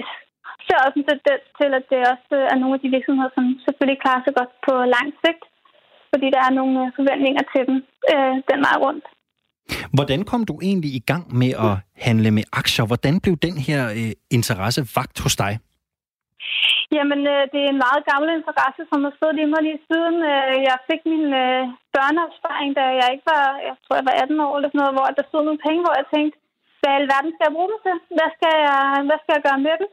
ser 0.66 0.78
også 0.86 0.96
en 1.00 1.08
tendens 1.10 1.44
til, 1.58 1.70
at 1.78 1.84
det 1.92 2.00
også 2.12 2.30
øh, 2.40 2.52
er 2.52 2.56
nogle 2.60 2.76
af 2.76 2.82
de 2.84 2.94
virksomheder, 2.96 3.32
som 3.36 3.46
selvfølgelig 3.64 4.02
klarer 4.04 4.22
sig 4.24 4.34
godt 4.40 4.52
på 4.66 4.74
lang 4.96 5.08
sigt, 5.22 5.42
fordi 6.12 6.26
der 6.34 6.42
er 6.48 6.52
nogle 6.58 6.74
øh, 6.82 6.92
forventninger 6.98 7.44
til 7.52 7.62
dem 7.68 7.76
øh, 8.12 8.34
den 8.50 8.60
vej 8.66 8.76
rundt. 8.86 9.06
Hvordan 9.96 10.20
kom 10.30 10.42
du 10.50 10.54
egentlig 10.68 10.90
i 11.00 11.02
gang 11.10 11.24
med 11.42 11.52
at 11.68 11.74
handle 12.06 12.30
med 12.38 12.44
aktier? 12.60 12.84
Hvordan 12.90 13.14
blev 13.20 13.34
den 13.46 13.56
her 13.66 13.82
øh, 13.98 14.12
interesse 14.38 14.80
vagt 14.96 15.18
hos 15.24 15.36
dig? 15.44 15.52
Jamen, 16.92 17.20
øh, 17.34 17.42
det 17.52 17.60
er 17.62 17.70
en 17.70 17.84
meget 17.86 18.02
gammel 18.10 18.28
interesse, 18.30 18.82
som 18.90 19.04
har 19.04 19.12
stået 19.18 19.38
i 19.42 19.44
mig 19.52 19.62
lige 19.64 19.84
siden. 19.88 20.16
Øh, 20.32 20.54
jeg 20.68 20.76
fik 20.88 21.00
min 21.12 21.26
øh, 21.44 21.62
børneopsparing, 21.94 22.70
da 22.78 22.84
jeg 23.00 23.08
ikke 23.12 23.26
var, 23.34 23.46
jeg 23.68 23.74
tror, 23.82 23.96
jeg 23.96 24.06
var 24.08 24.16
18 24.22 24.40
år 24.46 24.54
eller 24.56 24.70
sådan 24.70 24.80
noget, 24.82 24.96
hvor 24.96 25.06
der 25.18 25.24
stod 25.30 25.42
nogle 25.44 25.64
penge, 25.66 25.84
hvor 25.84 25.94
jeg 26.00 26.06
tænkte, 26.14 26.36
hvad 26.80 26.92
i 26.94 26.98
alverden 27.00 27.30
skal 27.32 27.46
jeg 27.46 27.56
bruge 27.56 27.70
dem 27.72 27.80
til? 27.84 27.96
Hvad 28.16 28.30
skal 28.36 28.54
jeg, 28.66 28.80
hvad 29.08 29.18
skal 29.20 29.34
jeg 29.36 29.46
gøre 29.48 29.64
med 29.66 29.74
dem? 29.80 29.88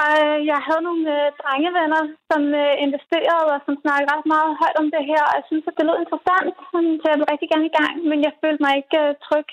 Og 0.00 0.12
øh, 0.22 0.38
jeg 0.50 0.58
havde 0.66 0.86
nogle 0.88 1.04
øh, 1.16 1.26
drengevenner, 1.42 2.02
som 2.30 2.42
øh, 2.62 2.74
investerede 2.84 3.50
og 3.54 3.60
som 3.66 3.74
snakkede 3.82 4.10
ret 4.12 4.26
meget 4.34 4.58
højt 4.60 4.80
om 4.82 4.88
det 4.94 5.02
her, 5.10 5.22
og 5.28 5.34
jeg 5.38 5.44
synes, 5.50 5.66
at 5.68 5.76
det 5.76 5.86
lød 5.86 5.98
interessant, 6.00 6.54
så 7.00 7.04
jeg 7.08 7.16
ville 7.16 7.32
rigtig 7.32 7.48
gerne 7.52 7.68
i 7.68 7.76
gang, 7.78 7.94
men 8.10 8.18
jeg 8.26 8.32
følte 8.42 8.62
mig 8.64 8.72
ikke 8.80 8.98
øh, 9.04 9.14
tryg. 9.26 9.48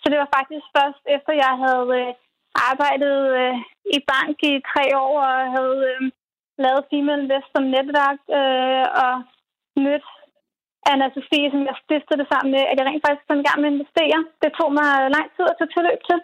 Så 0.00 0.06
det 0.10 0.18
var 0.22 0.34
faktisk 0.38 0.66
først 0.76 1.02
efter, 1.16 1.42
jeg 1.44 1.52
havde 1.62 1.84
øh, 2.00 2.10
arbejdet 2.70 3.16
øh, 3.40 3.56
i 3.96 3.98
bank 4.12 4.36
i 4.50 4.52
tre 4.72 4.84
år 5.06 5.14
og 5.28 5.36
havde 5.56 5.78
øh, 5.90 6.00
lavet 6.64 6.88
Female 6.90 7.22
Invest 7.22 7.48
som 7.54 7.64
netværk 7.76 8.20
øh, 8.38 8.86
og 9.04 9.14
mødt 9.84 10.06
Anna 10.90 11.06
Sofie, 11.14 11.50
som 11.50 11.62
jeg 11.68 11.76
stiftede 11.84 12.18
det 12.20 12.28
sammen 12.32 12.50
med, 12.54 12.62
at 12.70 12.76
jeg 12.78 12.86
rent 12.86 13.04
faktisk 13.04 13.26
kom 13.28 13.40
i 13.42 13.48
gang 13.48 13.58
med 13.60 13.70
at 13.70 13.74
investere. 13.76 14.18
Det 14.42 14.50
tog 14.58 14.70
mig 14.78 14.88
lang 15.16 15.26
tid 15.34 15.44
at 15.48 15.56
tage 15.58 15.72
tilløb 15.74 16.00
til. 16.08 16.18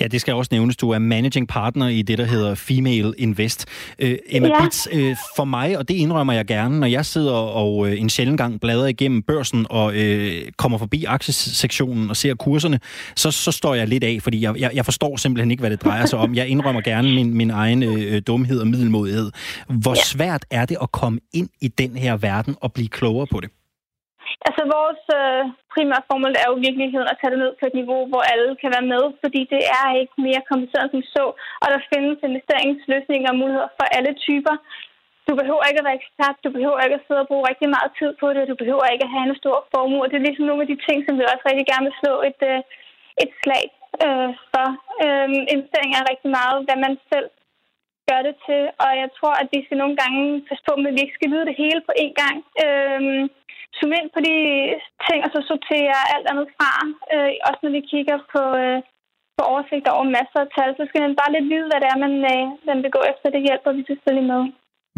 Ja, 0.00 0.06
det 0.06 0.20
skal 0.20 0.34
også 0.34 0.48
nævnes. 0.52 0.76
Du 0.76 0.90
er 0.90 0.98
managing 0.98 1.48
partner 1.48 1.88
i 1.88 2.02
det, 2.02 2.18
der 2.18 2.24
hedder 2.24 2.54
Female 2.54 3.12
Invest. 3.18 3.66
Øh, 3.98 4.18
Emma 4.28 4.48
Ja. 4.48 4.64
Bits, 4.64 4.88
øh, 4.92 5.16
for 5.36 5.44
mig, 5.44 5.78
og 5.78 5.88
det 5.88 5.94
indrømmer 5.94 6.32
jeg 6.32 6.46
gerne, 6.46 6.80
når 6.80 6.86
jeg 6.86 7.06
sidder 7.06 7.32
og 7.32 7.88
øh, 7.90 8.00
en 8.00 8.10
sjældent 8.10 8.38
gang 8.38 8.60
bladrer 8.60 8.86
igennem 8.86 9.22
børsen 9.22 9.66
og 9.70 9.94
øh, 9.94 10.42
kommer 10.56 10.78
forbi 10.78 11.04
aktiesektionen 11.04 12.10
og 12.10 12.16
ser 12.16 12.34
kurserne, 12.34 12.80
så, 13.16 13.30
så 13.30 13.52
står 13.52 13.74
jeg 13.74 13.88
lidt 13.88 14.04
af, 14.04 14.18
fordi 14.22 14.42
jeg, 14.42 14.60
jeg, 14.60 14.70
jeg 14.74 14.84
forstår 14.84 15.16
simpelthen 15.16 15.50
ikke, 15.50 15.60
hvad 15.60 15.70
det 15.70 15.82
drejer 15.84 16.06
sig 16.06 16.18
om. 16.18 16.34
Jeg 16.34 16.48
indrømmer 16.48 16.80
gerne 16.80 17.14
min, 17.14 17.34
min 17.34 17.50
egen 17.50 17.82
øh, 17.82 18.22
dumhed 18.26 18.60
og 18.60 18.66
middelmodighed. 18.66 19.30
Hvor 19.68 19.94
Ja. 19.96 20.02
svært 20.04 20.44
er 20.50 20.66
det 20.66 20.76
at 20.82 20.92
komme 20.92 21.18
ind 21.34 21.48
i 21.60 21.68
den 21.68 21.96
her 21.96 22.16
verden 22.16 22.56
og 22.60 22.72
blive 22.72 22.88
klogere 22.88 23.26
på 23.26 23.40
det? 23.40 23.50
Altså, 24.48 24.62
vores 24.76 25.02
øh, 25.18 25.42
primære 25.74 26.06
formål 26.08 26.34
er 26.42 26.46
jo 26.48 26.54
i 26.56 26.64
virkeligheden 26.66 27.08
at 27.12 27.18
tage 27.18 27.32
det 27.32 27.42
ned 27.44 27.52
på 27.56 27.64
et 27.66 27.78
niveau, 27.80 28.00
hvor 28.10 28.22
alle 28.32 28.50
kan 28.62 28.70
være 28.76 28.90
med, 28.94 29.04
fordi 29.22 29.40
det 29.54 29.62
er 29.80 29.86
ikke 30.00 30.16
mere 30.26 30.48
kompliceret 30.50 30.90
end 30.92 31.06
så, 31.16 31.24
og 31.62 31.66
der 31.72 31.88
findes 31.92 32.18
investeringsløsninger 32.28 33.30
og 33.30 33.38
muligheder 33.40 33.70
for 33.78 33.86
alle 33.96 34.12
typer. 34.26 34.54
Du 35.28 35.32
behøver 35.40 35.64
ikke 35.66 35.80
at 35.82 35.88
være 35.88 36.00
ekspert, 36.00 36.44
du 36.46 36.50
behøver 36.56 36.78
ikke 36.80 36.98
at 36.98 37.06
sidde 37.06 37.22
og 37.24 37.28
bruge 37.30 37.48
rigtig 37.50 37.68
meget 37.76 37.90
tid 38.00 38.10
på 38.20 38.26
det, 38.36 38.50
du 38.52 38.56
behøver 38.62 38.86
ikke 38.92 39.06
at 39.06 39.14
have 39.14 39.26
en 39.28 39.40
stor 39.42 39.58
formue. 39.72 40.08
Det 40.08 40.16
er 40.16 40.26
ligesom 40.26 40.46
nogle 40.46 40.64
af 40.64 40.70
de 40.72 40.78
ting, 40.86 40.98
som 41.02 41.14
vi 41.18 41.22
også 41.32 41.44
rigtig 41.46 41.66
gerne 41.70 41.86
vil 41.88 42.00
slå 42.02 42.14
et, 42.30 42.40
øh, 42.50 42.60
et 43.24 43.32
slag 43.42 43.64
øh, 44.04 44.30
for. 44.52 44.66
Øh, 45.04 45.28
investering 45.54 45.90
er 45.92 46.10
rigtig 46.12 46.30
meget, 46.38 46.58
hvad 46.66 46.78
man 46.84 46.94
selv 47.12 47.28
gør 48.10 48.20
det 48.28 48.34
til, 48.46 48.62
og 48.84 48.90
jeg 49.02 49.08
tror, 49.18 49.34
at 49.42 49.48
vi 49.54 49.60
skal 49.64 49.78
nogle 49.82 49.96
gange 50.02 50.22
passe 50.48 50.62
på 50.68 50.72
med, 50.76 50.90
at 50.90 50.96
vi 50.96 51.02
ikke 51.04 51.18
skal 51.18 51.32
vide 51.32 51.48
det 51.48 51.60
hele 51.62 51.80
på 51.88 51.92
én 52.04 52.14
gang. 52.22 52.36
Øh, 52.64 53.02
zoom 53.76 53.92
ind 53.98 54.08
på 54.14 54.20
de 54.28 54.36
ting, 55.06 55.18
og 55.24 55.30
så 55.34 55.40
sortere 55.50 55.98
alt 56.14 56.26
andet 56.32 56.48
fra. 56.56 56.72
Øh, 57.12 57.32
også 57.48 57.60
når 57.64 57.72
vi 57.76 57.82
kigger 57.92 58.18
på, 58.34 58.42
øh, 58.62 58.78
på 59.36 59.42
oversigt 59.52 59.86
over 59.94 60.04
masser 60.18 60.40
af 60.44 60.50
tal, 60.56 60.70
så 60.78 60.84
skal 60.88 61.00
man 61.06 61.14
bare 61.20 61.34
lidt 61.34 61.48
vide, 61.52 61.68
hvad 61.70 61.80
det 61.82 61.88
er, 61.92 61.98
man, 62.04 62.14
øh, 62.32 62.44
man 62.68 62.78
vil 62.82 62.94
gå 62.96 63.02
efter. 63.10 63.26
Det 63.36 63.46
hjælper 63.48 63.70
vi 63.76 63.82
selvfølgelig 63.90 64.28
med. 64.34 64.42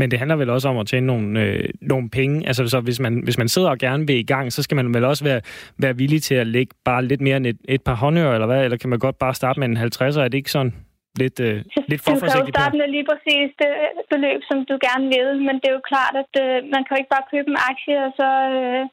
Men 0.00 0.10
det 0.10 0.18
handler 0.18 0.36
vel 0.36 0.50
også 0.50 0.68
om 0.68 0.78
at 0.78 0.86
tjene 0.86 1.06
nogle, 1.06 1.40
øh, 1.42 1.68
nogle 1.80 2.10
penge. 2.10 2.46
Altså, 2.46 2.66
så 2.66 2.80
hvis 2.80 3.00
man, 3.00 3.14
hvis 3.26 3.38
man 3.38 3.48
sidder 3.48 3.70
og 3.70 3.78
gerne 3.78 4.06
vil 4.06 4.16
i 4.16 4.30
gang, 4.32 4.52
så 4.52 4.62
skal 4.62 4.76
man 4.76 4.94
vel 4.94 5.04
også 5.04 5.24
være, 5.24 5.40
være 5.78 5.96
villig 5.96 6.22
til 6.22 6.34
at 6.34 6.46
lægge 6.46 6.74
bare 6.84 7.04
lidt 7.04 7.20
mere 7.20 7.36
end 7.36 7.46
et, 7.46 7.58
et 7.68 7.82
par 7.82 7.94
håndører, 7.94 8.34
eller 8.34 8.46
hvad? 8.46 8.64
Eller 8.64 8.76
kan 8.76 8.90
man 8.90 8.98
godt 8.98 9.18
bare 9.18 9.34
starte 9.34 9.60
med 9.60 9.68
en 9.68 9.76
50'er? 9.76 10.20
Er 10.20 10.28
det 10.28 10.34
ikke 10.34 10.50
sådan 10.50 10.74
lidt, 11.22 11.38
øh, 11.46 11.58
lidt 11.90 12.00
for 12.02 12.10
Du 12.12 12.20
kan 12.20 12.40
jo 12.44 12.54
starte 12.56 12.76
med 12.80 12.88
lige 12.96 13.08
præcis 13.10 13.48
det 13.62 13.70
beløb, 14.12 14.40
som 14.50 14.58
du 14.70 14.74
gerne 14.88 15.06
vil, 15.16 15.28
men 15.46 15.54
det 15.60 15.68
er 15.68 15.78
jo 15.78 15.88
klart, 15.92 16.14
at 16.24 16.32
øh, 16.44 16.56
man 16.72 16.80
kan 16.82 16.92
jo 16.92 17.00
ikke 17.00 17.14
bare 17.16 17.30
købe 17.32 17.48
en 17.50 17.64
aktie, 17.70 17.96
og 18.06 18.10
så, 18.20 18.28
øh, 18.58 18.84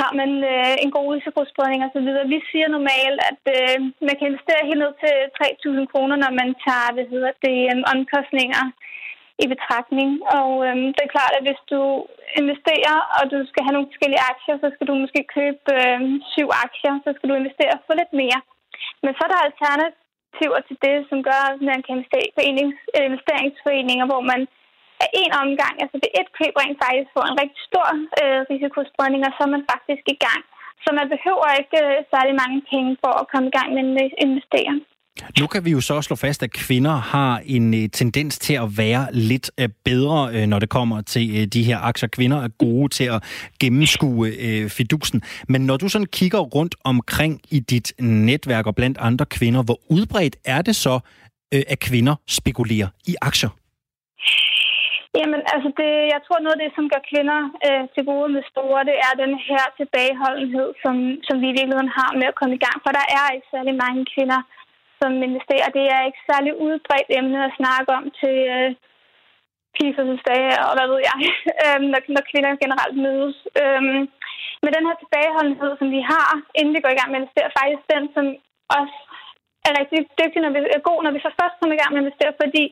har 0.00 0.12
man 0.20 0.30
øh, 0.52 0.74
en 0.84 0.90
god 0.96 1.06
risikospredning 1.16 1.80
osv. 1.86 2.08
Vi 2.34 2.38
siger 2.50 2.68
normalt, 2.76 3.20
at 3.30 3.42
øh, 3.56 3.76
man 4.06 4.14
kan 4.16 4.28
investere 4.30 4.68
helt 4.68 4.82
ned 4.84 4.94
til 5.02 5.14
3.000 5.38 5.92
kroner, 5.92 6.16
når 6.24 6.32
man 6.40 6.50
tager 6.66 6.94
hvad 6.94 7.06
hedder 7.14 7.32
det, 7.46 7.58
øh, 7.72 7.76
omkostninger 7.94 8.64
i 9.44 9.46
betragtning. 9.54 10.10
Og 10.38 10.50
øh, 10.66 10.76
det 10.96 11.02
er 11.04 11.14
klart, 11.16 11.32
at 11.38 11.46
hvis 11.46 11.62
du 11.72 11.80
investerer, 12.40 12.96
og 13.18 13.22
du 13.32 13.38
skal 13.50 13.62
have 13.64 13.74
nogle 13.76 13.90
forskellige 13.90 14.26
aktier, 14.32 14.56
så 14.62 14.68
skal 14.74 14.86
du 14.90 14.94
måske 15.04 15.20
købe 15.36 15.64
øh, 15.80 16.00
syv 16.34 16.48
aktier, 16.66 16.94
så 17.04 17.10
skal 17.14 17.28
du 17.28 17.34
investere 17.36 17.74
for 17.86 17.94
lidt 18.00 18.12
mere. 18.22 18.40
Men 19.04 19.12
så 19.14 19.22
er 19.26 19.30
der 19.32 19.42
initiativer 20.28 20.60
til 20.68 20.76
det, 20.86 20.96
som 21.10 21.18
gør, 21.28 21.42
at 21.52 21.60
man 21.70 21.80
kan 21.82 21.94
investere 21.96 22.26
i 22.28 22.34
forenings- 22.36 22.88
investeringsforeninger, 23.08 24.06
hvor 24.10 24.22
man 24.32 24.40
af 25.04 25.08
en 25.22 25.32
omgang, 25.44 25.74
altså 25.82 25.96
det 26.02 26.10
et 26.20 26.30
køb 26.38 26.52
rent 26.60 26.78
faktisk 26.84 27.10
får 27.16 27.24
en 27.26 27.40
rigtig 27.42 27.62
stor 27.70 27.88
øh, 28.20 28.40
risikospredning, 28.50 29.22
og 29.28 29.32
så 29.34 29.40
er 29.46 29.54
man 29.56 29.68
faktisk 29.72 30.04
i 30.14 30.20
gang. 30.26 30.42
Så 30.84 30.88
man 30.98 31.08
behøver 31.14 31.58
ikke 31.60 31.78
øh, 31.84 31.96
særlig 32.12 32.34
mange 32.42 32.58
penge 32.70 32.92
for 33.02 33.12
at 33.20 33.28
komme 33.32 33.46
i 33.48 33.56
gang 33.58 33.68
med 33.74 34.04
at 34.06 34.18
investere. 34.26 34.74
Nu 35.40 35.46
kan 35.46 35.64
vi 35.64 35.70
jo 35.70 35.80
så 35.80 36.02
slå 36.02 36.16
fast, 36.16 36.42
at 36.42 36.52
kvinder 36.52 36.96
har 36.96 37.42
en 37.46 37.74
øh, 37.74 37.88
tendens 37.88 38.38
til 38.38 38.54
at 38.54 38.68
være 38.78 39.06
lidt 39.12 39.50
øh, 39.60 39.68
bedre, 39.84 40.30
øh, 40.34 40.46
når 40.46 40.58
det 40.58 40.68
kommer 40.68 41.00
til 41.00 41.52
de 41.52 41.62
her 41.62 41.78
aktier. 41.78 42.08
Kvinder 42.08 42.42
er 42.42 42.48
gode 42.48 42.88
til 42.88 43.04
at 43.04 43.22
gennemskue 43.60 44.32
fidusen. 44.68 45.22
Men 45.48 45.60
når 45.60 45.76
du 45.76 45.88
sådan 45.88 46.06
kigger 46.06 46.38
rundt 46.38 46.74
omkring 46.84 47.40
i 47.50 47.60
dit 47.60 47.92
netværk 48.00 48.66
og 48.66 48.74
blandt 48.74 48.98
andre 48.98 49.26
kvinder, 49.26 49.62
hvor 49.62 49.78
udbredt 49.90 50.36
er 50.44 50.62
det 50.62 50.76
så, 50.76 51.00
at 51.52 51.80
kvinder 51.80 52.14
spekulerer 52.26 52.88
i 53.06 53.14
aktier? 53.22 53.50
Jamen, 55.18 55.42
altså 55.54 55.70
det, 55.80 55.90
jeg 56.14 56.20
tror 56.26 56.38
noget 56.40 56.56
af 56.56 56.62
det, 56.64 56.72
som 56.76 56.86
gør 56.92 57.02
kvinder 57.12 57.40
øh, 57.66 57.84
til 57.94 58.02
gode 58.10 58.28
med 58.36 58.42
store, 58.52 58.80
det 58.90 58.96
er 59.06 59.22
den 59.24 59.34
her 59.48 59.64
tilbageholdenhed, 59.80 60.68
som, 60.82 60.94
som 61.26 61.36
vi 61.42 61.46
i 61.50 61.56
virkeligheden 61.58 61.92
har 61.98 62.10
med 62.20 62.26
at 62.30 62.38
komme 62.38 62.54
i 62.56 62.64
gang. 62.66 62.76
For 62.84 62.92
der 62.98 63.06
er 63.18 63.26
ikke 63.34 63.48
særlig 63.54 63.74
mange 63.84 64.02
kvinder, 64.14 64.40
som 65.00 65.12
investerer. 65.28 65.68
Det 65.78 65.86
er 65.94 66.02
ikke 66.08 66.26
særlig 66.30 66.52
udbredt 66.66 67.10
emne 67.18 67.38
at 67.44 67.56
snakke 67.60 67.90
om 67.98 68.04
til 68.20 68.36
øh, 68.56 68.70
pigefødselsdage 69.76 70.52
og 70.66 70.72
hvad 70.76 70.86
ved 70.92 71.00
jeg, 71.08 71.18
øh, 71.64 71.80
når, 71.92 72.00
når 72.14 72.22
kvinder 72.30 72.62
generelt 72.64 72.96
mødes. 73.06 73.38
Øh, 73.62 73.82
men 74.62 74.70
den 74.76 74.86
her 74.88 74.96
tilbageholdenhed, 74.98 75.70
som 75.80 75.88
vi 75.96 76.00
har, 76.12 76.30
inden 76.58 76.74
vi 76.74 76.82
går 76.82 76.92
i 76.92 76.98
gang 76.98 77.10
med 77.10 77.18
at 77.18 77.22
investere, 77.22 77.48
er 77.48 77.58
faktisk 77.60 77.84
den, 77.94 78.04
som 78.14 78.24
også 78.78 78.96
er 79.68 79.72
rigtig 79.80 79.98
dygtig, 80.20 80.40
når 80.42 80.52
vi 80.54 80.60
er 80.78 80.86
god, 80.88 80.98
når 81.02 81.12
vi 81.14 81.20
så 81.24 81.30
først 81.40 81.56
kommer 81.56 81.74
i 81.74 81.80
gang 81.80 81.90
med 81.92 82.00
at 82.00 82.04
investere, 82.04 82.40
fordi 82.42 82.64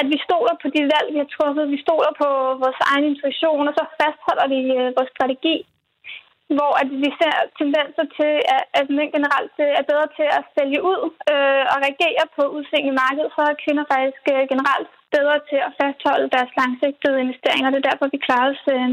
at 0.00 0.06
vi 0.12 0.18
stoler 0.26 0.54
på 0.62 0.68
de 0.74 0.82
valg, 0.94 1.08
vi 1.14 1.20
har 1.22 1.30
truffet. 1.36 1.72
Vi 1.74 1.78
stoler 1.86 2.12
på 2.22 2.28
vores 2.62 2.80
egen 2.90 3.04
intuition, 3.10 3.68
og 3.70 3.74
så 3.78 3.84
fastholder 4.00 4.46
vi 4.54 4.60
øh, 4.78 4.88
vores 4.96 5.10
strategi. 5.14 5.56
Hvor 6.56 6.72
at 6.82 6.88
vi 7.02 7.10
ser 7.20 7.36
tendenser 7.60 8.06
til, 8.18 8.32
at, 8.56 8.62
at 8.78 8.86
mænd 8.96 9.10
generelt 9.16 9.54
øh, 9.64 9.72
er 9.80 9.84
bedre 9.90 10.08
til 10.18 10.28
at 10.38 10.42
sælge 10.54 10.80
ud 10.90 11.00
øh, 11.32 11.64
og 11.72 11.76
reagere 11.84 12.24
på 12.36 12.42
udsving 12.56 12.84
i 12.88 12.98
markedet, 13.02 13.34
så 13.34 13.40
er 13.50 13.62
kvinder 13.64 13.84
faktisk 13.94 14.22
øh, 14.34 14.42
generelt 14.52 14.90
bedre 15.16 15.36
til 15.50 15.60
at 15.66 15.74
fastholde 15.80 16.32
deres 16.34 16.52
langsigtede 16.58 17.22
investeringer. 17.24 17.68
Det 17.70 17.80
er 17.80 17.90
derfor, 17.90 18.06
vi 18.14 18.24
klarer 18.26 18.48
os 18.54 18.64
øh, 18.76 18.88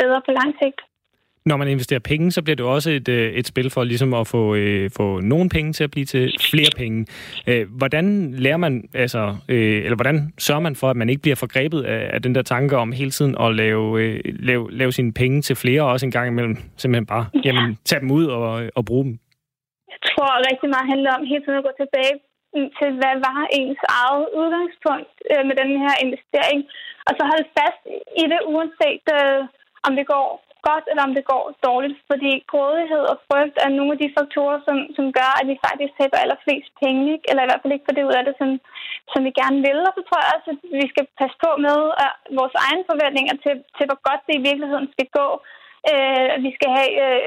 bedre 0.00 0.20
på 0.26 0.30
lang 0.38 0.50
sigt 0.60 0.80
når 1.46 1.56
man 1.56 1.68
investerer 1.68 2.00
penge, 2.00 2.30
så 2.30 2.42
bliver 2.42 2.56
det 2.56 2.66
også 2.66 2.90
et, 2.90 3.08
øh, 3.08 3.32
et 3.32 3.46
spil 3.46 3.70
for 3.70 3.84
ligesom 3.84 4.14
at 4.14 4.26
få, 4.26 4.54
øh, 4.54 4.90
få 4.96 5.20
nogle 5.20 5.48
penge 5.48 5.72
til 5.72 5.84
at 5.84 5.90
blive 5.90 6.06
til 6.06 6.24
flere 6.50 6.72
penge. 6.76 7.06
Øh, 7.46 7.64
hvordan 7.80 8.34
lærer 8.44 8.56
man, 8.56 8.74
altså, 8.94 9.22
øh, 9.48 9.84
eller 9.84 9.96
hvordan 9.96 10.32
sørger 10.38 10.60
man 10.60 10.76
for, 10.76 10.88
at 10.90 10.96
man 10.96 11.08
ikke 11.08 11.22
bliver 11.22 11.36
forgrebet 11.36 11.82
af, 11.82 12.10
af 12.14 12.22
den 12.22 12.34
der 12.34 12.42
tanke 12.42 12.76
om 12.76 12.92
hele 12.92 13.10
tiden 13.10 13.34
at 13.44 13.54
lave, 13.54 14.02
øh, 14.02 14.20
lave, 14.24 14.72
lave 14.80 14.92
sine 14.92 15.12
penge 15.12 15.42
til 15.42 15.56
flere, 15.56 15.82
og 15.82 15.90
også 15.90 16.06
en 16.06 16.16
gang 16.16 16.28
imellem 16.28 16.56
simpelthen 16.76 17.06
bare 17.06 17.26
ja. 17.34 17.40
jamen, 17.44 17.78
tage 17.84 18.00
dem 18.00 18.10
ud 18.10 18.26
og, 18.26 18.70
og 18.74 18.84
bruge 18.84 19.04
dem? 19.04 19.18
Jeg 19.92 20.00
tror 20.10 20.30
rigtig 20.50 20.68
meget 20.74 20.90
handler 20.92 21.12
om 21.18 21.24
hele 21.30 21.42
tiden 21.44 21.58
at 21.58 21.66
gå 21.68 21.74
tilbage 21.82 22.16
til, 22.78 22.90
hvad 23.00 23.16
var 23.28 23.40
ens 23.60 23.82
eget 24.02 24.26
udgangspunkt 24.40 25.14
øh, 25.30 25.42
med 25.48 25.54
den 25.62 25.70
her 25.84 25.94
investering, 26.04 26.60
og 27.06 27.12
så 27.16 27.22
holde 27.30 27.48
fast 27.58 27.82
i 28.22 28.24
det, 28.32 28.40
uanset 28.52 29.04
øh, 29.18 29.40
om 29.86 29.92
det 29.98 30.06
går 30.14 30.28
godt, 30.68 30.84
eller 30.90 31.04
om 31.08 31.14
det 31.18 31.24
går 31.32 31.44
dårligt. 31.68 31.98
Fordi 32.10 32.32
grådighed 32.52 33.04
og 33.12 33.16
frygt 33.28 33.56
er 33.64 33.70
nogle 33.78 33.92
af 33.94 34.00
de 34.02 34.14
faktorer, 34.18 34.58
som, 34.66 34.76
som 34.96 35.06
gør, 35.18 35.30
at 35.40 35.46
vi 35.50 35.64
faktisk 35.66 35.92
taber 35.94 36.18
allerflest 36.24 36.70
penge, 36.82 37.02
ikke? 37.14 37.26
eller 37.28 37.42
i 37.42 37.48
hvert 37.48 37.62
fald 37.62 37.74
ikke 37.74 37.86
får 37.88 37.96
det 37.96 38.08
ud 38.08 38.18
af 38.18 38.24
det, 38.26 38.34
som, 38.40 38.48
som 39.12 39.20
vi 39.26 39.32
gerne 39.40 39.58
vil. 39.66 39.78
Og 39.88 39.92
så 39.94 40.02
tror 40.04 40.20
jeg 40.20 40.34
også, 40.36 40.48
at 40.54 40.60
vi 40.82 40.86
skal 40.92 41.06
passe 41.20 41.36
på 41.44 41.50
med 41.66 41.78
at 42.04 42.12
vores 42.40 42.56
egne 42.66 42.84
forventninger 42.90 43.34
til, 43.44 43.54
til, 43.76 43.84
hvor 43.88 44.00
godt 44.08 44.22
det 44.26 44.34
i 44.36 44.46
virkeligheden 44.48 44.88
skal 44.94 45.08
gå. 45.18 45.26
Øh, 45.90 46.32
vi 46.44 46.50
skal 46.56 46.70
have 46.78 46.92
øh, 47.04 47.20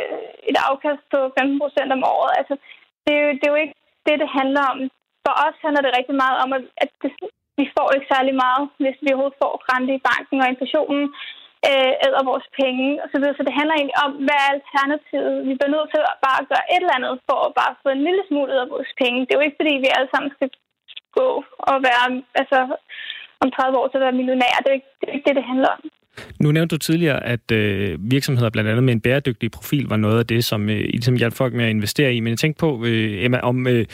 et 0.51 0.57
afkast 0.69 1.03
på 1.13 1.19
15 1.39 1.61
procent 1.63 1.89
om 1.97 2.03
året. 2.15 2.33
Altså, 2.39 2.55
det, 3.03 3.11
er 3.17 3.21
jo, 3.25 3.31
det 3.37 3.45
er 3.45 3.53
jo 3.53 3.63
ikke 3.63 3.77
det, 4.05 4.15
det 4.23 4.29
handler 4.39 4.63
om. 4.73 4.79
For 5.25 5.33
os 5.45 5.57
handler 5.65 5.83
det 5.83 5.97
rigtig 5.97 6.15
meget 6.23 6.37
om, 6.43 6.49
at 6.83 6.89
det, 7.03 7.11
vi 7.59 7.65
får 7.75 7.87
ikke 7.95 8.11
særlig 8.13 8.35
meget, 8.45 8.63
hvis 8.83 8.97
vi 9.03 9.09
overhovedet 9.11 9.41
får 9.43 9.53
rente 9.69 9.93
i 9.95 10.05
banken 10.09 10.37
og 10.41 10.49
inflationen 10.53 11.03
øh, 11.69 11.93
æder 12.05 12.29
vores 12.31 12.47
penge 12.61 12.87
osv. 13.03 13.25
Så, 13.27 13.35
så 13.37 13.41
det 13.47 13.57
handler 13.59 13.75
egentlig 13.75 13.99
om, 14.05 14.11
hvad 14.25 14.39
er 14.43 14.53
alternativet? 14.55 15.35
Vi 15.49 15.53
bliver 15.57 15.73
nødt 15.75 15.89
til 15.91 16.01
at 16.11 16.17
bare 16.27 16.41
gøre 16.51 16.65
et 16.73 16.83
eller 16.83 16.97
andet 16.97 17.15
for 17.27 17.39
at 17.47 17.51
bare 17.61 17.73
få 17.83 17.87
en 17.93 18.05
lille 18.07 18.23
smule 18.29 18.51
ud 18.53 18.63
af 18.63 18.71
vores 18.75 18.91
penge. 19.01 19.19
Det 19.23 19.31
er 19.31 19.39
jo 19.39 19.47
ikke, 19.47 19.59
fordi 19.61 19.73
vi 19.83 19.89
alle 19.97 20.09
sammen 20.13 20.31
skal 20.35 20.49
gå 21.19 21.27
og 21.69 21.75
være, 21.87 22.05
altså 22.41 22.59
om 23.43 23.49
30 23.51 23.79
år 23.79 23.87
til 23.87 23.99
at 23.99 24.05
være 24.05 24.19
millionær. 24.19 24.55
Det 24.63 24.69
er 24.71 24.77
ikke 24.79 24.91
det, 24.99 25.07
er 25.09 25.15
ikke 25.17 25.27
det, 25.29 25.39
det 25.39 25.51
handler 25.51 25.69
om. 25.77 25.81
Nu 26.43 26.51
nævnte 26.51 26.75
du 26.75 26.79
tidligere, 26.79 27.19
at 27.33 27.51
øh, 27.51 28.11
virksomheder 28.11 28.49
blandt 28.49 28.69
andet 28.69 28.83
med 28.83 28.93
en 28.93 29.01
bæredygtig 29.01 29.51
profil 29.51 29.85
var 29.93 29.97
noget 30.05 30.19
af 30.19 30.27
det, 30.27 30.45
som 30.45 30.69
øh, 30.69 30.79
I 30.79 30.97
ligesom 30.97 31.15
hjalp 31.15 31.33
folk 31.33 31.53
med 31.53 31.65
at 31.65 31.69
investere 31.69 32.13
i. 32.13 32.19
Men 32.19 32.29
jeg 32.29 32.37
tænkte 32.37 32.59
på, 32.59 32.69
øh, 32.85 33.25
Emma, 33.25 33.39
om 33.39 33.67
øh, 33.67 33.85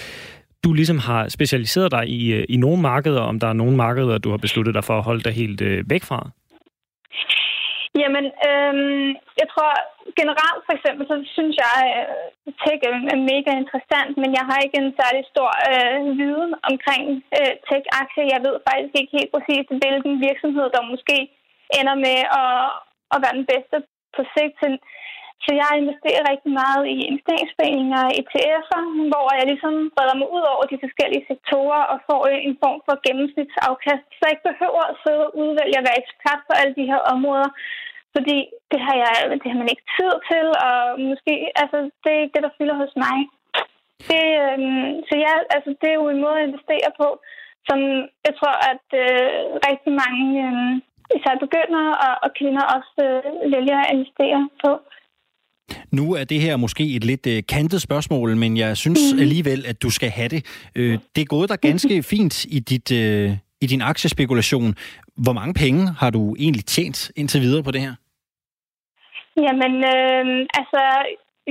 du 0.63 0.73
ligesom 0.73 0.99
har 0.99 1.27
specialiseret 1.27 1.91
dig 1.91 2.09
i, 2.09 2.33
øh, 2.33 2.45
i 2.49 2.57
nogle 2.57 2.81
markeder, 2.81 3.21
om 3.21 3.39
der 3.39 3.47
er 3.47 3.53
nogle 3.53 3.75
markeder, 3.75 4.17
du 4.17 4.29
har 4.29 4.37
besluttet 4.37 4.75
dig 4.75 4.83
for 4.83 4.97
at 4.97 5.03
holde 5.03 5.23
dig 5.23 5.33
helt 5.33 5.61
øh, 5.61 5.89
væk 5.89 6.03
fra? 6.03 6.29
Jamen, 8.01 8.25
øhm, 8.47 9.09
jeg 9.41 9.47
tror 9.53 9.71
generelt 10.19 10.61
for 10.67 10.73
eksempel, 10.77 11.03
så 11.11 11.15
synes 11.35 11.55
jeg, 11.65 11.77
at 11.99 12.07
tech 12.61 12.79
er 13.13 13.27
mega 13.33 13.51
interessant, 13.61 14.13
men 14.21 14.29
jeg 14.37 14.45
har 14.49 14.59
ikke 14.61 14.77
en 14.83 14.93
særlig 15.01 15.23
stor 15.33 15.51
øh, 15.71 15.99
viden 16.19 16.51
omkring 16.69 17.03
øh, 17.37 17.53
tech-aktier. 17.67 18.33
Jeg 18.33 18.41
ved 18.47 18.55
faktisk 18.69 18.93
ikke 18.97 19.17
helt 19.17 19.31
præcis, 19.35 19.65
hvilken 19.81 20.13
virksomhed, 20.27 20.67
der 20.75 20.91
måske 20.93 21.17
ender 21.79 21.95
med 22.05 22.19
at, 22.43 22.57
at 23.13 23.17
være 23.23 23.37
den 23.39 23.47
bedste 23.53 23.77
på 24.15 24.21
sigt. 24.33 24.59
Så 25.43 25.51
jeg 25.61 25.71
investerer 25.81 26.29
rigtig 26.31 26.51
meget 26.61 26.83
i 26.93 26.95
investeringsforeninger 27.11 28.01
og 28.07 28.13
ETF'er, 28.19 28.81
hvor 29.11 29.27
jeg 29.37 29.45
ligesom 29.51 29.73
breder 29.95 30.17
mig 30.19 30.29
ud 30.37 30.43
over 30.53 30.63
de 30.71 30.83
forskellige 30.85 31.27
sektorer 31.31 31.83
og 31.91 31.97
får 32.07 32.21
en 32.47 32.55
form 32.63 32.79
for 32.87 32.95
gennemsnitsafkast, 33.05 34.05
så 34.13 34.21
jeg 34.23 34.33
ikke 34.33 34.49
behøver 34.51 34.83
at 34.91 34.99
sidde 35.03 35.23
og 35.27 35.33
udvælge 35.41 35.79
at 35.79 35.87
være 35.87 36.01
ekspert 36.03 36.41
på 36.47 36.53
alle 36.59 36.73
de 36.79 36.89
her 36.91 37.01
områder, 37.13 37.49
fordi 38.15 38.37
det 38.71 38.79
har, 38.85 38.95
jeg, 39.03 39.13
det 39.41 39.49
har 39.51 39.59
man 39.61 39.73
ikke 39.73 39.89
tid 39.97 40.13
til, 40.29 40.45
og 40.67 40.77
måske, 41.09 41.33
altså, 41.61 41.77
det 42.01 42.09
er 42.11 42.21
ikke 42.23 42.35
det, 42.35 42.45
der 42.47 42.57
fylder 42.57 42.77
hos 42.83 42.93
mig. 43.05 43.17
Det, 44.09 44.25
øhm, 44.45 44.91
så 45.07 45.13
ja, 45.25 45.33
altså, 45.55 45.69
det 45.81 45.87
er 45.89 45.99
jo 46.01 46.07
en 46.09 46.23
måde 46.25 46.37
at 46.39 46.47
investere 46.47 46.91
på, 47.01 47.07
som 47.67 47.79
jeg 48.27 48.33
tror, 48.39 48.55
at 48.71 48.87
øh, 49.03 49.29
rigtig 49.69 49.91
mange, 50.03 50.25
øh, 50.47 50.73
især 51.17 51.35
begyndere 51.45 51.91
og, 52.05 52.13
og 52.25 52.29
kvinder, 52.39 52.63
også 52.77 52.93
øh, 53.07 53.51
vælger 53.55 53.77
at 53.81 53.91
investere 53.95 54.41
på. 54.63 54.71
Nu 55.99 56.05
er 56.19 56.23
det 56.23 56.39
her 56.41 56.57
måske 56.57 56.95
et 56.95 57.03
lidt 57.03 57.27
øh, 57.27 57.43
kantet 57.53 57.81
spørgsmål, 57.81 58.35
men 58.43 58.57
jeg 58.57 58.77
synes 58.77 59.01
mm. 59.13 59.19
alligevel, 59.19 59.65
at 59.71 59.77
du 59.83 59.89
skal 59.89 60.09
have 60.09 60.29
det. 60.35 60.41
Øh, 60.75 60.93
det 61.15 61.21
er 61.21 61.25
gået 61.35 61.49
der 61.49 61.55
ganske 61.55 62.03
fint 62.13 62.45
i, 62.45 62.59
dit, 62.59 62.91
øh, 62.91 63.31
i 63.61 63.65
din 63.73 63.81
aktiespekulation. 63.81 64.75
Hvor 65.23 65.33
mange 65.39 65.53
penge 65.53 65.81
har 66.01 66.09
du 66.09 66.35
egentlig 66.39 66.65
tjent 66.65 67.11
indtil 67.15 67.41
videre 67.41 67.63
på 67.63 67.71
det 67.71 67.81
her? 67.81 67.93
Jamen, 69.45 69.73
øh, 69.93 70.25
altså, 70.59 70.81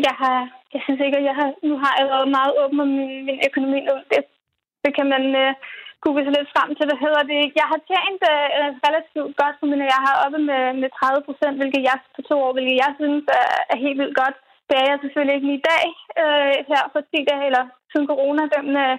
jeg 0.07 0.15
har, 0.23 0.39
jeg 0.75 0.81
synes 0.85 1.01
ikke, 1.07 1.19
at 1.21 1.25
jeg 1.31 1.37
har, 1.41 1.49
nu 1.69 1.75
har 1.83 1.93
jeg 1.99 2.07
været 2.15 2.29
meget 2.39 2.53
åben 2.63 2.81
om 2.85 2.89
min, 2.99 3.13
min 3.29 3.39
økonomi 3.49 3.79
nu. 3.89 3.95
Det, 4.11 4.21
det 4.85 4.91
kan 4.97 5.07
man 5.15 5.25
øh, 5.43 5.53
google 6.05 6.25
sig 6.25 6.35
lidt 6.37 6.53
frem 6.55 6.71
til, 6.75 6.87
hvad 6.89 7.01
hedder 7.05 7.23
det. 7.33 7.41
Jeg 7.61 7.67
har 7.73 7.81
tjent 7.91 8.23
øh, 8.33 8.49
øh 8.59 8.71
relativt 8.87 9.33
godt, 9.43 9.59
men 9.71 9.81
jeg 9.95 10.01
har 10.07 10.15
oppe 10.25 10.39
med, 10.51 10.63
med 10.83 10.91
30 10.91 11.27
procent, 11.29 11.57
hvilket 11.59 11.83
jeg 11.89 11.97
på 12.17 12.21
to 12.29 12.37
år, 12.47 12.53
hvilket 12.55 12.77
jeg 12.85 12.91
synes 13.01 13.25
er, 13.41 13.51
er 13.73 13.79
helt 13.85 13.99
vildt 14.01 14.21
godt. 14.23 14.37
Det 14.69 14.77
er 14.79 14.87
jeg 14.91 14.99
selvfølgelig 15.01 15.35
ikke 15.35 15.49
lige 15.49 15.63
i 15.63 15.69
dag, 15.73 15.85
øh, 16.23 16.57
her 16.71 16.83
for 16.93 17.01
10 17.01 17.31
dage, 17.31 17.47
eller 17.49 17.65
siden 17.91 18.11
corona, 18.13 18.43
den 18.57 18.69
øh, 18.85 18.97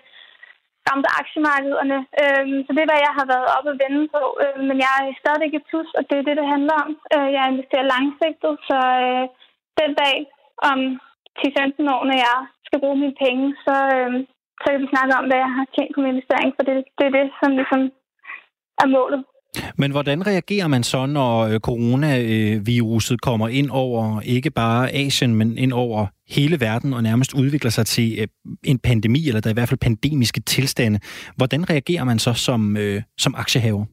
ramte 0.88 1.10
aktiemarkederne. 1.22 1.97
Øh, 2.22 2.45
så 2.66 2.70
det 2.74 2.82
er, 2.82 2.89
hvad 2.91 3.08
jeg 3.08 3.14
har 3.20 3.28
været 3.34 3.47
oppe 3.56 3.70
og 3.74 3.80
vende 3.84 4.04
på. 4.16 4.24
Øh, 4.43 4.60
men 4.68 4.78
jeg 4.86 4.91
er 4.97 5.20
stadig 5.22 5.43
ikke 5.45 5.68
plus, 5.70 5.89
og 5.97 6.04
det 6.10 6.16
er 6.18 6.26
det, 6.28 6.39
det 6.39 6.54
handler 6.56 6.76
om. 6.86 6.91
Øh, 7.16 7.30
jeg 7.36 7.43
investerer 7.51 7.91
langsigtet, 7.93 8.54
så 8.70 8.80
øh, 9.06 9.26
den 9.82 9.91
dag 10.04 10.16
om 10.70 10.80
10-15 11.39 11.93
år, 11.95 12.01
når 12.10 12.18
jeg 12.28 12.38
skal 12.68 12.82
bruge 12.84 13.01
mine 13.04 13.18
penge, 13.26 13.45
så, 13.66 13.76
øh, 13.97 14.12
så 14.64 14.68
kan 14.72 14.82
vi 14.84 14.93
snakke 14.93 15.14
om, 15.20 15.26
hvad 15.30 15.39
jeg 15.45 15.51
har 15.57 15.66
tjent 15.76 15.91
på 15.93 15.99
min 16.01 16.14
investering, 16.14 16.49
for 16.55 16.64
det, 16.68 16.76
det 16.97 17.05
er 17.09 17.14
det, 17.20 17.28
som 17.39 17.49
ligesom 17.59 17.82
er 18.84 18.88
målet. 18.97 19.22
Men 19.78 19.91
hvordan 19.91 20.28
reagerer 20.28 20.68
man 20.68 20.84
så, 20.84 21.05
når 21.05 21.32
øh, 21.47 21.59
coronaviruset 21.59 23.22
kommer 23.22 23.47
ind 23.47 23.70
over 23.72 24.22
ikke 24.36 24.51
bare 24.51 24.91
Asien, 24.91 25.36
men 25.36 25.57
ind 25.57 25.74
over 25.74 26.07
hele 26.36 26.57
verden 26.68 26.93
og 26.93 27.03
nærmest 27.03 27.34
udvikler 27.34 27.72
sig 27.72 27.86
til 27.86 28.07
øh, 28.22 28.28
en 28.72 28.80
pandemi, 28.80 29.22
eller 29.28 29.41
der 29.41 29.49
er 29.49 29.53
i 29.53 29.59
hvert 29.59 29.70
fald 29.70 29.88
pandemiske 29.89 30.41
tilstande. 30.41 30.99
Hvordan 31.38 31.70
reagerer 31.70 32.03
man 32.03 32.20
så 32.20 32.34
som, 32.34 32.78
øh, 32.78 33.01
som 33.18 33.36
aktiehaver? 33.43 33.86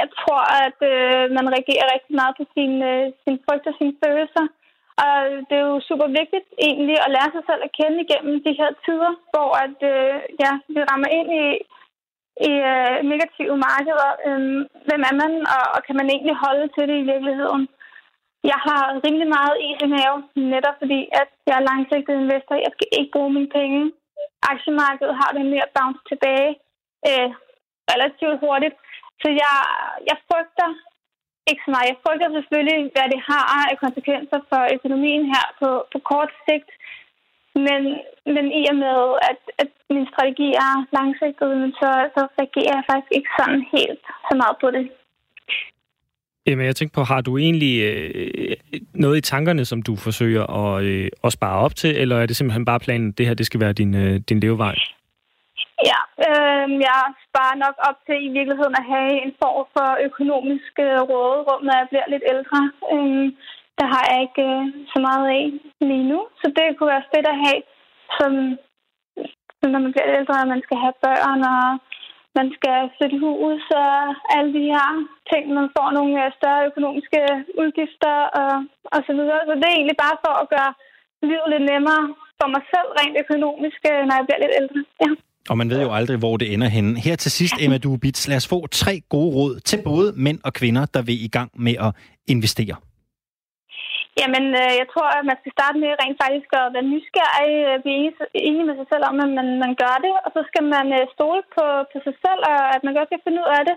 Jeg 0.00 0.08
tror, 0.20 0.42
at 0.66 0.78
øh, 0.92 1.22
man 1.36 1.46
reagerer 1.54 1.86
rigtig 1.94 2.14
meget 2.20 2.34
på 2.40 2.44
sin, 2.54 2.72
øh, 2.90 3.04
sin 3.22 3.36
frygt 3.44 3.66
og 3.70 3.74
sine 3.78 3.94
følelser. 4.04 4.44
Og 5.06 5.16
det 5.48 5.56
er 5.58 5.66
jo 5.72 5.86
super 5.88 6.08
vigtigt 6.20 6.48
egentlig 6.68 6.96
at 7.04 7.12
lære 7.14 7.30
sig 7.32 7.44
selv 7.48 7.62
at 7.64 7.74
kende 7.78 7.98
igennem 8.04 8.34
de 8.46 8.52
her 8.60 8.70
tider, 8.84 9.12
hvor 9.32 9.50
at, 9.64 9.78
øh, 9.92 10.16
ja, 10.42 10.52
vi 10.74 10.80
rammer 10.90 11.10
ind 11.18 11.28
i, 11.42 11.46
i 12.50 12.52
øh, 12.72 12.96
negative 13.12 13.56
markeder. 13.68 14.10
Øh, 14.26 14.40
hvem 14.86 15.02
er 15.10 15.14
man, 15.22 15.32
og, 15.56 15.64
og 15.74 15.80
kan 15.86 15.96
man 16.00 16.08
egentlig 16.14 16.36
holde 16.44 16.66
til 16.74 16.84
det 16.90 16.96
i 17.00 17.08
virkeligheden? 17.12 17.64
Jeg 18.52 18.58
har 18.66 18.84
rimelig 19.04 19.28
meget 19.36 19.56
i 19.66 19.68
i 19.84 19.86
have, 19.96 20.16
netop 20.54 20.76
fordi 20.82 21.00
at 21.20 21.30
jeg 21.48 21.56
er 21.58 21.68
langsigtet 21.70 22.14
investor. 22.22 22.54
Jeg 22.66 22.72
skal 22.74 22.88
ikke 22.98 23.14
bruge 23.14 23.32
mine 23.36 23.52
penge. 23.58 23.80
Aktiemarkedet 24.52 25.14
har 25.20 25.30
det 25.36 25.44
mere 25.54 25.72
bounce 25.76 26.02
tilbage 26.10 26.50
øh, 27.08 27.28
relativt 27.92 28.40
hurtigt. 28.44 28.76
Så 29.22 29.28
jeg, 29.42 29.56
jeg 30.08 30.16
frygter 30.28 30.68
ikke 31.50 31.64
så 31.66 31.70
meget. 31.72 31.90
Jeg 31.90 32.02
frygter 32.04 32.28
selvfølgelig, 32.38 32.80
hvad 32.94 33.06
det 33.14 33.20
har 33.30 33.44
af 33.70 33.76
konsekvenser 33.84 34.40
for 34.50 34.62
økonomien 34.76 35.22
her 35.34 35.46
på, 35.60 35.68
på 35.92 35.98
kort 36.10 36.32
sigt. 36.46 36.70
Men, 37.66 37.82
men 38.34 38.44
i 38.60 38.62
og 38.72 38.76
med, 38.84 39.00
at, 39.30 39.40
at 39.62 39.70
min 39.94 40.06
strategi 40.12 40.48
er 40.66 40.74
langsigtet, 40.96 41.52
så, 41.80 41.90
så 42.14 42.22
reagerer 42.40 42.74
jeg 42.78 42.88
faktisk 42.90 43.12
ikke 43.18 43.30
sådan 43.38 43.62
helt 43.74 44.04
så 44.28 44.34
meget 44.42 44.56
på 44.62 44.68
det. 44.76 44.84
Jamen, 46.46 46.66
jeg 46.66 46.76
tænker 46.76 46.94
på, 46.94 47.02
har 47.02 47.20
du 47.20 47.38
egentlig 47.38 47.74
øh, 47.88 48.56
noget 48.94 49.16
i 49.18 49.20
tankerne, 49.20 49.64
som 49.64 49.82
du 49.82 49.96
forsøger 49.96 50.44
at, 50.60 50.84
øh, 50.84 51.08
at 51.24 51.32
spare 51.32 51.58
op 51.64 51.74
til, 51.74 51.96
eller 51.96 52.16
er 52.16 52.26
det 52.26 52.36
simpelthen 52.36 52.64
bare 52.64 52.80
planen, 52.80 53.12
det 53.12 53.26
her 53.26 53.34
det 53.34 53.46
skal 53.46 53.60
være 53.60 53.72
din, 53.72 53.94
øh, 53.94 54.20
din 54.28 54.40
levevej? 54.40 54.74
Ja, 55.88 56.00
øh, 56.28 56.66
jeg 56.88 57.02
sparer 57.26 57.56
nok 57.64 57.76
op 57.88 57.98
til 58.06 58.18
i 58.26 58.30
virkeligheden 58.36 58.76
at 58.80 58.88
have 58.94 59.12
en 59.24 59.32
form 59.42 59.66
for 59.74 59.88
økonomisk 60.08 60.72
øh, 60.86 61.00
råderum, 61.10 61.62
når 61.64 61.74
jeg 61.80 61.86
bliver 61.90 62.06
lidt 62.12 62.24
ældre. 62.32 62.60
Øh, 62.92 63.26
der 63.78 63.86
har 63.94 64.02
jeg 64.10 64.18
ikke 64.26 64.44
øh, 64.50 64.64
så 64.92 64.98
meget 65.08 65.26
af 65.36 65.44
lige 65.88 66.06
nu, 66.12 66.20
så 66.40 66.46
det 66.56 66.64
kunne 66.76 66.94
være 66.94 67.10
fedt 67.12 67.28
at 67.32 67.40
have, 67.44 67.62
som, 68.18 68.32
som 69.58 69.68
når 69.72 69.80
man 69.84 69.92
bliver 69.92 70.06
lidt 70.06 70.20
ældre, 70.20 70.42
og 70.42 70.48
man 70.54 70.62
skal 70.66 70.78
have 70.84 70.96
børn, 71.06 71.40
og 71.54 71.62
man 72.38 72.48
skal 72.56 72.78
flytte 72.96 73.18
hus, 73.24 73.64
og 73.84 73.94
alle 74.36 74.50
de 74.58 74.64
her 74.74 74.88
ting. 75.30 75.44
Man 75.58 75.68
får 75.76 75.88
nogle 75.98 76.14
øh, 76.24 76.30
større 76.38 76.66
økonomiske 76.70 77.20
udgifter 77.62 78.16
og, 78.40 78.52
og 78.94 78.98
så 79.06 79.12
videre. 79.18 79.40
Så 79.46 79.52
det 79.58 79.66
er 79.68 79.76
egentlig 79.78 79.98
bare 80.04 80.16
for 80.24 80.34
at 80.42 80.50
gøre 80.54 80.72
livet 81.28 81.48
lidt 81.52 81.64
nemmere 81.72 82.04
for 82.38 82.48
mig 82.54 82.62
selv 82.72 82.88
rent 82.98 83.16
økonomisk, 83.24 83.80
øh, 83.92 84.00
når 84.06 84.14
jeg 84.16 84.26
bliver 84.26 84.42
lidt 84.42 84.56
ældre. 84.60 84.80
Ja. 85.04 85.10
Og 85.50 85.54
man 85.60 85.70
ved 85.72 85.80
jo 85.86 85.92
aldrig, 85.98 86.18
hvor 86.24 86.34
det 86.40 86.46
ender 86.54 86.68
henne. 86.76 86.90
Her 87.06 87.16
til 87.16 87.30
sidst, 87.38 87.54
Emma 87.64 87.78
Dubits, 87.84 88.28
lad 88.30 88.38
os 88.42 88.48
få 88.54 88.58
tre 88.82 88.94
gode 89.14 89.30
råd 89.38 89.54
til 89.68 89.78
både 89.90 90.08
mænd 90.26 90.40
og 90.46 90.52
kvinder, 90.60 90.84
der 90.94 91.02
vil 91.08 91.18
i 91.28 91.30
gang 91.36 91.50
med 91.66 91.74
at 91.86 91.90
investere. 92.34 92.76
Jamen, 94.20 94.44
øh, 94.62 94.72
jeg 94.80 94.86
tror, 94.92 95.08
at 95.18 95.24
man 95.30 95.38
skal 95.40 95.52
starte 95.56 95.76
med 95.82 95.90
rent 96.02 96.18
faktisk 96.24 96.50
at 96.60 96.72
være 96.74 96.90
nysgerrig, 96.92 97.54
øh, 97.68 97.76
blive 97.82 97.96
enig- 98.02 98.32
enig 98.48 98.62
med 98.68 98.76
sig 98.80 98.88
selv 98.92 99.04
om, 99.10 99.16
at 99.24 99.30
man, 99.38 99.48
man 99.64 99.72
gør 99.82 99.96
det, 100.06 100.14
og 100.24 100.30
så 100.36 100.40
skal 100.50 100.64
man 100.74 100.86
øh, 100.98 101.04
stole 101.16 101.42
på, 101.54 101.64
på 101.90 101.96
sig 102.06 102.14
selv, 102.24 102.42
og 102.52 102.58
at 102.74 102.82
man 102.84 102.96
godt 102.98 103.10
kan 103.12 103.24
finde 103.24 103.40
ud 103.44 103.50
af 103.58 103.62
det. 103.68 103.76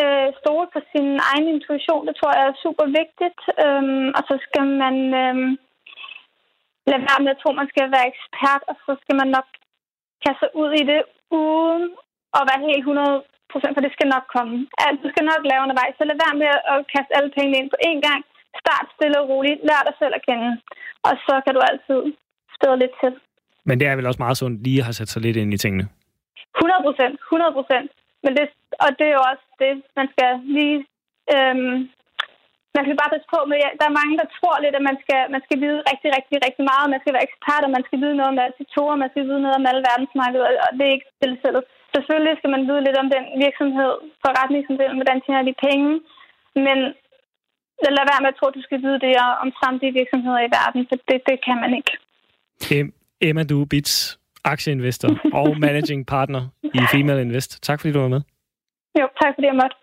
Øh, 0.00 0.28
stole 0.42 0.66
på 0.74 0.80
sin 0.92 1.08
egen 1.30 1.46
intuition, 1.54 2.06
det 2.08 2.14
tror 2.16 2.32
jeg 2.36 2.44
er 2.46 2.62
super 2.64 2.86
vigtigt. 3.00 3.40
Øhm, 3.64 4.08
og 4.16 4.22
så 4.28 4.34
skal 4.46 4.66
man 4.82 4.96
øh, 5.22 5.36
lade 6.90 7.04
være 7.08 7.22
med 7.24 7.34
at 7.34 7.40
tro, 7.40 7.48
at 7.52 7.60
man 7.62 7.72
skal 7.72 7.86
være 7.94 8.10
ekspert, 8.12 8.62
og 8.70 8.76
så 8.86 8.92
skal 9.02 9.16
man 9.20 9.28
nok 9.36 9.48
kaste 10.24 10.40
sig 10.42 10.50
ud 10.62 10.70
i 10.80 10.82
det, 10.90 11.00
uden 11.40 11.84
at 12.38 12.42
være 12.50 12.60
helt 12.68 12.84
100% 12.88 13.74
for 13.74 13.82
det 13.84 13.92
skal 13.96 14.08
nok 14.14 14.26
komme. 14.36 14.56
Alt, 14.86 14.98
du 15.04 15.08
skal 15.12 15.24
nok 15.32 15.42
lave 15.50 15.62
undervejs, 15.64 15.94
så 15.98 16.04
lad 16.10 16.18
være 16.24 16.36
med 16.42 16.52
at 16.72 16.78
kaste 16.94 17.12
alle 17.16 17.30
pengene 17.36 17.58
ind 17.60 17.68
på 17.72 17.78
én 17.88 18.00
gang. 18.06 18.20
Start 18.62 18.86
stille 18.96 19.16
og 19.20 19.28
roligt. 19.32 19.58
Lær 19.68 19.82
dig 19.88 19.94
selv 20.00 20.14
at 20.18 20.24
kende. 20.28 20.50
Og 21.06 21.14
så 21.26 21.34
kan 21.44 21.52
du 21.54 21.60
altid 21.70 22.00
støde 22.56 22.76
lidt 22.82 22.94
til. 23.02 23.12
Men 23.68 23.74
det 23.80 23.86
er 23.86 23.96
vel 23.96 24.10
også 24.10 24.22
meget 24.24 24.40
sundt 24.40 24.62
lige 24.66 24.80
at 24.80 24.86
have 24.88 24.98
sat 24.98 25.10
sig 25.12 25.22
lidt 25.22 25.36
ind 25.36 25.54
i 25.54 25.62
tingene. 25.64 25.84
100 26.56 26.82
procent. 26.86 27.14
100 27.20 27.52
procent. 27.58 27.88
Men 28.24 28.32
det, 28.38 28.46
og 28.84 28.90
det 28.98 29.06
er 29.08 29.16
jo 29.18 29.24
også 29.32 29.46
det, 29.62 29.72
man 29.98 30.06
skal 30.12 30.30
lige... 30.56 30.78
Øhm, 31.34 31.76
man 32.76 32.84
skal 32.84 33.00
bare 33.00 33.12
passe 33.14 33.28
på 33.34 33.40
med, 33.50 33.58
der 33.80 33.86
er 33.88 33.98
mange, 34.00 34.14
der 34.20 34.28
tror 34.38 34.56
lidt, 34.64 34.76
at 34.78 34.84
man 34.90 34.96
skal, 35.02 35.20
man 35.34 35.42
skal 35.46 35.58
vide 35.64 35.80
rigtig, 35.90 36.10
rigtig, 36.16 36.36
rigtig 36.46 36.64
meget. 36.70 36.92
Man 36.94 37.02
skal 37.02 37.14
være 37.16 37.26
ekspert, 37.28 37.66
og 37.66 37.72
man 37.76 37.84
skal 37.86 37.98
vide 38.02 38.16
noget 38.18 38.32
om 38.32 38.38
sektorer, 38.60 39.02
man 39.02 39.10
skal 39.12 39.24
vide 39.28 39.42
noget 39.44 39.58
om 39.60 39.68
alle 39.70 39.82
verdensmarkeder, 39.90 40.48
og 40.66 40.70
det 40.76 40.84
er 40.86 40.96
ikke 40.96 41.10
tilfældet. 41.24 41.62
Selvfølgelig 41.94 42.34
skal 42.36 42.52
man 42.54 42.62
vide 42.68 42.84
lidt 42.86 42.98
om 43.02 43.08
den 43.14 43.24
virksomhed, 43.44 43.92
forretningsmodellen, 44.24 44.98
hvordan 45.00 45.20
tjener 45.24 45.44
de 45.50 45.60
penge, 45.66 45.90
men 46.66 46.78
lad 47.96 48.06
være 48.10 48.22
med 48.22 48.32
at 48.32 48.38
tro, 48.38 48.46
at 48.48 48.58
du 48.58 48.64
skal 48.66 48.82
vide 48.84 48.98
det 49.04 49.12
om 49.42 49.48
samtlige 49.62 49.96
virksomheder 50.00 50.40
i 50.44 50.52
verden, 50.58 50.80
for 50.88 50.96
det, 51.08 51.18
det 51.28 51.36
kan 51.46 51.56
man 51.62 51.70
ikke. 51.78 51.92
Em- 52.76 52.94
Emma 53.28 53.42
Dubits, 53.50 53.94
aktieinvestor 54.44 55.10
og 55.38 55.46
managing 55.66 56.06
partner 56.06 56.42
i 56.78 56.80
Female 56.94 57.20
Invest. 57.24 57.50
Tak 57.62 57.80
fordi 57.80 57.92
du 57.92 58.00
var 58.00 58.08
med. 58.08 58.22
Jo, 59.00 59.06
tak 59.22 59.34
fordi 59.34 59.46
jeg 59.46 59.58
måtte. 59.62 59.76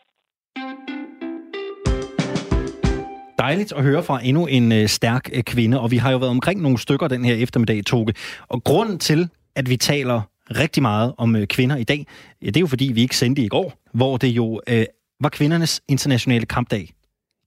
Dejligt 3.42 3.74
at 3.74 3.84
høre 3.84 4.04
fra 4.04 4.20
endnu 4.24 4.46
en 4.46 4.72
øh, 4.72 4.88
stærk 4.88 5.30
øh, 5.34 5.44
kvinde, 5.44 5.80
og 5.80 5.92
vi 5.92 5.98
har 5.98 6.12
jo 6.12 6.18
været 6.18 6.30
omkring 6.30 6.62
nogle 6.62 6.78
stykker 6.78 7.08
den 7.08 7.26
her 7.26 7.36
eftermiddag, 7.36 7.86
Toge. 7.86 8.14
Og 8.48 8.64
grunden 8.64 9.00
til, 9.00 9.30
at 9.56 9.70
vi 9.70 9.78
taler 9.78 10.22
rigtig 10.52 10.82
meget 10.82 11.14
om 11.18 11.36
øh, 11.36 11.48
kvinder 11.48 11.76
i 11.76 11.84
dag, 11.84 12.08
ja, 12.42 12.48
det 12.48 12.58
er 12.58 12.60
jo 12.60 12.68
fordi, 12.68 12.92
vi 12.94 13.02
ikke 13.02 13.18
sendte 13.18 13.42
i 13.42 13.48
går, 13.48 13.74
hvor 13.94 14.18
det 14.18 14.28
jo 14.28 14.62
øh, 14.68 14.86
var 15.22 15.30
kvindernes 15.30 15.82
internationale 15.88 16.46
kampdag. 16.46 16.90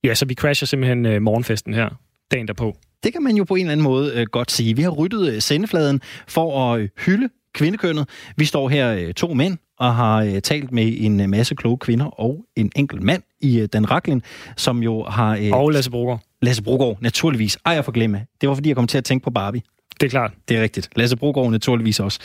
Ja, 0.05 0.15
så 0.15 0.27
vi 0.27 0.35
crasher 0.35 0.67
simpelthen 0.67 1.07
øh, 1.07 1.23
morgenfesten 1.23 1.75
her, 1.75 1.89
dagen 2.31 2.49
derpå. 2.49 2.77
Det 3.05 3.13
kan 3.13 3.23
man 3.23 3.37
jo 3.37 3.45
på 3.45 3.55
en 3.55 3.61
eller 3.61 3.73
anden 3.73 3.85
måde 3.85 4.13
øh, 4.15 4.27
godt 4.33 4.51
sige. 4.51 4.77
Vi 4.77 4.83
har 4.83 4.91
ryddet 4.91 5.35
øh, 5.35 5.41
sendefladen 5.41 6.01
for 6.29 6.73
at 6.73 6.81
øh, 6.81 6.89
hylde 7.07 7.29
kvindekønnet. 7.55 8.09
Vi 8.37 8.45
står 8.45 8.69
her 8.69 8.95
øh, 8.95 9.15
to 9.15 9.35
mænd 9.35 9.59
og 9.79 9.95
har 9.95 10.23
øh, 10.23 10.41
talt 10.41 10.73
med 10.73 10.95
en 10.99 11.21
øh, 11.21 11.29
masse 11.29 11.55
kloge 11.55 11.79
kvinder 11.79 12.07
og 12.07 12.45
en 12.57 12.73
enkelt 12.77 13.03
mand 13.03 13.23
i 13.41 13.61
øh, 13.61 13.69
Dan 13.73 13.91
Raklin, 13.91 14.23
som 14.57 14.83
jo 14.83 15.05
har... 15.05 15.37
Øh, 15.37 15.51
Og 15.53 15.71
Lasse 15.71 15.91
Brugger. 15.91 16.19
Lasse 16.43 16.63
Brogaard, 16.63 16.99
naturligvis. 17.01 17.59
Ej, 17.67 17.73
jeg 17.73 17.85
får 17.85 17.93
glemme. 17.93 18.27
Det 18.41 18.49
var 18.49 18.55
fordi, 18.55 18.69
jeg 18.69 18.77
kom 18.77 18.87
til 18.87 18.99
at 18.99 19.05
tænke 19.05 19.25
på 19.25 19.31
Barbie. 19.31 19.63
Det 20.01 20.07
er 20.07 20.11
klart. 20.11 20.33
Det 20.49 20.57
er 20.57 20.63
rigtigt. 20.63 20.89
Lasse 20.97 21.17
Brogaard 21.17 21.51
naturligvis 21.51 22.01
også. 22.01 22.19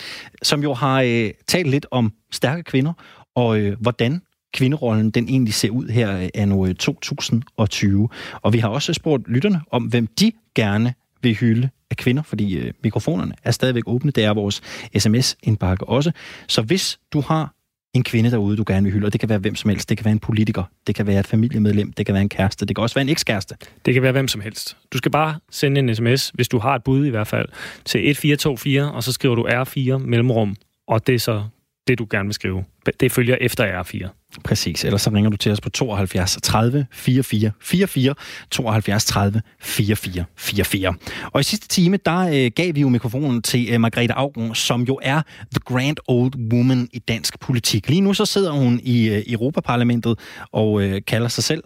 Som 0.43 0.63
jo 0.63 0.73
har 0.73 1.01
øh, 1.01 1.29
talt 1.47 1.67
lidt 1.69 1.85
om 1.91 2.13
stærke 2.31 2.63
kvinder, 2.63 2.93
og 3.35 3.59
øh, 3.59 3.77
hvordan 3.79 4.21
kvinderollen 4.53 5.09
den 5.09 5.29
egentlig 5.29 5.53
ser 5.53 5.69
ud 5.69 5.87
her 5.87 6.17
øh, 6.17 6.29
anno 6.33 6.65
øh, 6.65 6.75
2020. 6.75 8.09
Og 8.41 8.53
vi 8.53 8.59
har 8.59 8.69
også 8.69 8.93
spurgt 8.93 9.27
lytterne 9.27 9.61
om, 9.71 9.83
hvem 9.83 10.07
de 10.07 10.31
gerne 10.55 10.93
vil 11.21 11.35
hylde 11.35 11.69
af 11.91 11.97
kvinder, 11.97 12.23
fordi 12.23 12.57
øh, 12.57 12.73
mikrofonerne 12.83 13.33
er 13.43 13.51
stadigvæk 13.51 13.83
åbne. 13.85 14.11
Det 14.11 14.23
er 14.23 14.33
vores 14.33 14.61
sms-indbakke 14.97 15.87
også. 15.87 16.11
Så 16.47 16.61
hvis 16.61 16.99
du 17.13 17.21
har 17.21 17.53
en 17.93 18.03
kvinde 18.03 18.31
derude, 18.31 18.57
du 18.57 18.63
gerne 18.67 18.83
vil 18.83 18.93
hylde, 18.93 19.05
og 19.05 19.13
det 19.13 19.19
kan 19.19 19.29
være 19.29 19.39
hvem 19.39 19.55
som 19.55 19.69
helst. 19.69 19.89
Det 19.89 19.97
kan 19.97 20.05
være 20.05 20.11
en 20.11 20.19
politiker, 20.19 20.63
det 20.87 20.95
kan 20.95 21.07
være 21.07 21.19
et 21.19 21.27
familiemedlem, 21.27 21.93
det 21.93 22.05
kan 22.05 22.13
være 22.13 22.21
en 22.21 22.29
kæreste, 22.29 22.65
det 22.65 22.75
kan 22.75 22.81
også 22.81 22.95
være 22.95 23.01
en 23.01 23.09
ekskæreste. 23.09 23.55
Det 23.85 23.93
kan 23.93 24.03
være 24.03 24.11
hvem 24.11 24.27
som 24.27 24.41
helst. 24.41 24.77
Du 24.93 24.97
skal 24.97 25.11
bare 25.11 25.39
sende 25.51 25.79
en 25.79 25.95
sms, 25.95 26.29
hvis 26.29 26.47
du 26.47 26.59
har 26.59 26.75
et 26.75 26.83
bud 26.83 27.05
i 27.05 27.09
hvert 27.09 27.27
fald, 27.27 27.49
til 27.85 28.09
1424, 28.09 28.91
og 28.91 29.03
så 29.03 29.11
skriver 29.11 29.35
du 29.35 29.47
R4 29.47 29.97
mellemrum, 29.97 30.55
og 30.87 31.07
det 31.07 31.15
er 31.15 31.19
så 31.19 31.43
det, 31.87 31.99
du 31.99 32.07
gerne 32.09 32.27
vil 32.27 32.33
skrive. 32.33 32.63
Det 32.99 33.11
følger 33.11 33.37
efter 33.41 33.83
R4. 33.83 34.18
Præcis. 34.43 34.85
Ellers 34.85 35.01
så 35.01 35.09
ringer 35.09 35.29
du 35.29 35.37
til 35.37 35.51
os 35.51 35.61
på 35.61 35.69
72 35.69 36.37
30 36.43 36.87
44 36.91 37.51
44, 37.61 38.15
72 38.51 39.05
30 39.05 39.41
44 39.61 40.25
44. 40.37 40.93
Og 41.31 41.39
i 41.39 41.43
sidste 41.43 41.67
time, 41.67 41.97
der 42.05 42.19
øh, 42.19 42.51
gav 42.55 42.75
vi 42.75 42.81
jo 42.81 42.89
mikrofonen 42.89 43.41
til 43.41 43.67
øh, 43.71 43.81
Margrethe 43.81 44.13
Augen, 44.13 44.55
som 44.55 44.81
jo 44.81 44.99
er 45.01 45.21
the 45.51 45.59
grand 45.65 45.97
old 46.07 46.33
woman 46.53 46.89
i 46.93 46.99
dansk 46.99 47.39
politik. 47.39 47.89
Lige 47.89 48.01
nu 48.01 48.13
så 48.13 48.25
sidder 48.25 48.51
hun 48.51 48.79
i 48.83 49.09
øh, 49.09 49.23
Europaparlamentet 49.27 50.19
og 50.51 50.81
øh, 50.81 51.01
kalder 51.07 51.27
sig 51.27 51.43
selv 51.43 51.63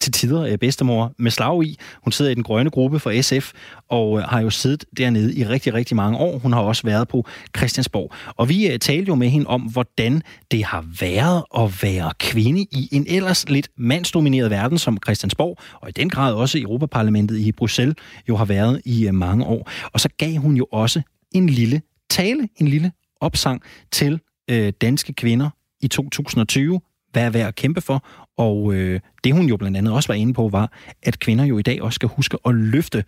til 0.00 0.12
tider 0.12 0.42
øh, 0.42 0.58
bedstemor 0.58 1.12
med 1.18 1.30
slag 1.30 1.64
i. 1.64 1.78
Hun 2.04 2.12
sidder 2.12 2.30
i 2.30 2.34
den 2.34 2.42
grønne 2.42 2.70
gruppe 2.70 2.98
for 2.98 3.22
SF, 3.22 3.52
og 3.88 4.18
øh, 4.18 4.24
har 4.24 4.40
jo 4.40 4.50
siddet 4.50 4.84
dernede 4.96 5.34
i 5.34 5.44
rigtig, 5.44 5.74
rigtig 5.74 5.96
mange 5.96 6.18
år. 6.18 6.38
Hun 6.38 6.52
har 6.52 6.60
også 6.60 6.82
været 6.82 7.08
på 7.08 7.26
Christiansborg. 7.56 8.12
Og 8.36 8.48
vi 8.48 8.66
øh, 8.66 8.78
talte 8.78 9.08
jo 9.08 9.14
med 9.14 9.28
hende 9.28 9.46
om, 9.46 9.60
hvordan 9.60 10.22
det 10.50 10.64
har 10.64 10.84
været 11.00 11.44
at 11.58 11.82
være 11.82 12.12
kvinde 12.18 12.60
i 12.60 12.88
en 12.92 13.06
ellers 13.08 13.48
lidt 13.48 13.68
mandsdomineret 13.76 14.50
verden 14.50 14.78
som 14.78 14.98
Christiansborg, 15.04 15.58
og 15.80 15.88
i 15.88 15.92
den 15.92 16.10
grad 16.10 16.34
også 16.34 16.58
Europaparlamentet 16.58 17.38
i 17.38 17.52
Bruxelles 17.52 17.96
jo 18.28 18.36
har 18.36 18.44
været 18.44 18.82
i 18.84 19.06
øh, 19.06 19.14
mange 19.14 19.44
år. 19.44 19.70
Og 19.92 20.00
så 20.00 20.08
gav 20.18 20.36
hun 20.36 20.56
jo 20.56 20.66
også 20.72 21.02
en 21.32 21.48
lille 21.48 21.82
tale, 22.10 22.48
en 22.56 22.68
lille 22.68 22.92
opsang 23.20 23.62
til 23.92 24.20
øh, 24.50 24.72
danske 24.80 25.12
kvinder 25.12 25.50
i 25.80 25.88
2020, 25.88 26.80
hvad 27.12 27.22
er 27.24 27.30
værd 27.30 27.48
at 27.48 27.54
kæmpe 27.54 27.80
for, 27.80 28.06
og 28.36 28.74
øh, 28.74 29.00
det 29.24 29.32
hun 29.32 29.46
jo 29.46 29.56
blandt 29.56 29.76
andet 29.76 29.92
også 29.92 30.08
var 30.08 30.14
inde 30.14 30.34
på, 30.34 30.48
var, 30.48 30.72
at 31.02 31.18
kvinder 31.18 31.44
jo 31.44 31.58
i 31.58 31.62
dag 31.62 31.82
også 31.82 31.94
skal 31.94 32.08
huske 32.08 32.38
at 32.44 32.54
løfte 32.54 33.04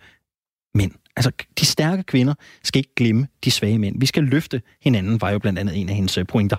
mænd. 0.75 0.91
Altså, 1.15 1.31
de 1.59 1.65
stærke 1.65 2.03
kvinder 2.03 2.33
skal 2.63 2.79
ikke 2.79 2.95
glemme 2.95 3.27
de 3.45 3.51
svage 3.51 3.79
mænd. 3.79 3.99
Vi 3.99 4.05
skal 4.05 4.23
løfte 4.23 4.61
hinanden, 4.81 5.21
var 5.21 5.31
jo 5.31 5.39
blandt 5.39 5.59
andet 5.59 5.81
en 5.81 5.89
af 5.89 5.95
hendes 5.95 6.17
øh, 6.17 6.25
pointer. 6.27 6.57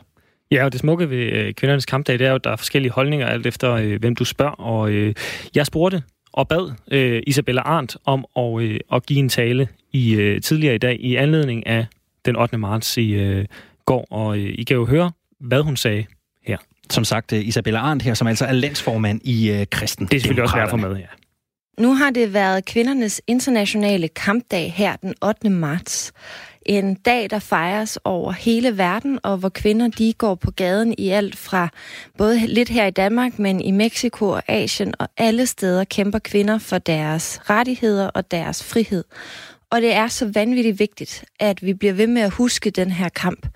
Ja, 0.50 0.64
og 0.64 0.72
det 0.72 0.80
smukke 0.80 1.10
ved 1.10 1.32
øh, 1.32 1.54
kvindernes 1.54 1.86
kampdag, 1.86 2.18
det 2.18 2.24
er 2.24 2.30
jo, 2.30 2.34
at 2.34 2.44
der 2.44 2.50
er 2.50 2.56
forskellige 2.56 2.92
holdninger, 2.92 3.26
alt 3.26 3.46
efter 3.46 3.72
øh, 3.72 4.00
hvem 4.00 4.16
du 4.16 4.24
spørger. 4.24 4.52
Og 4.52 4.90
øh, 4.90 5.14
jeg 5.54 5.66
spurgte 5.66 6.02
og 6.32 6.48
bad 6.48 6.72
øh, 6.90 7.22
Isabella 7.26 7.60
Arndt 7.60 7.96
om 8.04 8.24
at, 8.36 8.62
øh, 8.62 8.80
at 8.92 9.06
give 9.06 9.18
en 9.18 9.28
tale 9.28 9.68
i 9.92 10.14
øh, 10.14 10.40
tidligere 10.40 10.74
i 10.74 10.78
dag 10.78 11.00
i 11.00 11.16
anledning 11.16 11.66
af 11.66 11.86
den 12.24 12.36
8. 12.36 12.58
marts 12.58 12.96
i 12.96 13.12
øh, 13.12 13.46
går. 13.84 14.06
Og 14.10 14.38
øh, 14.38 14.54
I 14.58 14.62
kan 14.62 14.76
jo 14.76 14.86
høre, 14.86 15.12
hvad 15.40 15.62
hun 15.62 15.76
sagde 15.76 16.04
her. 16.46 16.58
Som 16.90 17.04
sagt, 17.04 17.32
øh, 17.32 17.46
Isabella 17.46 17.78
Arndt 17.78 18.02
her, 18.02 18.14
som 18.14 18.26
altså 18.26 18.44
er 18.44 18.52
landsformand 18.52 19.20
i 19.24 19.50
øh, 19.50 19.66
Kristen. 19.70 20.06
Det 20.06 20.16
er 20.16 20.20
selvfølgelig 20.20 20.42
også 20.42 20.70
få 20.70 20.76
med, 20.76 20.96
ja. 20.96 21.06
Nu 21.78 21.94
har 21.94 22.10
det 22.10 22.34
været 22.34 22.64
kvindernes 22.64 23.22
internationale 23.26 24.08
kampdag 24.08 24.72
her 24.72 24.96
den 24.96 25.14
8. 25.24 25.50
marts. 25.50 26.12
En 26.66 26.94
dag, 26.94 27.30
der 27.30 27.38
fejres 27.38 27.98
over 28.04 28.32
hele 28.32 28.78
verden, 28.78 29.18
og 29.22 29.36
hvor 29.36 29.48
kvinder 29.48 29.88
de 29.88 30.12
går 30.12 30.34
på 30.34 30.50
gaden 30.50 30.94
i 30.98 31.08
alt 31.08 31.36
fra 31.36 31.68
både 32.18 32.46
lidt 32.46 32.68
her 32.68 32.86
i 32.86 32.90
Danmark, 32.90 33.38
men 33.38 33.60
i 33.60 33.70
Mexico 33.70 34.28
og 34.28 34.42
Asien, 34.48 34.94
og 34.98 35.08
alle 35.16 35.46
steder 35.46 35.84
kæmper 35.84 36.18
kvinder 36.18 36.58
for 36.58 36.78
deres 36.78 37.40
rettigheder 37.50 38.08
og 38.08 38.30
deres 38.30 38.64
frihed. 38.64 39.04
Og 39.70 39.82
det 39.82 39.92
er 39.92 40.08
så 40.08 40.30
vanvittigt 40.34 40.78
vigtigt, 40.78 41.24
at 41.40 41.62
vi 41.62 41.74
bliver 41.74 41.92
ved 41.92 42.06
med 42.06 42.22
at 42.22 42.30
huske 42.30 42.70
den 42.70 42.90
her 42.90 43.08
kamp. 43.08 43.46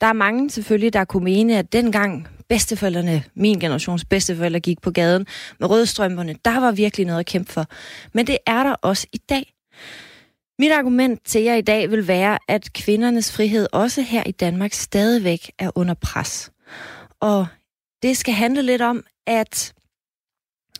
Der 0.00 0.06
er 0.06 0.12
mange 0.12 0.50
selvfølgelig, 0.50 0.92
der 0.92 1.04
kunne 1.04 1.24
mene, 1.24 1.58
at 1.58 1.72
dengang 1.72 2.28
bedsteforældrene, 2.48 3.24
min 3.34 3.60
generations 3.60 4.04
bedsteforældre, 4.04 4.60
gik 4.60 4.80
på 4.80 4.90
gaden 4.90 5.26
med 5.60 5.70
rødstrømperne, 5.70 6.34
der 6.44 6.60
var 6.60 6.72
virkelig 6.72 7.06
noget 7.06 7.20
at 7.20 7.26
kæmpe 7.26 7.52
for. 7.52 7.66
Men 8.12 8.26
det 8.26 8.38
er 8.46 8.62
der 8.62 8.72
også 8.72 9.06
i 9.12 9.18
dag. 9.18 9.54
Mit 10.58 10.72
argument 10.72 11.20
til 11.24 11.42
jer 11.42 11.54
i 11.54 11.60
dag 11.60 11.90
vil 11.90 12.08
være, 12.08 12.38
at 12.48 12.72
kvindernes 12.72 13.32
frihed 13.32 13.66
også 13.72 14.02
her 14.02 14.22
i 14.26 14.32
Danmark 14.32 14.72
stadigvæk 14.72 15.50
er 15.58 15.70
under 15.74 15.94
pres. 15.94 16.50
Og 17.20 17.46
det 18.02 18.16
skal 18.16 18.34
handle 18.34 18.62
lidt 18.62 18.82
om, 18.82 19.04
at 19.26 19.74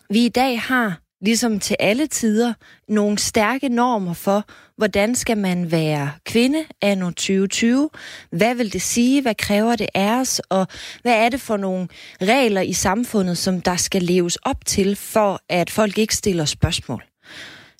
vi 0.09 0.25
i 0.25 0.29
dag 0.29 0.61
har, 0.61 1.01
ligesom 1.25 1.59
til 1.59 1.75
alle 1.79 2.07
tider, 2.07 2.53
nogle 2.87 3.17
stærke 3.17 3.69
normer 3.69 4.13
for, 4.13 4.43
hvordan 4.77 5.15
skal 5.15 5.37
man 5.37 5.71
være 5.71 6.11
kvinde 6.25 6.65
anno 6.81 7.09
2020? 7.09 7.89
Hvad 8.31 8.55
vil 8.55 8.73
det 8.73 8.81
sige? 8.81 9.21
Hvad 9.21 9.35
kræver 9.35 9.75
det 9.75 9.87
af 9.93 10.19
os? 10.19 10.41
Og 10.49 10.67
hvad 11.01 11.13
er 11.25 11.29
det 11.29 11.41
for 11.41 11.57
nogle 11.57 11.87
regler 12.21 12.61
i 12.61 12.73
samfundet, 12.73 13.37
som 13.37 13.61
der 13.61 13.75
skal 13.75 14.01
leves 14.01 14.35
op 14.35 14.65
til, 14.65 14.95
for 14.95 15.41
at 15.49 15.69
folk 15.69 15.97
ikke 15.97 16.15
stiller 16.15 16.45
spørgsmål? 16.45 17.03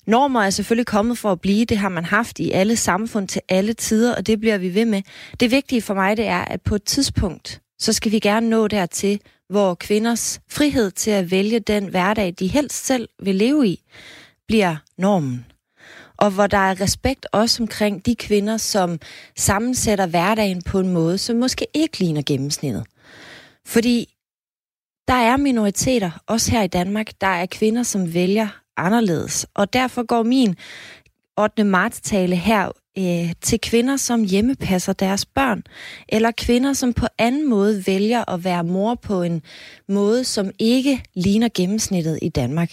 Normer 0.06 0.42
er 0.42 0.50
selvfølgelig 0.50 0.86
kommet 0.86 1.18
for 1.18 1.32
at 1.32 1.40
blive. 1.40 1.64
Det 1.64 1.78
har 1.78 1.88
man 1.88 2.04
haft 2.04 2.38
i 2.38 2.50
alle 2.50 2.76
samfund 2.76 3.28
til 3.28 3.42
alle 3.48 3.72
tider, 3.72 4.16
og 4.16 4.26
det 4.26 4.40
bliver 4.40 4.58
vi 4.58 4.74
ved 4.74 4.84
med. 4.84 5.02
Det 5.40 5.50
vigtige 5.50 5.82
for 5.82 5.94
mig, 5.94 6.16
det 6.16 6.26
er, 6.26 6.44
at 6.44 6.62
på 6.62 6.74
et 6.74 6.84
tidspunkt, 6.84 7.60
så 7.78 7.92
skal 7.92 8.12
vi 8.12 8.18
gerne 8.18 8.48
nå 8.48 8.68
dertil, 8.68 9.20
hvor 9.48 9.74
kvinders 9.74 10.40
frihed 10.50 10.90
til 10.90 11.10
at 11.10 11.30
vælge 11.30 11.60
den 11.60 11.86
hverdag, 11.88 12.34
de 12.38 12.46
helst 12.46 12.86
selv 12.86 13.08
vil 13.22 13.34
leve 13.34 13.68
i, 13.68 13.82
bliver 14.46 14.76
normen. 14.98 15.46
Og 16.16 16.30
hvor 16.30 16.46
der 16.46 16.58
er 16.58 16.80
respekt 16.80 17.26
også 17.32 17.62
omkring 17.62 18.06
de 18.06 18.16
kvinder, 18.16 18.56
som 18.56 18.98
sammensætter 19.36 20.06
hverdagen 20.06 20.62
på 20.62 20.80
en 20.80 20.88
måde, 20.88 21.18
som 21.18 21.36
måske 21.36 21.66
ikke 21.74 21.98
ligner 21.98 22.22
gennemsnittet. 22.26 22.86
Fordi 23.66 24.14
der 25.08 25.14
er 25.14 25.36
minoriteter, 25.36 26.10
også 26.26 26.50
her 26.50 26.62
i 26.62 26.66
Danmark, 26.66 27.10
der 27.20 27.26
er 27.26 27.46
kvinder, 27.46 27.82
som 27.82 28.14
vælger 28.14 28.48
anderledes. 28.76 29.46
Og 29.54 29.72
derfor 29.72 30.06
går 30.06 30.22
min 30.22 30.56
8. 31.38 31.64
marts 31.64 32.00
tale 32.00 32.36
her 32.36 32.70
øh, 32.98 33.32
til 33.40 33.60
kvinder, 33.60 33.96
som 33.96 34.22
hjemmepasser 34.22 34.92
deres 34.92 35.26
børn, 35.26 35.62
eller 36.08 36.30
kvinder, 36.30 36.72
som 36.72 36.92
på 36.92 37.06
anden 37.18 37.48
måde 37.48 37.86
vælger 37.86 38.30
at 38.30 38.44
være 38.44 38.64
mor 38.64 38.94
på 38.94 39.22
en 39.22 39.42
måde, 39.88 40.24
som 40.24 40.50
ikke 40.58 41.02
ligner 41.14 41.48
gennemsnittet 41.54 42.18
i 42.22 42.28
Danmark. 42.28 42.72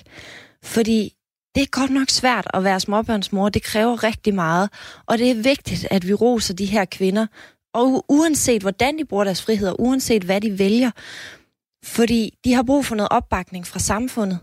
Fordi 0.63 1.13
det 1.55 1.63
er 1.63 1.79
godt 1.79 1.91
nok 1.91 2.09
svært 2.09 2.47
at 2.53 2.63
være 2.63 2.79
småbørnsmor. 2.79 3.49
Det 3.49 3.63
kræver 3.63 4.03
rigtig 4.03 4.35
meget. 4.35 4.69
Og 5.05 5.17
det 5.17 5.31
er 5.31 5.35
vigtigt, 5.35 5.87
at 5.91 6.07
vi 6.07 6.13
roser 6.13 6.53
de 6.53 6.65
her 6.65 6.85
kvinder. 6.85 7.27
Og 7.73 8.05
uanset 8.09 8.61
hvordan 8.61 8.97
de 8.97 9.05
bruger 9.05 9.23
deres 9.23 9.41
frihed, 9.41 9.69
og 9.69 9.81
uanset 9.81 10.23
hvad 10.23 10.41
de 10.41 10.59
vælger, 10.59 10.91
fordi 11.83 12.37
de 12.43 12.53
har 12.53 12.63
brug 12.63 12.85
for 12.85 12.95
noget 12.95 13.09
opbakning 13.11 13.67
fra 13.67 13.79
samfundet. 13.79 14.39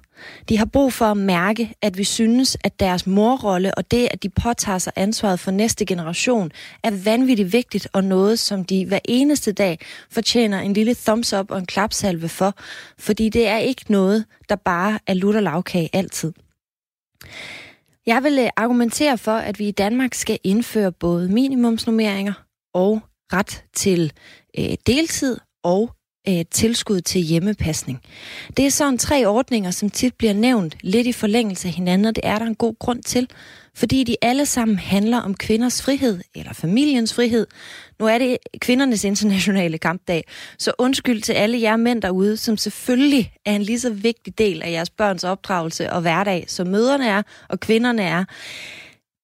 De 0.49 0.59
har 0.59 0.65
brug 0.65 0.93
for 0.93 1.05
at 1.05 1.17
mærke, 1.17 1.75
at 1.83 1.99
vi 1.99 2.05
synes, 2.05 2.57
at 2.65 2.81
deres 2.81 3.07
morrolle 3.07 3.75
og 3.75 3.91
det, 3.91 4.09
at 4.11 4.23
de 4.23 4.29
påtager 4.29 4.79
sig 4.79 4.93
ansvaret 4.97 5.41
for 5.41 5.51
næste 5.51 5.87
generation, 5.87 6.51
er 6.85 6.91
vanvittigt 7.05 7.53
vigtigt 7.53 7.89
og 7.93 8.05
noget, 8.05 8.39
som 8.39 8.65
de 8.65 8.87
hver 8.87 8.99
eneste 9.05 9.53
dag 9.53 9.79
fortjener 10.11 10.61
en 10.61 10.73
lille 10.73 10.95
thumbs 10.95 11.33
up 11.33 11.51
og 11.51 11.59
en 11.59 11.67
klapsalve 11.67 12.29
for. 12.29 12.55
Fordi 12.99 13.29
det 13.29 13.47
er 13.47 13.59
ikke 13.59 13.85
noget, 13.89 14.25
der 14.49 14.57
bare 14.57 14.99
er 15.07 15.15
lutter 15.15 15.41
lavkage 15.41 15.91
altid. 15.93 16.33
Jeg 18.07 18.23
vil 18.23 18.39
øh, 18.39 18.49
argumentere 18.57 19.19
for, 19.19 19.33
at 19.33 19.59
vi 19.59 19.69
i 19.69 19.73
Danmark 19.73 20.15
skal 20.15 20.39
indføre 20.45 20.93
både 20.93 21.29
minimumsnummeringer 21.29 22.33
og 22.75 23.01
ret 23.33 23.65
til 23.73 24.13
øh, 24.59 24.75
deltid 24.87 25.39
og 25.65 25.91
øh, 26.29 26.45
tilskud 26.51 27.01
til 27.01 27.21
hjemmepasning. 27.21 28.01
Det 28.57 28.67
er 28.67 28.71
sådan 28.71 28.99
tre 28.99 29.27
ordninger, 29.27 29.71
som 29.71 29.91
tit 29.91 30.15
bliver 30.15 30.33
nævnt 30.33 30.77
lidt 30.81 31.07
i 31.07 31.13
forlængelse 31.13 31.69
af 31.69 31.75
hinanden, 31.75 32.07
og 32.07 32.17
det 32.17 32.27
er 32.27 32.39
der 32.39 32.47
en 32.47 32.55
god 32.55 32.75
grund 32.79 33.03
til, 33.03 33.29
fordi 33.75 34.05
de 34.05 34.17
alle 34.23 34.47
sammen 34.47 34.79
handler 34.79 35.21
om 35.21 35.35
kvinders 35.35 35.83
frihed, 35.83 36.21
eller 36.35 36.53
familiens 36.53 37.15
frihed. 37.15 37.47
Nu 38.01 38.07
er 38.07 38.19
det 38.19 38.37
kvindernes 38.61 39.05
internationale 39.05 39.79
kampdag, 39.79 40.25
så 40.59 40.73
undskyld 40.79 41.23
til 41.23 41.33
alle 41.33 41.61
jer 41.61 41.77
mænd 41.77 42.03
derude, 42.03 42.37
som 42.37 42.57
selvfølgelig 42.57 43.33
er 43.47 43.53
en 43.53 43.63
lige 43.63 43.81
så 43.81 43.91
vigtig 43.91 44.39
del 44.39 44.63
af 44.63 44.71
jeres 44.71 44.91
børns 44.91 45.25
opdragelse 45.25 45.93
og 45.93 46.01
hverdag, 46.01 46.45
som 46.49 46.67
møderne 46.67 47.09
er 47.09 47.23
og 47.49 47.61
kvinderne 47.61 48.03
er. 48.03 48.25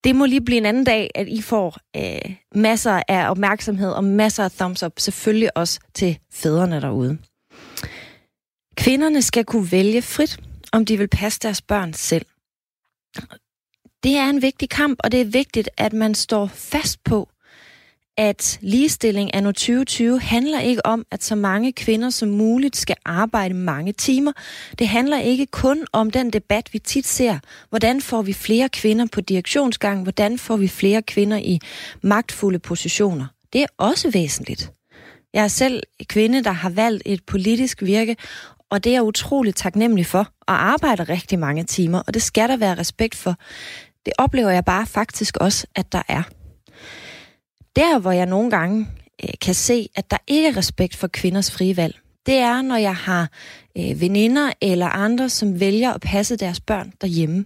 Det 0.07 0.17
må 0.17 0.27
lige 0.27 0.45
blive 0.45 0.59
en 0.59 0.67
anden 0.67 0.85
dag, 0.85 1.11
at 1.15 1.29
I 1.29 1.43
får 1.43 1.77
øh, 1.97 2.37
masser 2.55 3.03
af 3.09 3.31
opmærksomhed 3.31 3.91
og 3.93 4.05
masser 4.05 4.45
af 4.45 4.51
thumbs 4.51 4.83
up, 4.83 4.93
selvfølgelig 4.99 5.57
også 5.57 5.81
til 5.95 6.19
fædrene 6.33 6.81
derude. 6.81 7.19
Kvinderne 8.77 9.23
skal 9.23 9.45
kunne 9.45 9.73
vælge 9.73 10.03
frit, 10.03 10.41
om 10.73 10.85
de 10.85 10.99
vil 10.99 11.09
passe 11.09 11.41
deres 11.43 11.63
børn 11.63 11.93
selv. 11.93 12.27
Det 14.03 14.17
er 14.17 14.31
en 14.31 14.43
vigtig 14.43 14.69
kamp, 14.69 14.99
og 15.05 15.13
det 15.13 15.21
er 15.21 15.25
vigtigt, 15.25 15.69
at 15.77 15.93
man 15.93 16.15
står 16.15 16.47
fast 16.47 17.05
på, 17.05 17.29
at 18.17 18.59
ligestilling 18.61 19.35
anno 19.35 19.53
2020 19.53 20.21
handler 20.21 20.61
ikke 20.61 20.87
om, 20.87 21.07
at 21.11 21.25
så 21.25 21.35
mange 21.35 21.73
kvinder 21.73 22.11
som 22.11 22.29
muligt 22.29 22.77
skal 22.77 22.97
arbejde 23.05 23.55
mange 23.55 23.93
timer. 23.93 24.33
Det 24.79 24.89
handler 24.89 25.21
ikke 25.21 25.47
kun 25.47 25.87
om 25.93 26.11
den 26.11 26.31
debat, 26.31 26.73
vi 26.73 26.79
tit 26.79 27.07
ser. 27.07 27.39
Hvordan 27.69 28.01
får 28.01 28.23
vi 28.23 28.33
flere 28.33 28.69
kvinder 28.69 29.07
på 29.13 29.21
direktionsgang? 29.21 30.03
Hvordan 30.03 30.39
får 30.39 30.57
vi 30.57 30.69
flere 30.69 31.03
kvinder 31.03 31.37
i 31.37 31.59
magtfulde 32.03 32.59
positioner? 32.59 33.27
Det 33.53 33.63
er 33.63 33.67
også 33.79 34.11
væsentligt. 34.11 34.73
Jeg 35.35 35.45
er 35.45 35.49
selv 35.49 35.83
kvinde, 36.09 36.45
der 36.45 36.53
har 36.53 36.71
valgt 36.71 37.03
et 37.07 37.25
politisk 37.27 37.83
virke, 37.83 38.17
og 38.71 38.85
det 38.85 38.91
er 38.91 38.95
jeg 38.95 39.03
utroligt 39.03 39.57
taknemmelig 39.57 40.07
for, 40.07 40.29
og 40.41 40.65
arbejder 40.65 41.09
rigtig 41.09 41.39
mange 41.39 41.65
timer, 41.65 42.03
og 42.07 42.15
det 42.15 42.23
skal 42.23 42.49
der 42.49 42.57
være 42.57 42.79
respekt 42.79 43.15
for. 43.15 43.35
Det 44.07 44.13
oplever 44.19 44.51
jeg 44.51 44.65
bare 44.65 44.87
faktisk 44.87 45.37
også, 45.37 45.67
at 45.75 45.93
der 45.93 46.03
er. 46.09 46.23
Der, 47.77 47.99
hvor 47.99 48.13
jeg 48.13 48.27
nogle 48.27 48.51
gange 48.51 48.89
øh, 49.25 49.31
kan 49.41 49.55
se, 49.55 49.89
at 49.95 50.11
der 50.11 50.17
ikke 50.27 50.49
er 50.49 50.57
respekt 50.57 50.97
for 50.97 51.07
kvinders 51.07 51.51
frie 51.51 51.77
valg, 51.77 51.99
det 52.27 52.35
er, 52.35 52.63
når 52.63 52.77
jeg 52.77 52.97
har 52.97 53.31
øh, 53.79 54.01
veninder 54.01 54.53
eller 54.61 54.87
andre, 54.87 55.29
som 55.29 55.61
vælger 55.61 55.93
at 55.93 56.01
passe 56.01 56.37
deres 56.37 56.61
børn 56.61 56.93
derhjemme. 57.01 57.45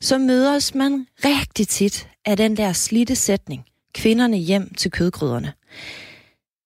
Så 0.00 0.18
mødes 0.18 0.74
man 0.74 1.06
rigtig 1.24 1.68
tit 1.68 2.08
af 2.24 2.36
den 2.36 2.56
der 2.56 2.72
slidte 2.72 3.16
sætning, 3.16 3.64
kvinderne 3.94 4.36
hjem 4.36 4.74
til 4.74 4.90
kødgryderne. 4.90 5.52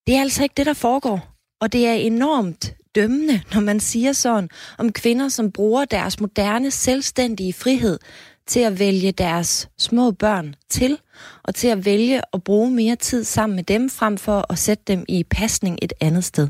Det 0.07 0.17
er 0.17 0.21
altså 0.21 0.43
ikke 0.43 0.55
det, 0.57 0.67
der 0.67 0.75
foregår. 0.75 1.29
Og 1.61 1.73
det 1.73 1.87
er 1.87 1.93
enormt 1.93 2.75
dømmende, 2.95 3.41
når 3.55 3.61
man 3.61 3.81
siger 3.81 4.13
sådan 4.13 4.49
om 4.79 4.93
kvinder, 4.93 5.29
som 5.29 5.53
bruger 5.53 5.85
deres 5.85 6.21
moderne, 6.21 6.71
selvstændige 6.71 7.53
frihed 7.53 7.99
til 8.47 8.61
at 8.61 8.79
vælge 8.79 9.13
deres 9.13 9.69
små 9.79 10.11
børn 10.11 10.55
til, 10.69 10.99
og 11.43 11.55
til 11.55 11.69
at 11.69 11.85
vælge 11.85 12.21
at 12.33 12.45
bruge 12.45 12.71
mere 12.71 12.97
tid 12.97 13.25
sammen 13.25 13.57
med 13.57 13.65
dem, 13.65 13.91
frem 13.91 14.19
for 14.19 14.53
at 14.53 14.59
sætte 14.59 14.85
dem 14.87 15.05
i 15.09 15.25
pasning 15.25 15.79
et 15.83 15.93
andet 16.01 16.25
sted. 16.25 16.49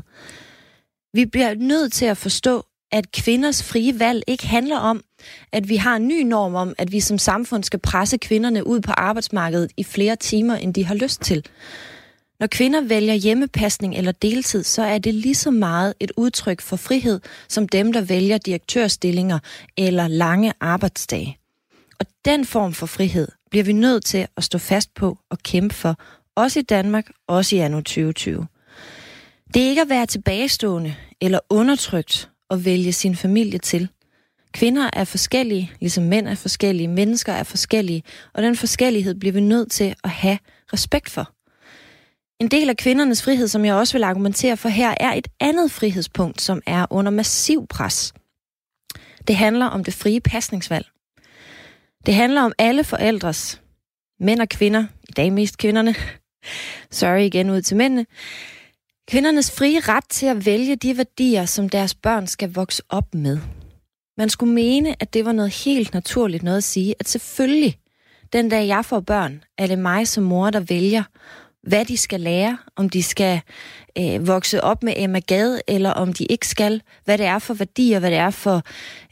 Vi 1.13 1.25
bliver 1.25 1.53
nødt 1.55 1.93
til 1.93 2.05
at 2.05 2.17
forstå, 2.17 2.65
at 2.91 3.11
kvinders 3.11 3.63
frie 3.63 3.99
valg 3.99 4.23
ikke 4.27 4.47
handler 4.47 4.77
om, 4.77 5.03
at 5.51 5.69
vi 5.69 5.75
har 5.75 5.95
en 5.95 6.07
ny 6.07 6.21
norm 6.21 6.55
om, 6.55 6.73
at 6.77 6.91
vi 6.91 6.99
som 6.99 7.17
samfund 7.17 7.63
skal 7.63 7.79
presse 7.79 8.17
kvinderne 8.17 8.67
ud 8.67 8.81
på 8.81 8.91
arbejdsmarkedet 8.91 9.71
i 9.77 9.83
flere 9.83 10.15
timer, 10.15 10.55
end 10.55 10.73
de 10.73 10.85
har 10.85 10.95
lyst 10.95 11.21
til. 11.21 11.45
Når 12.39 12.47
kvinder 12.47 12.81
vælger 12.81 13.13
hjemmepasning 13.13 13.95
eller 13.95 14.11
deltid, 14.11 14.63
så 14.63 14.81
er 14.81 14.97
det 14.97 15.13
lige 15.13 15.35
så 15.35 15.51
meget 15.51 15.93
et 15.99 16.11
udtryk 16.17 16.61
for 16.61 16.75
frihed, 16.75 17.19
som 17.49 17.69
dem, 17.69 17.93
der 17.93 18.01
vælger 18.01 18.37
direktørstillinger 18.37 19.39
eller 19.77 20.07
lange 20.07 20.53
arbejdsdage. 20.59 21.37
Og 21.99 22.05
den 22.25 22.45
form 22.45 22.73
for 22.73 22.85
frihed 22.85 23.27
bliver 23.51 23.63
vi 23.63 23.73
nødt 23.73 24.05
til 24.05 24.27
at 24.37 24.43
stå 24.43 24.57
fast 24.57 24.93
på 24.93 25.17
og 25.29 25.37
kæmpe 25.39 25.75
for, 25.75 25.95
også 26.35 26.59
i 26.59 26.63
Danmark, 26.63 27.09
også 27.27 27.55
i 27.55 27.59
anno 27.59 27.77
2020. 27.77 28.47
Det 29.53 29.63
er 29.63 29.69
ikke 29.69 29.81
at 29.81 29.89
være 29.89 30.05
tilbagestående 30.05 30.95
eller 31.21 31.39
undertrykt 31.49 32.29
og 32.49 32.65
vælge 32.65 32.93
sin 32.93 33.15
familie 33.15 33.59
til. 33.59 33.89
Kvinder 34.53 34.89
er 34.93 35.03
forskellige, 35.03 35.71
ligesom 35.79 36.03
mænd 36.03 36.27
er 36.27 36.35
forskellige, 36.35 36.87
mennesker 36.87 37.33
er 37.33 37.43
forskellige, 37.43 38.03
og 38.33 38.43
den 38.43 38.55
forskellighed 38.55 39.15
bliver 39.15 39.33
vi 39.33 39.39
nødt 39.39 39.71
til 39.71 39.95
at 40.03 40.09
have 40.09 40.37
respekt 40.73 41.09
for. 41.09 41.33
En 42.39 42.47
del 42.47 42.69
af 42.69 42.77
kvindernes 42.77 43.23
frihed, 43.23 43.47
som 43.47 43.65
jeg 43.65 43.75
også 43.75 43.93
vil 43.93 44.03
argumentere 44.03 44.57
for 44.57 44.69
her, 44.69 44.93
er 44.99 45.13
et 45.13 45.27
andet 45.39 45.71
frihedspunkt, 45.71 46.41
som 46.41 46.61
er 46.65 46.85
under 46.89 47.11
massiv 47.11 47.67
pres. 47.67 48.13
Det 49.27 49.35
handler 49.35 49.65
om 49.65 49.83
det 49.83 49.93
frie 49.93 50.21
pasningsvalg. 50.21 50.85
Det 52.05 52.13
handler 52.13 52.41
om 52.41 52.53
alle 52.57 52.83
forældres, 52.83 53.61
mænd 54.19 54.41
og 54.41 54.49
kvinder, 54.49 54.85
i 55.09 55.11
dag 55.11 55.33
mest 55.33 55.57
kvinderne, 55.57 55.95
sorry 56.91 57.21
igen 57.21 57.49
ud 57.49 57.61
til 57.61 57.77
mændene, 57.77 58.05
kvindernes 59.07 59.51
frie 59.51 59.79
ret 59.79 60.09
til 60.09 60.25
at 60.25 60.45
vælge 60.45 60.75
de 60.75 60.97
værdier, 60.97 61.45
som 61.45 61.69
deres 61.69 61.95
børn 61.95 62.27
skal 62.27 62.53
vokse 62.53 62.83
op 62.89 63.13
med. 63.13 63.39
Man 64.17 64.29
skulle 64.29 64.53
mene, 64.53 64.95
at 64.99 65.13
det 65.13 65.25
var 65.25 65.31
noget 65.31 65.63
helt 65.65 65.93
naturligt 65.93 66.43
noget 66.43 66.57
at 66.57 66.63
sige, 66.63 66.95
at 66.99 67.09
selvfølgelig, 67.09 67.77
den 68.33 68.49
dag 68.49 68.67
jeg 68.67 68.85
får 68.85 68.99
børn, 68.99 69.43
er 69.57 69.67
det 69.67 69.79
mig 69.79 70.07
som 70.07 70.23
mor, 70.23 70.49
der 70.49 70.59
vælger, 70.59 71.03
hvad 71.63 71.85
de 71.85 71.97
skal 71.97 72.19
lære, 72.19 72.57
om 72.75 72.89
de 72.89 73.03
skal 73.03 73.41
øh, 73.97 74.27
vokse 74.27 74.63
op 74.63 74.83
med 74.83 74.93
Emma 74.97 75.19
Gade, 75.19 75.61
eller 75.67 75.89
om 75.89 76.13
de 76.13 76.25
ikke 76.25 76.47
skal, 76.47 76.81
hvad 77.05 77.17
det 77.17 77.25
er 77.25 77.39
for 77.39 77.53
værdier, 77.53 77.99
hvad 77.99 78.11
det 78.11 78.17
er 78.17 78.29
for 78.29 78.61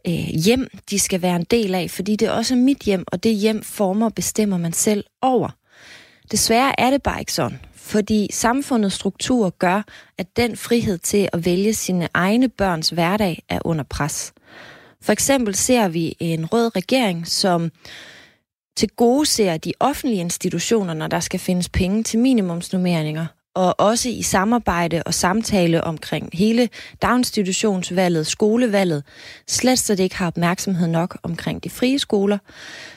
øh, 0.07 0.29
hjem, 0.45 0.67
de 0.89 0.99
skal 0.99 1.21
være 1.21 1.35
en 1.35 1.45
del 1.51 1.75
af, 1.75 1.91
fordi 1.91 2.15
det 2.15 2.27
er 2.27 2.31
også 2.31 2.55
mit 2.55 2.79
hjem, 2.79 3.03
og 3.07 3.23
det 3.23 3.35
hjem 3.35 3.63
former 3.63 4.05
og 4.05 4.13
bestemmer 4.13 4.57
man 4.57 4.73
selv 4.73 5.03
over. 5.21 5.49
Desværre 6.31 6.79
er 6.79 6.89
det 6.89 7.03
bare 7.03 7.19
ikke 7.19 7.33
sådan, 7.33 7.59
fordi 7.75 8.27
samfundets 8.31 8.95
struktur 8.95 9.49
gør, 9.49 9.81
at 10.17 10.37
den 10.37 10.57
frihed 10.57 10.97
til 10.97 11.29
at 11.33 11.45
vælge 11.45 11.73
sine 11.73 12.07
egne 12.13 12.49
børns 12.49 12.89
hverdag 12.89 13.43
er 13.49 13.59
under 13.65 13.83
pres. 13.83 14.33
For 15.01 15.11
eksempel 15.11 15.55
ser 15.55 15.87
vi 15.87 16.15
en 16.19 16.45
rød 16.45 16.75
regering, 16.75 17.27
som 17.27 17.71
til 18.79 18.89
gode 18.89 19.25
ser 19.25 19.57
de 19.57 19.73
offentlige 19.79 20.19
institutioner, 20.19 20.93
når 20.93 21.07
der 21.07 21.19
skal 21.19 21.39
findes 21.39 21.69
penge 21.69 22.03
til 22.03 22.19
minimumsnummeringer, 22.19 23.25
og 23.55 23.75
også 23.79 24.09
i 24.09 24.21
samarbejde 24.21 25.03
og 25.05 25.13
samtale 25.13 25.83
omkring 25.83 26.29
hele 26.33 26.69
daginstitutionsvalget, 27.01 28.27
skolevalget, 28.27 29.03
slet 29.47 29.79
så 29.79 29.95
det 29.95 30.03
ikke 30.03 30.15
har 30.15 30.27
opmærksomhed 30.27 30.87
nok 30.87 31.17
omkring 31.23 31.63
de 31.63 31.69
frie 31.69 31.99
skoler, 31.99 32.37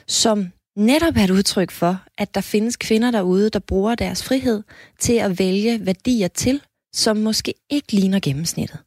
som 0.07 0.51
netop 0.77 1.17
er 1.17 1.23
et 1.23 1.29
udtryk 1.29 1.71
for, 1.71 1.97
at 2.17 2.35
der 2.35 2.41
findes 2.41 2.75
kvinder 2.75 3.11
derude, 3.11 3.49
der 3.49 3.59
bruger 3.59 3.95
deres 3.95 4.23
frihed 4.23 4.63
til 4.99 5.13
at 5.13 5.39
vælge 5.39 5.85
værdier 5.85 6.27
til, 6.27 6.61
som 6.93 7.17
måske 7.17 7.53
ikke 7.69 7.91
ligner 7.91 8.19
gennemsnittet. 8.19 8.79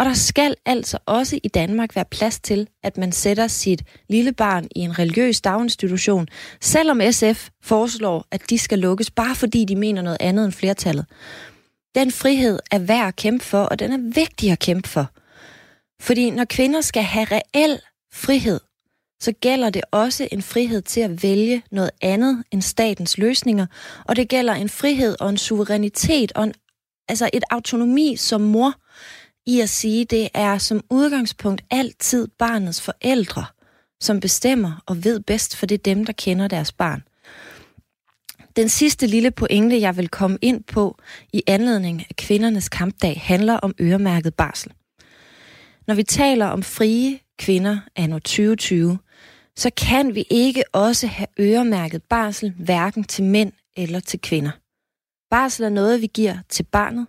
Og 0.00 0.06
der 0.06 0.14
skal 0.14 0.54
altså 0.66 0.98
også 1.06 1.38
i 1.42 1.48
Danmark 1.48 1.96
være 1.96 2.04
plads 2.04 2.40
til, 2.40 2.68
at 2.82 2.96
man 2.96 3.12
sætter 3.12 3.46
sit 3.46 3.82
lille 4.08 4.32
barn 4.32 4.68
i 4.76 4.80
en 4.80 4.98
religiøs 4.98 5.40
daginstitution, 5.40 6.28
selvom 6.60 7.00
SF 7.10 7.48
foreslår, 7.62 8.26
at 8.30 8.50
de 8.50 8.58
skal 8.58 8.78
lukkes, 8.78 9.10
bare 9.10 9.34
fordi 9.34 9.64
de 9.64 9.76
mener 9.76 10.02
noget 10.02 10.16
andet 10.20 10.44
end 10.44 10.52
flertallet. 10.52 11.06
Den 11.94 12.10
frihed 12.10 12.58
er 12.70 12.78
værd 12.78 13.08
at 13.08 13.16
kæmpe 13.16 13.44
for, 13.44 13.62
og 13.62 13.78
den 13.78 13.92
er 13.92 14.14
vigtig 14.14 14.50
at 14.50 14.58
kæmpe 14.58 14.88
for. 14.88 15.06
Fordi 16.02 16.30
når 16.30 16.44
kvinder 16.44 16.80
skal 16.80 17.02
have 17.02 17.26
reel 17.30 17.80
frihed, 18.12 18.60
så 19.22 19.32
gælder 19.32 19.70
det 19.70 19.82
også 19.90 20.28
en 20.32 20.42
frihed 20.42 20.82
til 20.82 21.00
at 21.00 21.22
vælge 21.22 21.62
noget 21.70 21.90
andet 22.02 22.44
end 22.50 22.62
statens 22.62 23.18
løsninger, 23.18 23.66
og 24.04 24.16
det 24.16 24.28
gælder 24.28 24.54
en 24.54 24.68
frihed 24.68 25.16
og 25.20 25.30
en 25.30 25.38
suverænitet 25.38 26.32
og 26.32 26.44
en, 26.44 26.54
altså 27.08 27.30
et 27.32 27.44
autonomi 27.50 28.16
som 28.16 28.40
mor, 28.40 28.74
i 29.46 29.60
at 29.60 29.68
sige, 29.68 30.04
det 30.04 30.28
er 30.34 30.58
som 30.58 30.84
udgangspunkt 30.90 31.62
altid 31.70 32.28
barnets 32.38 32.80
forældre, 32.80 33.44
som 34.00 34.20
bestemmer 34.20 34.82
og 34.86 35.04
ved 35.04 35.20
bedst, 35.20 35.56
for 35.56 35.66
det 35.66 35.74
er 35.74 35.94
dem, 35.94 36.04
der 36.04 36.12
kender 36.12 36.48
deres 36.48 36.72
barn. 36.72 37.02
Den 38.56 38.68
sidste 38.68 39.06
lille 39.06 39.30
pointe, 39.30 39.80
jeg 39.80 39.96
vil 39.96 40.08
komme 40.08 40.38
ind 40.42 40.64
på 40.64 40.98
i 41.32 41.42
anledning 41.46 42.00
af 42.10 42.16
kvindernes 42.16 42.68
kampdag, 42.68 43.20
handler 43.24 43.54
om 43.56 43.74
øremærket 43.80 44.34
barsel. 44.34 44.72
Når 45.86 45.94
vi 45.94 46.02
taler 46.02 46.46
om 46.46 46.62
frie 46.62 47.18
kvinder 47.38 47.78
anno 47.96 48.18
2020, 48.18 48.98
så 49.56 49.70
kan 49.76 50.14
vi 50.14 50.24
ikke 50.30 50.64
også 50.72 51.06
have 51.06 51.26
øremærket 51.40 52.02
barsel 52.02 52.54
hverken 52.58 53.04
til 53.04 53.24
mænd 53.24 53.52
eller 53.76 54.00
til 54.00 54.20
kvinder. 54.20 54.50
Barsel 55.30 55.64
er 55.64 55.68
noget, 55.68 56.02
vi 56.02 56.06
giver 56.06 56.38
til 56.48 56.62
barnet, 56.62 57.06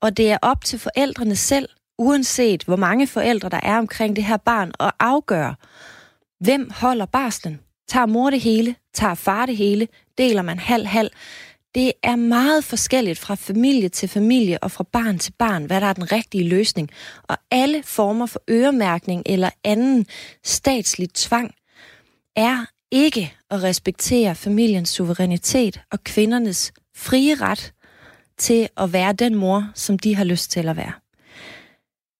og 0.00 0.16
det 0.16 0.30
er 0.30 0.38
op 0.42 0.64
til 0.64 0.78
forældrene 0.78 1.36
selv, 1.36 1.68
uanset 1.98 2.62
hvor 2.62 2.76
mange 2.76 3.06
forældre 3.06 3.48
der 3.48 3.60
er 3.62 3.78
omkring 3.78 4.16
det 4.16 4.24
her 4.24 4.36
barn, 4.36 4.72
at 4.80 4.92
afgøre, 5.00 5.54
hvem 6.40 6.70
holder 6.70 7.06
barslen. 7.06 7.60
Tager 7.88 8.06
mor 8.06 8.30
det 8.30 8.40
hele? 8.40 8.74
Tager 8.94 9.14
far 9.14 9.46
det 9.46 9.56
hele? 9.56 9.88
Deler 10.18 10.42
man 10.42 10.58
halv-halv? 10.58 11.10
Det 11.74 11.92
er 12.02 12.16
meget 12.16 12.64
forskelligt 12.64 13.18
fra 13.18 13.34
familie 13.34 13.88
til 13.88 14.08
familie 14.08 14.58
og 14.62 14.70
fra 14.70 14.84
barn 14.92 15.18
til 15.18 15.32
barn, 15.38 15.64
hvad 15.64 15.80
der 15.80 15.86
er 15.86 15.92
den 15.92 16.12
rigtige 16.12 16.48
løsning. 16.48 16.90
Og 17.22 17.36
alle 17.50 17.82
former 17.82 18.26
for 18.26 18.42
øremærkning 18.50 19.22
eller 19.26 19.50
anden 19.64 20.06
statslig 20.44 21.12
tvang 21.14 21.54
er 22.36 22.66
ikke 22.90 23.34
at 23.50 23.62
respektere 23.62 24.34
familiens 24.34 24.88
suverænitet 24.88 25.80
og 25.92 26.04
kvindernes 26.04 26.72
frie 26.96 27.34
ret 27.34 27.72
til 28.38 28.68
at 28.76 28.92
være 28.92 29.12
den 29.12 29.34
mor, 29.34 29.70
som 29.74 29.98
de 29.98 30.16
har 30.16 30.24
lyst 30.24 30.50
til 30.50 30.68
at 30.68 30.76
være. 30.76 30.92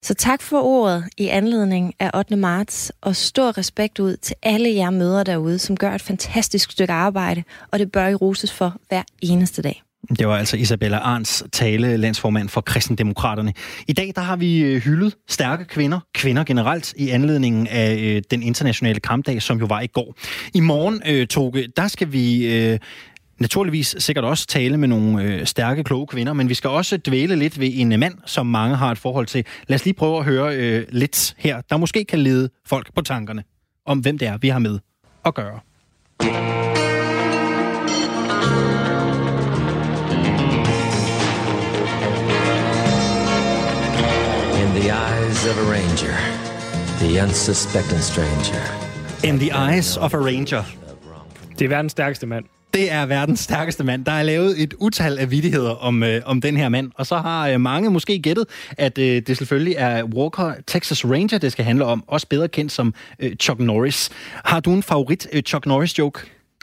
Så 0.02 0.14
tak 0.14 0.42
for 0.42 0.60
ordet 0.60 1.04
i 1.18 1.28
anledning 1.28 1.94
af 2.00 2.10
8. 2.14 2.36
marts, 2.36 2.92
og 3.00 3.16
stor 3.16 3.58
respekt 3.58 3.98
ud 3.98 4.16
til 4.16 4.36
alle 4.42 4.74
jer 4.74 4.90
møder 4.90 5.24
derude, 5.24 5.58
som 5.58 5.76
gør 5.76 5.92
et 5.92 6.02
fantastisk 6.02 6.70
stykke 6.70 6.92
arbejde, 6.92 7.42
og 7.72 7.78
det 7.78 7.92
bør 7.92 8.08
I 8.08 8.14
roses 8.14 8.52
for 8.52 8.76
hver 8.88 9.02
eneste 9.22 9.62
dag. 9.62 9.82
Det 10.18 10.28
var 10.28 10.36
altså 10.36 10.56
Isabella 10.56 10.98
Arns 10.98 11.44
tale, 11.52 11.96
landsformand 11.96 12.48
for 12.48 12.60
Kristendemokraterne. 12.60 13.52
I 13.88 13.92
dag 13.92 14.12
der 14.14 14.22
har 14.22 14.36
vi 14.36 14.58
øh, 14.58 14.82
hyldet 14.82 15.14
stærke 15.28 15.64
kvinder, 15.64 16.00
kvinder 16.14 16.44
generelt, 16.44 16.94
i 16.96 17.08
anledningen 17.08 17.66
af 17.66 17.96
øh, 17.96 18.22
den 18.30 18.42
internationale 18.42 19.00
kampdag, 19.00 19.42
som 19.42 19.58
jo 19.58 19.66
var 19.66 19.80
i 19.80 19.86
går. 19.86 20.14
I 20.54 20.60
morgen, 20.60 21.02
øh, 21.06 21.26
Toge, 21.26 21.68
der 21.76 21.88
skal 21.88 22.12
vi... 22.12 22.54
Øh, 22.54 22.78
naturligvis 23.38 23.96
sikkert 23.98 24.24
også 24.24 24.46
tale 24.46 24.76
med 24.76 24.88
nogle 24.88 25.22
øh, 25.22 25.46
stærke, 25.46 25.84
kloge 25.84 26.06
kvinder, 26.06 26.32
men 26.32 26.48
vi 26.48 26.54
skal 26.54 26.70
også 26.70 26.96
dvæle 26.96 27.36
lidt 27.36 27.60
ved 27.60 27.70
en 27.74 27.92
øh, 27.92 27.98
mand, 27.98 28.14
som 28.26 28.46
mange 28.46 28.76
har 28.76 28.92
et 28.92 28.98
forhold 28.98 29.26
til. 29.26 29.44
Lad 29.68 29.74
os 29.74 29.84
lige 29.84 29.94
prøve 29.94 30.18
at 30.18 30.24
høre 30.24 30.56
øh, 30.56 30.86
lidt 30.88 31.34
her, 31.38 31.60
der 31.70 31.76
måske 31.76 32.04
kan 32.04 32.18
lede 32.18 32.50
folk 32.66 32.94
på 32.94 33.02
tankerne 33.02 33.44
om, 33.86 33.98
hvem 33.98 34.18
det 34.18 34.28
er, 34.28 34.36
vi 34.36 34.48
har 34.48 34.58
med 34.58 34.78
at 35.24 35.34
gøre. 35.34 35.60
In 44.62 44.70
the 44.80 44.90
eyes 44.90 45.46
of 45.46 45.56
a 45.58 45.66
ranger, 45.74 46.16
the 47.00 47.22
unsuspecting 47.22 48.00
stranger. 48.00 48.62
In 49.24 49.38
the 49.38 49.50
eyes 49.50 49.96
of 49.96 50.14
a 50.14 50.18
ranger. 50.18 50.62
Det 51.58 51.64
er 51.64 51.68
verdens 51.68 51.92
stærkeste 51.92 52.26
mand. 52.26 52.44
Det 52.76 52.92
er 52.92 53.06
verdens 53.06 53.40
stærkeste 53.40 53.84
mand. 53.84 54.04
Der 54.04 54.12
er 54.12 54.22
lavet 54.22 54.62
et 54.62 54.74
utal 54.78 55.18
af 55.18 55.30
vidigheder 55.30 55.70
om, 55.70 56.02
øh, 56.02 56.22
om 56.24 56.40
den 56.40 56.56
her 56.56 56.68
mand, 56.68 56.90
og 56.94 57.06
så 57.06 57.16
har 57.16 57.48
øh, 57.48 57.60
mange 57.60 57.90
måske 57.90 58.18
gættet, 58.18 58.44
at 58.78 58.98
øh, 58.98 59.22
det 59.26 59.36
selvfølgelig 59.36 59.74
er 59.78 60.04
Walker 60.04 60.52
Texas 60.66 61.04
Ranger, 61.04 61.38
det 61.38 61.52
skal 61.52 61.64
handle 61.64 61.84
om, 61.84 62.04
også 62.06 62.28
bedre 62.28 62.48
kendt 62.48 62.72
som 62.72 62.94
øh, 63.18 63.36
Chuck 63.36 63.60
Norris. 63.60 64.10
Har 64.44 64.60
du 64.60 64.72
en 64.72 64.82
favorit 64.82 65.28
øh, 65.32 65.42
Chuck 65.42 65.66
Norris-joke? 65.66 66.20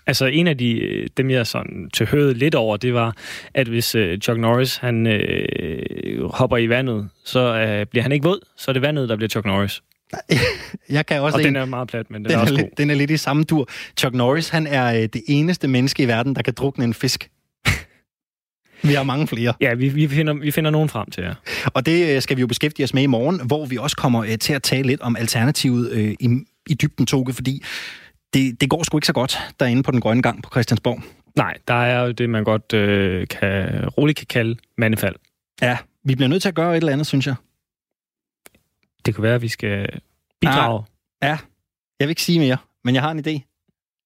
Altså 0.07 0.25
en 0.25 0.47
af 0.47 0.57
de, 0.57 0.79
øh, 0.79 1.07
dem 1.17 1.29
jeg 1.29 1.47
sådan 1.47 1.89
til 1.93 2.07
lidt 2.35 2.55
over, 2.55 2.77
det 2.77 2.93
var, 2.93 3.15
at 3.53 3.67
hvis 3.67 3.95
øh, 3.95 4.19
Chuck 4.19 4.39
Norris 4.39 4.77
han 4.77 5.07
øh, 5.07 6.29
hopper 6.29 6.57
i 6.57 6.69
vandet, 6.69 7.09
så 7.25 7.39
øh, 7.39 7.85
bliver 7.85 8.03
han 8.03 8.11
ikke 8.11 8.23
våd, 8.23 8.39
så 8.57 8.71
er 8.71 8.73
det 8.73 8.81
vandet, 8.81 9.09
der 9.09 9.15
bliver 9.15 9.29
Chuck 9.29 9.45
Norris. 9.45 9.81
Jeg 10.89 11.05
kan 11.05 11.21
også 11.21 11.35
Og 11.35 11.41
en, 11.41 11.47
den 11.47 11.55
er 11.55 11.65
meget 11.65 11.87
plat, 11.87 12.11
men 12.11 12.23
den, 12.23 12.29
den, 12.29 12.31
er 12.31 12.37
er, 12.37 12.41
også 12.41 12.53
god. 12.53 12.61
lidt, 12.61 12.77
den 12.77 12.89
er 12.89 12.95
lidt 12.95 13.11
i 13.11 13.17
samme 13.17 13.43
dur. 13.43 13.69
Chuck 13.97 14.15
Norris, 14.15 14.49
han 14.49 14.67
er 14.67 14.93
øh, 14.93 15.01
det 15.01 15.21
eneste 15.27 15.67
menneske 15.67 16.03
i 16.03 16.07
verden, 16.07 16.35
der 16.35 16.41
kan 16.41 16.53
drukne 16.53 16.83
en 16.83 16.93
fisk. 16.93 17.29
vi 18.83 18.93
har 18.93 19.03
mange 19.03 19.27
flere. 19.27 19.53
Ja, 19.61 19.73
vi, 19.73 19.89
vi, 19.89 20.07
finder, 20.07 20.33
vi 20.33 20.51
finder 20.51 20.71
nogen 20.71 20.89
frem 20.89 21.11
til 21.11 21.23
jer. 21.23 21.35
Og 21.65 21.85
det 21.85 22.15
øh, 22.15 22.21
skal 22.21 22.37
vi 22.37 22.41
jo 22.41 22.47
beskæftige 22.47 22.83
os 22.83 22.93
med 22.93 23.03
i 23.03 23.07
morgen, 23.07 23.41
hvor 23.47 23.65
vi 23.65 23.77
også 23.77 23.95
kommer 23.95 24.23
øh, 24.23 24.37
til 24.37 24.53
at 24.53 24.63
tale 24.63 24.87
lidt 24.87 25.01
om 25.01 25.15
alternativet 25.15 25.91
øh, 25.91 26.15
i, 26.19 26.29
i 26.69 26.73
dybden, 26.73 27.05
Toge, 27.05 27.33
fordi 27.33 27.63
det, 28.33 28.61
det 28.61 28.69
går 28.69 28.83
sgu 28.83 28.97
ikke 28.97 29.07
så 29.07 29.13
godt 29.13 29.39
derinde 29.59 29.83
på 29.83 29.91
den 29.91 30.01
grønne 30.01 30.21
gang 30.21 30.43
på 30.43 30.49
Christiansborg. 30.49 31.01
Nej, 31.35 31.57
der 31.67 31.73
er 31.73 32.05
jo 32.05 32.11
det, 32.11 32.29
man 32.29 32.43
godt 32.43 32.73
øh, 32.73 33.27
kan, 33.27 33.85
roligt 33.97 34.17
kan 34.17 34.27
kalde 34.27 34.55
mandefald. 34.77 35.15
Ja, 35.61 35.77
vi 36.03 36.15
bliver 36.15 36.29
nødt 36.29 36.41
til 36.41 36.49
at 36.49 36.55
gøre 36.55 36.71
et 36.71 36.77
eller 36.77 36.91
andet, 36.93 37.07
synes 37.07 37.27
jeg. 37.27 37.35
Det 39.05 39.15
kan 39.15 39.23
være, 39.23 39.35
at 39.35 39.41
vi 39.41 39.47
skal 39.47 39.99
bidrage. 40.41 40.83
Ja, 41.23 41.37
jeg 41.99 42.07
vil 42.07 42.09
ikke 42.09 42.21
sige 42.23 42.39
mere, 42.39 42.57
men 42.83 42.95
jeg 42.95 43.03
har 43.03 43.11
en 43.11 43.19
idé. 43.27 43.49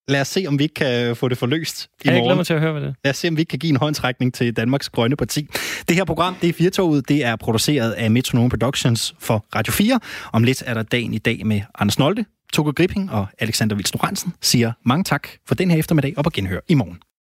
Lad 0.10 0.22
os 0.22 0.28
se, 0.28 0.46
om 0.48 0.60
vi 0.60 0.64
ikke 0.64 0.74
kan 0.76 1.16
få 1.16 1.28
det 1.28 1.38
forløst 1.38 1.84
i 1.84 1.88
Jeg 2.06 2.12
glæder 2.12 2.20
morgen. 2.24 2.38
mig 2.38 2.46
til 2.46 2.54
at 2.54 2.60
høre, 2.60 2.72
hvad 2.72 2.82
det. 2.82 2.96
Lad 3.04 3.10
os 3.10 3.18
se, 3.18 3.28
om 3.28 3.36
vi 3.38 3.42
ikke 3.42 3.50
kan 3.50 3.60
give 3.60 3.70
en 3.70 3.76
håndtrækning 3.78 4.34
til 4.34 4.54
Danmarks 4.58 4.90
Grønne 4.90 5.16
Parti. 5.16 5.48
Det 5.88 5.96
her 5.96 6.06
program, 6.06 6.36
det 6.42 6.50
er 6.50 6.54
Firtoget. 6.54 7.10
Det 7.10 7.24
er 7.24 7.36
produceret 7.36 7.92
af 7.92 8.12
Metronome 8.12 8.50
Productions 8.50 9.16
for 9.20 9.46
Radio 9.56 9.74
4. 9.74 10.00
Om 10.34 10.44
lidt 10.44 10.64
er 10.66 10.74
der 10.74 10.84
dagen 10.84 11.14
i 11.14 11.18
dag 11.18 11.46
med 11.46 11.62
Anders 11.80 12.00
Nolte, 12.00 12.26
Togo 12.54 12.72
Gripping 12.76 13.12
og 13.12 13.28
Alexander 13.40 13.76
Vils 13.76 13.92
siger 14.42 14.72
mange 14.86 15.04
tak 15.04 15.28
for 15.46 15.56
den 15.56 15.72
her 15.72 15.78
eftermiddag 15.78 16.14
og 16.18 16.24
på 16.24 16.30
genhør 16.30 16.60
i 16.68 16.74
morgen. 16.74 17.00